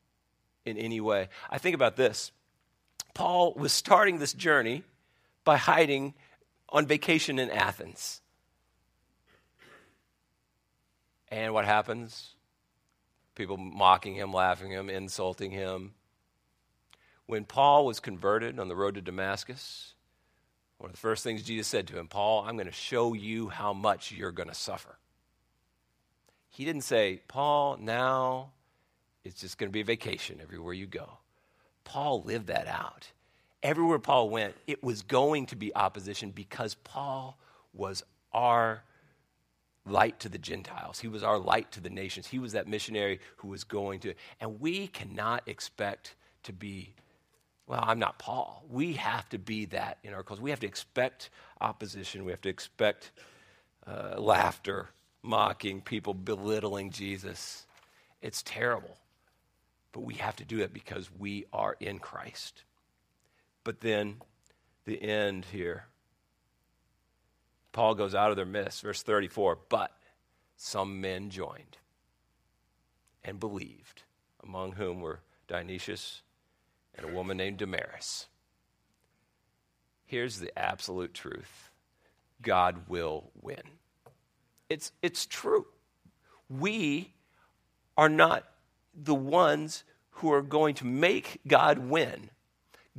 in 0.65 0.77
any 0.77 0.99
way. 0.99 1.29
I 1.49 1.57
think 1.57 1.75
about 1.75 1.95
this. 1.95 2.31
Paul 3.13 3.53
was 3.55 3.73
starting 3.73 4.19
this 4.19 4.33
journey 4.33 4.83
by 5.43 5.57
hiding 5.57 6.13
on 6.69 6.85
vacation 6.85 7.39
in 7.39 7.49
Athens. 7.49 8.21
And 11.29 11.53
what 11.53 11.65
happens? 11.65 12.35
People 13.37 13.57
mocking 13.57 14.15
him, 14.15 14.33
laughing 14.33 14.71
him, 14.71 14.89
insulting 14.89 15.51
him. 15.51 15.93
When 17.27 17.45
Paul 17.45 17.85
was 17.85 17.99
converted 17.99 18.59
on 18.59 18.67
the 18.67 18.75
road 18.75 18.95
to 18.95 19.01
Damascus, 19.01 19.93
one 20.79 20.89
of 20.89 20.95
the 20.95 20.99
first 20.99 21.23
things 21.23 21.43
Jesus 21.43 21.67
said 21.67 21.85
to 21.87 21.99
him, 21.99 22.07
Paul, 22.07 22.45
I'm 22.47 22.55
going 22.55 22.65
to 22.65 22.71
show 22.71 23.13
you 23.13 23.49
how 23.49 23.73
much 23.73 24.11
you're 24.11 24.31
going 24.31 24.49
to 24.49 24.55
suffer. 24.55 24.97
He 26.49 26.65
didn't 26.65 26.81
say, 26.81 27.21
Paul, 27.27 27.77
now 27.79 28.53
it's 29.23 29.41
just 29.41 29.59
going 29.59 29.69
to 29.69 29.73
be 29.73 29.81
a 29.81 29.85
vacation 29.85 30.39
everywhere 30.41 30.73
you 30.73 30.87
go. 30.87 31.07
Paul 31.83 32.23
lived 32.23 32.47
that 32.47 32.67
out. 32.67 33.11
Everywhere 33.61 33.99
Paul 33.99 34.31
went, 34.31 34.55
it 34.65 34.83
was 34.83 35.03
going 35.03 35.45
to 35.47 35.55
be 35.55 35.75
opposition 35.75 36.31
because 36.31 36.73
Paul 36.73 37.37
was 37.71 38.01
our 38.33 38.81
light 39.89 40.19
to 40.21 40.29
the 40.29 40.37
Gentiles. 40.37 40.99
He 40.99 41.07
was 41.07 41.23
our 41.23 41.37
light 41.37 41.71
to 41.73 41.81
the 41.81 41.89
nations. 41.89 42.27
He 42.27 42.39
was 42.39 42.53
that 42.53 42.67
missionary 42.67 43.19
who 43.37 43.49
was 43.49 43.63
going 43.63 43.99
to. 44.01 44.13
And 44.39 44.59
we 44.59 44.87
cannot 44.87 45.47
expect 45.47 46.15
to 46.43 46.53
be, 46.53 46.93
well, 47.67 47.83
I'm 47.83 47.99
not 47.99 48.19
Paul. 48.19 48.63
We 48.69 48.93
have 48.93 49.27
to 49.29 49.39
be 49.39 49.65
that 49.65 49.97
in 50.03 50.13
our 50.13 50.23
cause. 50.23 50.39
We 50.39 50.49
have 50.49 50.59
to 50.61 50.67
expect 50.67 51.29
opposition. 51.61 52.25
We 52.25 52.31
have 52.31 52.41
to 52.41 52.49
expect 52.49 53.11
uh, 53.85 54.19
laughter, 54.19 54.89
mocking, 55.23 55.81
people 55.81 56.13
belittling 56.13 56.91
Jesus. 56.91 57.65
It's 58.21 58.41
terrible. 58.43 58.97
But 59.91 60.01
we 60.01 60.15
have 60.15 60.35
to 60.37 60.45
do 60.45 60.59
it 60.59 60.73
because 60.73 61.09
we 61.17 61.45
are 61.51 61.75
in 61.79 61.99
Christ. 61.99 62.63
But 63.63 63.81
then 63.81 64.17
the 64.85 65.01
end 65.01 65.45
here 65.51 65.85
Paul 67.77 67.93
goes 67.93 68.15
out 68.15 68.31
of 68.31 68.37
their 68.37 68.45
midst. 68.47 68.81
Verse 68.81 69.03
34 69.03 69.59
But 69.69 69.91
some 70.55 70.99
men 70.99 71.29
joined 71.29 71.77
and 73.23 73.39
believed, 73.39 74.01
among 74.43 74.71
whom 74.71 74.99
were 74.99 75.19
Dionysius 75.47 76.23
and 76.95 77.05
a 77.05 77.13
woman 77.13 77.37
named 77.37 77.57
Damaris. 77.57 78.25
Here's 80.05 80.39
the 80.39 80.57
absolute 80.57 81.13
truth 81.13 81.69
God 82.41 82.77
will 82.87 83.29
win. 83.43 83.61
It's, 84.69 84.91
it's 85.03 85.27
true. 85.27 85.67
We 86.49 87.13
are 87.95 88.09
not 88.09 88.43
the 88.95 89.13
ones 89.13 89.83
who 90.09 90.33
are 90.33 90.41
going 90.41 90.73
to 90.75 90.85
make 90.85 91.41
God 91.47 91.77
win. 91.77 92.31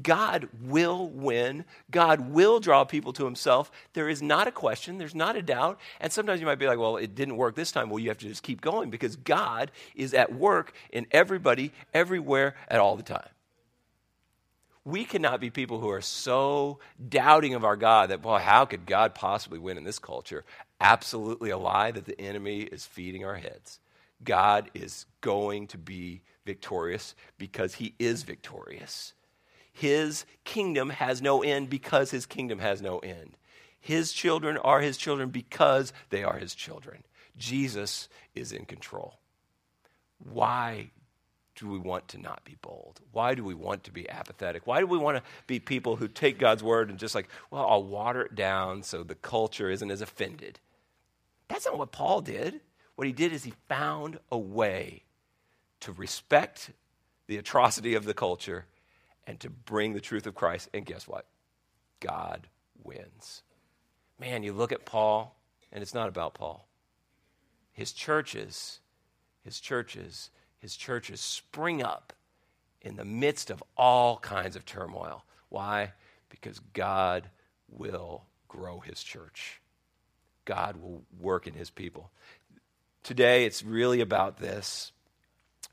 God 0.03 0.49
will 0.63 1.09
win. 1.09 1.65
God 1.91 2.31
will 2.31 2.61
draw 2.61 2.85
people 2.85 3.13
to 3.15 3.25
himself. 3.25 3.71
There 3.95 4.09
is 4.09 4.23
not 4.23 4.47
a 4.47 4.53
question, 4.53 4.99
there's 4.99 5.15
not 5.15 5.37
a 5.37 5.43
doubt. 5.43 5.79
And 6.01 6.13
sometimes 6.13 6.41
you 6.41 6.47
might 6.47 6.59
be 6.59 6.67
like, 6.67 6.79
well, 6.79 6.97
it 6.97 7.15
didn't 7.15 7.37
work 7.37 7.55
this 7.55 7.73
time. 7.73 7.91
Well, 7.91 7.99
you 7.99 8.09
have 8.09 8.19
to 8.19 8.29
just 8.29 8.43
keep 8.43 8.61
going 8.61 8.91
because 8.91 9.17
God 9.17 9.71
is 9.95 10.15
at 10.15 10.35
work 10.35 10.73
in 10.93 11.07
everybody, 11.11 11.73
everywhere, 11.93 12.55
at 12.69 12.81
all 12.81 12.97
the 12.97 13.03
time. 13.03 13.29
We 14.85 15.05
cannot 15.05 15.41
be 15.41 15.51
people 15.51 15.81
who 15.81 15.91
are 15.91 16.01
so 16.01 16.79
doubting 17.09 17.55
of 17.55 17.65
our 17.65 17.77
God 17.77 18.11
that, 18.11 18.23
well, 18.23 18.39
how 18.39 18.65
could 18.65 18.87
God 18.87 19.15
possibly 19.15 19.59
win 19.59 19.77
in 19.77 19.85
this 19.85 19.99
culture? 19.99 20.45
Absolutely 20.81 21.51
a 21.51 21.59
lie 21.59 21.91
that 21.91 22.07
the 22.07 22.19
enemy 22.19 22.61
is 22.63 22.87
feeding 22.87 23.25
our 23.25 23.37
heads. 23.37 23.81
God 24.25 24.71
is 24.75 25.05
going 25.21 25.67
to 25.69 25.79
be 25.79 26.23
victorious 26.47 27.15
because 27.37 27.75
he 27.75 27.95
is 27.99 28.23
victorious. 28.23 29.13
His 29.79 30.25
kingdom 30.43 30.91
has 30.91 31.23
no 31.23 31.41
end 31.45 31.71
because 31.71 32.11
his 32.11 32.27
kingdom 32.27 32.59
has 32.59 32.83
no 32.83 32.99
end. 32.99 33.37
His 33.79 34.13
children 34.13 34.57
are 34.57 34.81
his 34.81 34.97
children 34.97 35.29
because 35.29 35.93
they 36.11 36.25
are 36.25 36.37
his 36.37 36.57
children. 36.57 37.05
Jesus 37.37 38.09
is 38.35 38.51
in 38.51 38.65
control. 38.65 39.21
Why 40.19 40.91
do 41.55 41.69
we 41.69 41.79
want 41.79 42.09
to 42.09 42.19
not 42.19 42.45
be 42.45 42.57
bold? 42.61 43.01
Why 43.13 43.37
do 43.37 43.45
we 43.45 43.55
want 43.55 43.85
to 43.85 43.93
be 43.93 44.11
apathetic? 44.11 44.67
Why 44.67 44.81
do 44.81 44.89
we 44.89 44.99
want 44.99 45.19
to 45.19 45.23
be 45.47 45.61
people 45.61 45.95
who 45.95 46.09
take 46.09 46.41
God's 46.41 46.65
word 46.65 46.91
and 46.91 46.99
just 46.99 47.15
like, 47.15 47.29
well, 47.53 47.65
I'll 47.65 47.85
water 47.85 48.23
it 48.23 48.35
down 48.35 48.83
so 48.83 49.05
the 49.05 49.15
culture 49.15 49.71
isn't 49.71 49.93
as 49.93 50.01
offended? 50.01 50.59
That's 51.47 51.67
not 51.67 51.79
what 51.79 51.93
Paul 51.93 52.21
did. 52.21 52.61
What 52.97 53.07
he 53.07 53.13
did 53.13 53.33
is 53.33 53.45
he 53.45 53.55
found 53.69 54.19
a 54.33 54.39
way 54.39 55.05
to 55.83 55.93
respect 55.93 56.73
the 57.29 57.37
atrocity 57.37 57.95
of 57.95 58.07
the 58.07 58.15
culture 58.15 58.67
and 59.29 59.39
to 59.41 59.51
bring 59.51 59.93
the 59.93 60.01
truth 60.01 60.27
of 60.27 60.35
Christ. 60.35 60.71
And 60.73 60.87
guess 60.87 61.07
what? 61.07 61.27
God 62.01 62.49
wins. 62.83 63.43
Man, 64.19 64.43
you 64.43 64.55
look 64.55 64.73
at 64.73 64.87
Paul, 64.87 65.39
and 65.71 65.83
it's 65.83 65.95
not 65.95 66.09
about 66.09 66.33
Paul. 66.33 66.67
His 67.73 67.93
churches, 67.93 68.81
his 69.45 69.61
churches, 69.61 70.31
his 70.59 70.75
churches 70.75 71.21
spring 71.21 71.83
up 71.83 72.15
in 72.81 72.97
the 72.97 73.05
midst 73.05 73.51
of 73.51 73.63
all 73.77 74.17
kinds 74.17 74.57
of 74.57 74.65
turmoil. 74.65 75.25
Why? 75.51 75.93
Because 76.31 76.61
God 76.73 77.29
will 77.71 78.25
grow 78.49 78.81
his 78.81 79.03
church. 79.03 79.61
God 80.47 80.77
will 80.81 81.03
work 81.21 81.47
in 81.47 81.53
his 81.53 81.69
people. 81.69 82.11
Today, 83.03 83.45
it's 83.45 83.63
really 83.63 84.01
about 84.01 84.39
this. 84.39 84.91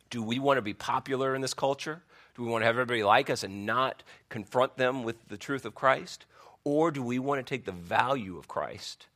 Do 0.10 0.22
we 0.22 0.40
want 0.40 0.58
to 0.58 0.62
be 0.62 0.74
popular 0.74 1.34
in 1.34 1.42
this 1.42 1.54
culture? 1.54 2.04
Do 2.36 2.44
we 2.44 2.50
want 2.50 2.62
to 2.62 2.66
have 2.66 2.76
everybody 2.76 3.04
like 3.04 3.30
us 3.30 3.44
and 3.44 3.66
not 3.66 4.04
confront 4.30 4.78
them 4.78 5.04
with 5.04 5.16
the 5.30 5.38
truth 5.38 5.66
of 5.66 5.74
Christ? 5.74 6.26
Or 6.64 6.92
do 6.92 7.02
we 7.02 7.18
want 7.20 7.40
to 7.40 7.50
take 7.50 7.66
the 7.66 7.72
value 7.72 8.38
of 8.38 8.48
Christ, 8.48 9.08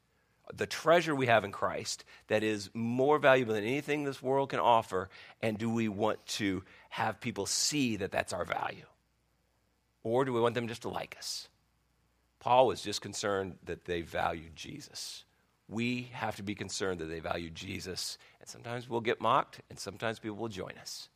the 0.53 0.65
treasure 0.65 1.15
we 1.15 1.27
have 1.27 1.43
in 1.43 1.51
Christ 1.51 2.05
that 2.27 2.43
is 2.43 2.69
more 2.73 3.19
valuable 3.19 3.53
than 3.53 3.63
anything 3.63 4.03
this 4.03 4.21
world 4.21 4.49
can 4.49 4.59
offer, 4.59 5.09
and 5.41 5.57
do 5.57 5.69
we 5.69 5.89
want 5.89 6.25
to 6.27 6.63
have 6.89 7.19
people 7.19 7.45
see 7.45 7.97
that 7.97 8.11
that's 8.11 8.33
our 8.33 8.45
value? 8.45 8.85
Or 10.03 10.23
do 10.23 10.31
we 10.31 10.39
want 10.39 10.55
them 10.55 10.67
just 10.67 10.83
to 10.83 10.89
like 10.89 11.15
us? 11.17 11.49
Paul 12.39 12.67
was 12.67 12.81
just 12.81 13.01
concerned 13.01 13.57
that 13.65 13.83
they 13.83 14.01
valued 14.01 14.55
Jesus. 14.55 15.25
We 15.67 16.09
have 16.13 16.37
to 16.37 16.43
be 16.43 16.55
concerned 16.55 16.99
that 17.01 17.05
they 17.05 17.19
value 17.19 17.49
Jesus. 17.49 18.17
And 18.39 18.49
sometimes 18.49 18.89
we'll 18.89 19.01
get 19.01 19.19
mocked, 19.19 19.59
and 19.69 19.77
sometimes 19.77 20.19
people 20.19 20.37
will 20.37 20.47
join 20.47 20.73
us. 20.81 21.09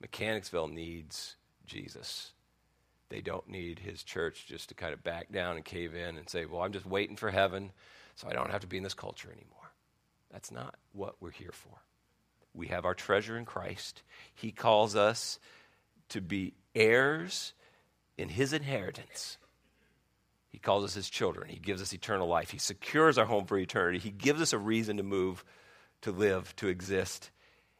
Mechanicsville 0.00 0.68
needs 0.68 1.36
Jesus. 1.66 2.32
They 3.08 3.20
don't 3.20 3.48
need 3.48 3.80
his 3.80 4.02
church 4.02 4.46
just 4.46 4.68
to 4.68 4.74
kind 4.74 4.92
of 4.92 5.02
back 5.02 5.32
down 5.32 5.56
and 5.56 5.64
cave 5.64 5.94
in 5.94 6.16
and 6.16 6.28
say, 6.28 6.46
well, 6.46 6.62
I'm 6.62 6.72
just 6.72 6.86
waiting 6.86 7.16
for 7.16 7.30
heaven 7.30 7.72
so 8.14 8.28
I 8.28 8.32
don't 8.32 8.50
have 8.50 8.62
to 8.62 8.66
be 8.66 8.76
in 8.76 8.82
this 8.82 8.94
culture 8.94 9.28
anymore. 9.28 9.72
That's 10.32 10.52
not 10.52 10.76
what 10.92 11.16
we're 11.20 11.30
here 11.30 11.52
for. 11.52 11.78
We 12.54 12.68
have 12.68 12.84
our 12.84 12.94
treasure 12.94 13.36
in 13.36 13.44
Christ. 13.44 14.02
He 14.34 14.52
calls 14.52 14.96
us 14.96 15.38
to 16.10 16.20
be 16.20 16.54
heirs 16.74 17.52
in 18.16 18.28
his 18.28 18.52
inheritance. 18.52 19.38
He 20.48 20.58
calls 20.58 20.84
us 20.84 20.94
his 20.94 21.08
children. 21.08 21.48
He 21.48 21.58
gives 21.58 21.80
us 21.80 21.92
eternal 21.92 22.26
life. 22.26 22.50
He 22.50 22.58
secures 22.58 23.18
our 23.18 23.24
home 23.24 23.46
for 23.46 23.56
eternity. 23.56 23.98
He 23.98 24.10
gives 24.10 24.40
us 24.40 24.52
a 24.52 24.58
reason 24.58 24.96
to 24.96 25.02
move, 25.02 25.44
to 26.02 26.10
live, 26.10 26.54
to 26.56 26.68
exist. 26.68 27.30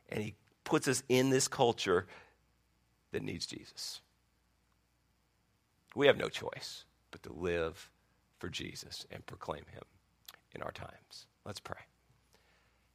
And 0.09 0.23
he 0.23 0.35
puts 0.71 0.89
us 0.89 1.03
in 1.09 1.31
this 1.31 1.49
culture 1.49 2.07
that 3.13 3.23
needs 3.23 3.45
Jesus. 3.45 4.01
We 5.97 6.07
have 6.07 6.17
no 6.17 6.29
choice 6.29 6.85
but 7.11 7.23
to 7.25 7.33
live 7.33 7.91
for 8.39 8.49
Jesus 8.49 9.05
and 9.11 9.27
proclaim 9.27 9.65
him 9.73 9.83
in 10.55 10.63
our 10.63 10.71
times. 10.71 11.27
Let's 11.45 11.59
pray. 11.59 11.81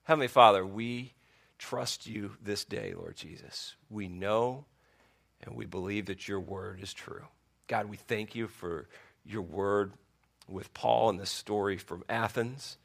Heavenly 0.04 0.30
Father, 0.30 0.66
we 0.66 1.14
trust 1.60 2.08
you 2.08 2.32
this 2.42 2.64
day, 2.64 2.94
Lord 2.96 3.18
Jesus. 3.18 3.76
We 3.90 4.08
know 4.08 4.66
and 5.42 5.56
we 5.56 5.66
believe 5.66 6.06
that 6.06 6.30
your 6.30 6.40
word 6.40 6.80
is 6.82 6.94
true. 6.94 7.26
God, 7.68 7.88
we 7.88 7.98
thank 7.98 8.36
you 8.36 8.48
for 8.48 8.88
your 9.26 9.42
word 9.42 9.92
with 10.48 10.74
Paul 10.74 11.10
in 11.10 11.18
this 11.18 11.30
story 11.30 11.78
from 11.78 12.06
Athens. 12.08 12.78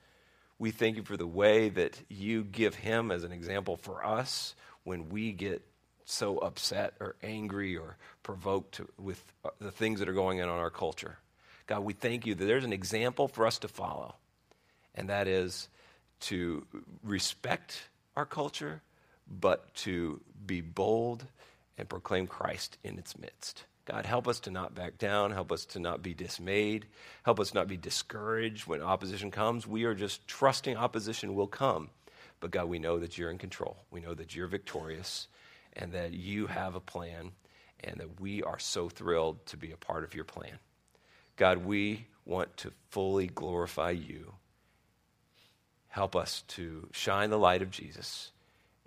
We 0.59 0.73
thank 0.73 0.97
you 0.97 1.05
for 1.05 1.17
the 1.17 1.27
way 1.27 1.69
that 1.69 2.01
you 2.09 2.43
give 2.43 2.75
him 2.75 3.13
as 3.13 3.23
an 3.23 3.33
example 3.33 3.77
for 3.77 4.05
us 4.05 4.57
when 4.85 5.09
we 5.09 5.33
get 5.33 5.63
so 6.05 6.39
upset 6.39 6.95
or 7.01 7.17
angry 7.23 7.77
or 7.77 7.97
provoked 8.23 8.81
with 8.99 9.23
uh, 9.45 9.51
the 9.61 9.71
things 9.71 10.01
that 10.01 10.09
are 10.09 10.15
going 10.15 10.41
on 10.41 10.49
in 10.49 10.55
our 10.55 10.71
culture. 10.71 11.19
God, 11.67 11.81
we 11.81 11.93
thank 11.93 12.27
you 12.27 12.35
that 12.35 12.45
there's 12.45 12.65
an 12.65 12.73
example 12.73 13.29
for 13.29 13.47
us 13.47 13.59
to 13.59 13.69
follow, 13.69 14.17
and 14.95 15.09
that 15.09 15.29
is 15.29 15.69
to 16.21 16.67
respect 17.05 17.81
our 18.17 18.27
culture, 18.27 18.83
but 19.29 19.73
to 19.75 20.21
be 20.45 20.61
bold 20.61 21.25
and 21.79 21.89
proclaim 21.89 22.27
Christ 22.27 22.77
in 22.83 22.99
its 22.99 23.17
midst. 23.19 23.65
God, 23.87 24.07
help 24.07 24.29
us 24.29 24.41
to 24.41 24.51
not 24.51 24.75
back 24.75 24.99
down. 24.99 25.33
Help 25.33 25.51
us 25.51 25.65
to 25.67 25.81
not 25.81 26.03
be 26.03 26.15
dismayed. 26.15 26.87
Help 27.25 27.41
us 27.41 27.55
not 27.55 27.67
be 27.67 27.77
discouraged 27.77 28.67
when 28.67 28.83
opposition 28.83 29.31
comes. 29.31 29.67
We 29.67 29.85
are 29.85 29.95
just 29.95 30.29
trusting 30.29 30.77
opposition 30.77 31.35
will 31.35 31.49
come. 31.49 31.91
But 32.41 32.51
God, 32.51 32.69
we 32.69 32.79
know 32.79 32.99
that 32.99 33.19
you're 33.19 33.31
in 33.31 33.39
control. 33.39 33.77
We 33.91 34.01
know 34.01 34.15
that 34.15 34.35
you're 34.35 34.47
victorious 34.47 35.29
and 35.75 35.93
that 35.93 36.13
you 36.13 36.47
have 36.47 36.75
a 36.75 36.81
plan 36.81 37.33
and 37.85 37.97
that 37.99 38.21
we 38.21 38.43
are 38.43 38.59
so 38.59 38.89
thrilled 38.89 39.45
to 39.47 39.57
be 39.57 39.73
a 39.73 39.77
part 39.77 40.05
of 40.05 40.15
your 40.15 40.25
plan. 40.25 40.59
God, 41.37 41.59
we 41.59 42.07
want 42.25 42.57
to 42.59 42.73
fully 42.91 43.29
glorify 43.29 43.91
you. 43.91 44.35
Help 45.89 46.15
us 46.15 46.45
to 46.49 46.89
shine 46.93 47.31
the 47.31 47.39
light 47.39 47.63
of 47.63 47.71
Jesus 47.71 48.31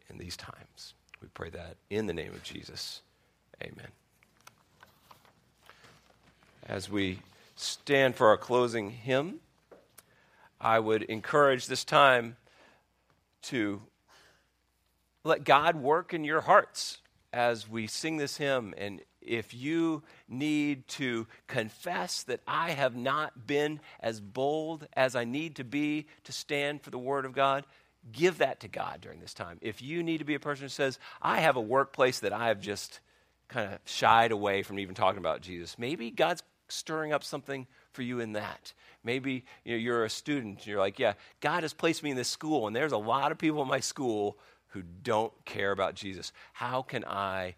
in 0.09 0.17
these 0.17 0.37
times. 0.37 0.93
We 1.21 1.27
pray 1.33 1.49
that 1.49 1.77
in 1.89 2.07
the 2.07 2.13
name 2.13 2.33
of 2.33 2.43
Jesus. 2.43 3.01
Amen. 3.61 3.87
As 6.65 6.89
we 6.89 7.19
stand 7.55 8.15
for 8.15 8.27
our 8.27 8.37
closing 8.37 8.91
hymn, 8.91 9.39
I 10.61 10.79
would 10.79 11.03
encourage 11.03 11.67
this 11.67 11.83
time 11.83 12.37
to 13.43 13.81
let 15.23 15.43
God 15.43 15.75
work 15.75 16.13
in 16.13 16.23
your 16.23 16.41
hearts 16.41 16.99
as 17.31 17.67
we 17.67 17.87
sing 17.87 18.17
this 18.17 18.37
hymn. 18.37 18.73
And 18.77 19.01
if 19.21 19.53
you 19.53 20.03
need 20.27 20.87
to 20.89 21.27
confess 21.47 22.23
that 22.23 22.41
I 22.47 22.71
have 22.71 22.95
not 22.95 23.47
been 23.47 23.79
as 23.99 24.19
bold 24.19 24.87
as 24.93 25.15
I 25.15 25.23
need 25.23 25.55
to 25.55 25.63
be 25.63 26.07
to 26.25 26.31
stand 26.31 26.81
for 26.81 26.89
the 26.89 26.97
Word 26.97 27.25
of 27.25 27.33
God, 27.33 27.65
give 28.11 28.39
that 28.39 28.59
to 28.61 28.67
God 28.67 28.99
during 29.01 29.19
this 29.19 29.33
time. 29.33 29.57
If 29.61 29.81
you 29.81 30.03
need 30.03 30.19
to 30.19 30.25
be 30.25 30.35
a 30.35 30.39
person 30.39 30.65
who 30.65 30.69
says, 30.69 30.99
I 31.21 31.39
have 31.39 31.55
a 31.55 31.61
workplace 31.61 32.19
that 32.19 32.33
I 32.33 32.49
have 32.49 32.59
just 32.59 32.99
kind 33.47 33.73
of 33.73 33.79
shied 33.85 34.31
away 34.31 34.61
from 34.63 34.77
even 34.79 34.93
talking 34.93 35.19
about 35.19 35.41
Jesus, 35.41 35.79
maybe 35.79 36.11
God's 36.11 36.43
stirring 36.67 37.13
up 37.13 37.23
something 37.23 37.65
for 37.93 38.01
you 38.01 38.19
in 38.19 38.33
that. 38.33 38.73
Maybe 39.03 39.45
you 39.63 39.73
know, 39.73 39.77
you're 39.77 40.05
a 40.05 40.09
student 40.09 40.59
and 40.59 40.67
you're 40.67 40.79
like, 40.79 40.99
yeah, 40.99 41.13
God 41.39 41.63
has 41.63 41.73
placed 41.73 42.03
me 42.03 42.11
in 42.11 42.17
this 42.17 42.27
school, 42.27 42.67
and 42.67 42.75
there's 42.75 42.91
a 42.91 42.97
lot 42.97 43.31
of 43.31 43.37
people 43.37 43.61
in 43.61 43.67
my 43.67 43.79
school 43.79 44.37
who 44.69 44.81
don't 44.81 45.33
care 45.45 45.71
about 45.71 45.95
Jesus. 45.95 46.31
How 46.53 46.81
can 46.81 47.05
I 47.05 47.55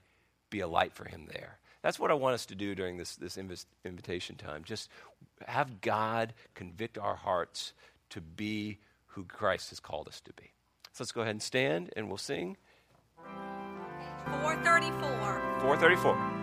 be 0.50 0.60
a 0.60 0.68
light 0.68 0.94
for 0.94 1.06
him 1.06 1.28
there? 1.32 1.60
That's 1.82 2.00
what 2.00 2.12
I 2.12 2.16
want 2.16 2.34
us 2.34 2.46
to 2.48 2.56
do 2.56 2.76
during 2.76 2.98
this, 2.98 3.16
this 3.16 3.38
invitation 3.38 4.36
time. 4.36 4.64
Just 4.64 4.90
have 5.48 5.82
God 5.82 6.34
convict 6.56 6.98
our 6.98 7.16
hearts 7.16 7.74
to 8.10 8.22
be 8.22 8.80
who 9.08 9.24
Christ 9.24 9.70
has 9.70 9.80
called 9.80 10.08
us 10.08 10.20
to 10.22 10.34
be. 10.34 10.52
So 10.94 11.04
let's 11.04 11.12
go 11.12 11.22
ahead 11.22 11.32
and 11.32 11.44
stand 11.44 11.92
and 11.96 12.08
we'll 12.08 12.18
sing. 12.18 12.58
434. 14.42 15.60
434. 15.62 16.35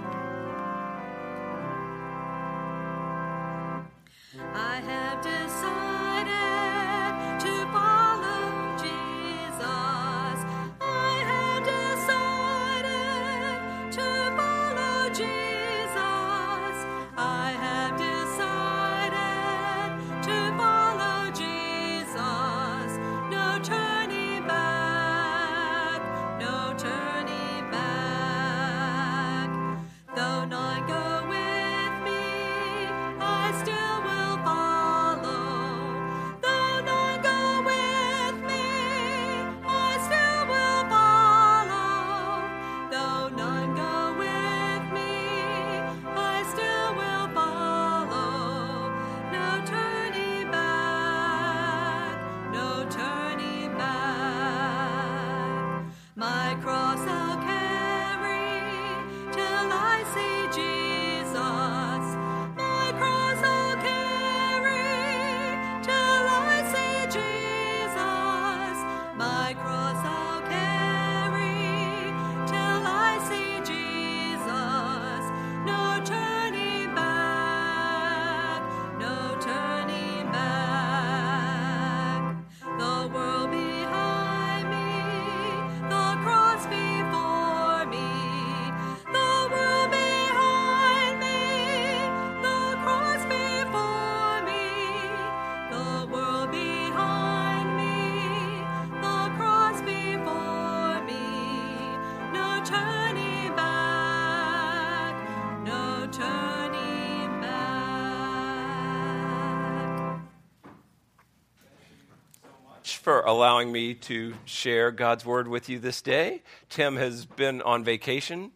Allowing 113.33 113.73
me 113.73 113.95
to 113.95 114.35
share 114.45 114.91
God's 114.91 115.25
word 115.25 115.49
with 115.49 115.71
you 115.71 115.79
this 115.79 116.03
day. 116.03 116.43
Tim 116.69 116.97
has 116.97 117.25
been 117.25 117.63
on 117.63 117.83
vacation. 117.83 118.53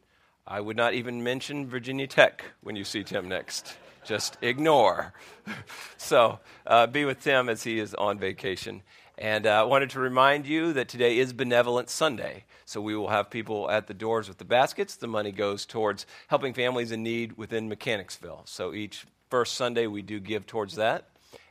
I 0.46 0.60
would 0.60 0.76
not 0.76 0.92
even 0.92 1.24
mention 1.24 1.66
Virginia 1.66 2.06
Tech 2.06 2.44
when 2.60 2.76
you 2.76 2.84
see 2.84 3.02
Tim 3.02 3.26
next. 3.26 3.74
Just 4.04 4.36
ignore. 4.42 5.14
so 5.96 6.40
uh, 6.66 6.86
be 6.86 7.06
with 7.06 7.22
Tim 7.22 7.48
as 7.48 7.64
he 7.64 7.78
is 7.78 7.94
on 7.94 8.18
vacation. 8.18 8.82
And 9.18 9.46
I 9.46 9.60
uh, 9.60 9.66
wanted 9.66 9.90
to 9.90 10.00
remind 10.00 10.46
you 10.46 10.74
that 10.74 10.88
today 10.88 11.16
is 11.16 11.32
Benevolent 11.32 11.88
Sunday. 11.88 12.44
So 12.66 12.82
we 12.82 12.94
will 12.94 13.08
have 13.08 13.30
people 13.30 13.70
at 13.70 13.86
the 13.86 13.94
doors 13.94 14.28
with 14.28 14.36
the 14.36 14.44
baskets. 14.44 14.96
The 14.96 15.08
money 15.08 15.32
goes 15.32 15.64
towards 15.64 16.04
helping 16.28 16.52
families 16.52 16.92
in 16.92 17.02
need 17.02 17.38
within 17.38 17.70
Mechanicsville. 17.70 18.42
So 18.44 18.74
each 18.74 19.06
first 19.30 19.54
Sunday 19.54 19.86
we 19.86 20.02
do 20.02 20.20
give 20.20 20.46
towards 20.46 20.76
that. 20.76 21.08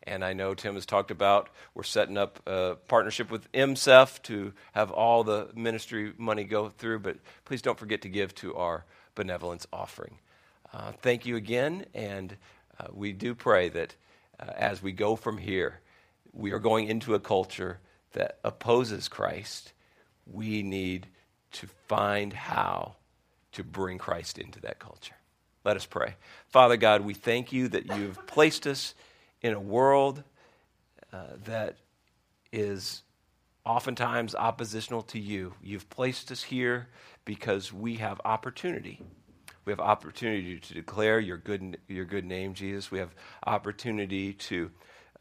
And 0.07 0.23
I 0.23 0.33
know 0.33 0.53
Tim 0.53 0.75
has 0.75 0.85
talked 0.85 1.09
about 1.09 1.49
we're 1.73 1.83
setting 1.83 2.17
up 2.17 2.39
a 2.47 2.75
partnership 2.87 3.31
with 3.31 3.51
MCEF 3.53 4.21
to 4.23 4.53
have 4.73 4.91
all 4.91 5.23
the 5.23 5.49
ministry 5.55 6.13
money 6.17 6.43
go 6.43 6.69
through, 6.69 6.99
but 6.99 7.17
please 7.43 7.61
don't 7.61 7.79
forget 7.79 8.01
to 8.03 8.09
give 8.09 8.35
to 8.35 8.55
our 8.55 8.85
benevolence 9.15 9.65
offering. 9.73 10.19
Uh, 10.73 10.91
thank 11.01 11.25
you 11.25 11.35
again, 11.35 11.85
and 11.93 12.35
uh, 12.79 12.87
we 12.93 13.13
do 13.13 13.33
pray 13.33 13.69
that 13.69 13.95
uh, 14.39 14.51
as 14.55 14.83
we 14.83 14.91
go 14.91 15.15
from 15.15 15.37
here, 15.37 15.79
we 16.33 16.51
are 16.51 16.59
going 16.59 16.87
into 16.87 17.15
a 17.15 17.19
culture 17.19 17.79
that 18.11 18.39
opposes 18.43 19.07
Christ. 19.07 19.73
We 20.31 20.63
need 20.63 21.07
to 21.53 21.67
find 21.87 22.33
how 22.33 22.95
to 23.53 23.63
bring 23.63 23.97
Christ 23.97 24.37
into 24.37 24.59
that 24.61 24.79
culture. 24.79 25.15
Let 25.63 25.77
us 25.77 25.85
pray. 25.85 26.15
Father 26.49 26.77
God, 26.77 27.01
we 27.01 27.13
thank 27.13 27.51
you 27.51 27.69
that 27.69 27.87
you've 27.97 28.27
placed 28.27 28.67
us 28.67 28.93
in 29.45 29.53
a 29.53 29.59
world 29.59 30.23
uh, 31.13 31.27
that 31.43 31.77
is 32.51 33.03
oftentimes 33.63 34.33
oppositional 34.33 35.03
to 35.03 35.19
you. 35.19 35.53
You've 35.61 35.87
placed 35.87 36.31
us 36.31 36.41
here 36.41 36.87
because 37.25 37.71
we 37.71 37.97
have 37.97 38.19
opportunity. 38.25 39.03
We 39.63 39.71
have 39.71 39.79
opportunity 39.79 40.59
to 40.59 40.73
declare 40.73 41.19
your 41.19 41.37
good, 41.37 41.77
your 41.87 42.05
good 42.05 42.25
name, 42.25 42.55
Jesus. 42.55 42.89
We 42.89 42.97
have 42.97 43.13
opportunity 43.45 44.33
to 44.33 44.71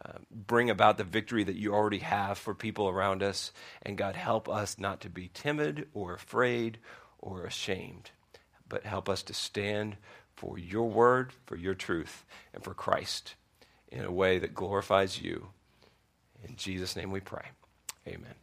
uh, 0.03 0.13
bring 0.31 0.71
about 0.71 0.97
the 0.97 1.05
victory 1.05 1.45
that 1.45 1.57
you 1.57 1.75
already 1.75 1.99
have 1.99 2.39
for 2.39 2.55
people 2.55 2.89
around 2.89 3.23
us. 3.23 3.53
And 3.83 3.99
God, 3.99 4.17
help 4.17 4.49
us 4.49 4.79
not 4.79 5.03
to 5.03 5.11
be 5.11 5.31
timid 5.35 5.89
or 5.93 6.15
afraid 6.15 6.79
or 7.19 7.45
ashamed, 7.45 8.11
but 8.71 8.85
help 8.85 9.07
us 9.07 9.23
to 9.25 9.35
stand 9.35 9.99
for 10.35 10.59
your 10.59 10.89
word, 10.89 11.35
for 11.45 11.57
your 11.57 11.75
truth, 11.75 12.25
and 12.55 12.65
for 12.65 12.73
Christ 12.73 13.35
in 13.91 14.05
a 14.05 14.13
way 14.13 14.39
that 14.39 14.55
glorifies 14.55 15.21
you. 15.21 15.49
In 16.47 16.57
Jesus' 16.57 16.97
name 16.97 17.11
we 17.11 17.21
pray. 17.21 17.47
Amen. 18.07 18.35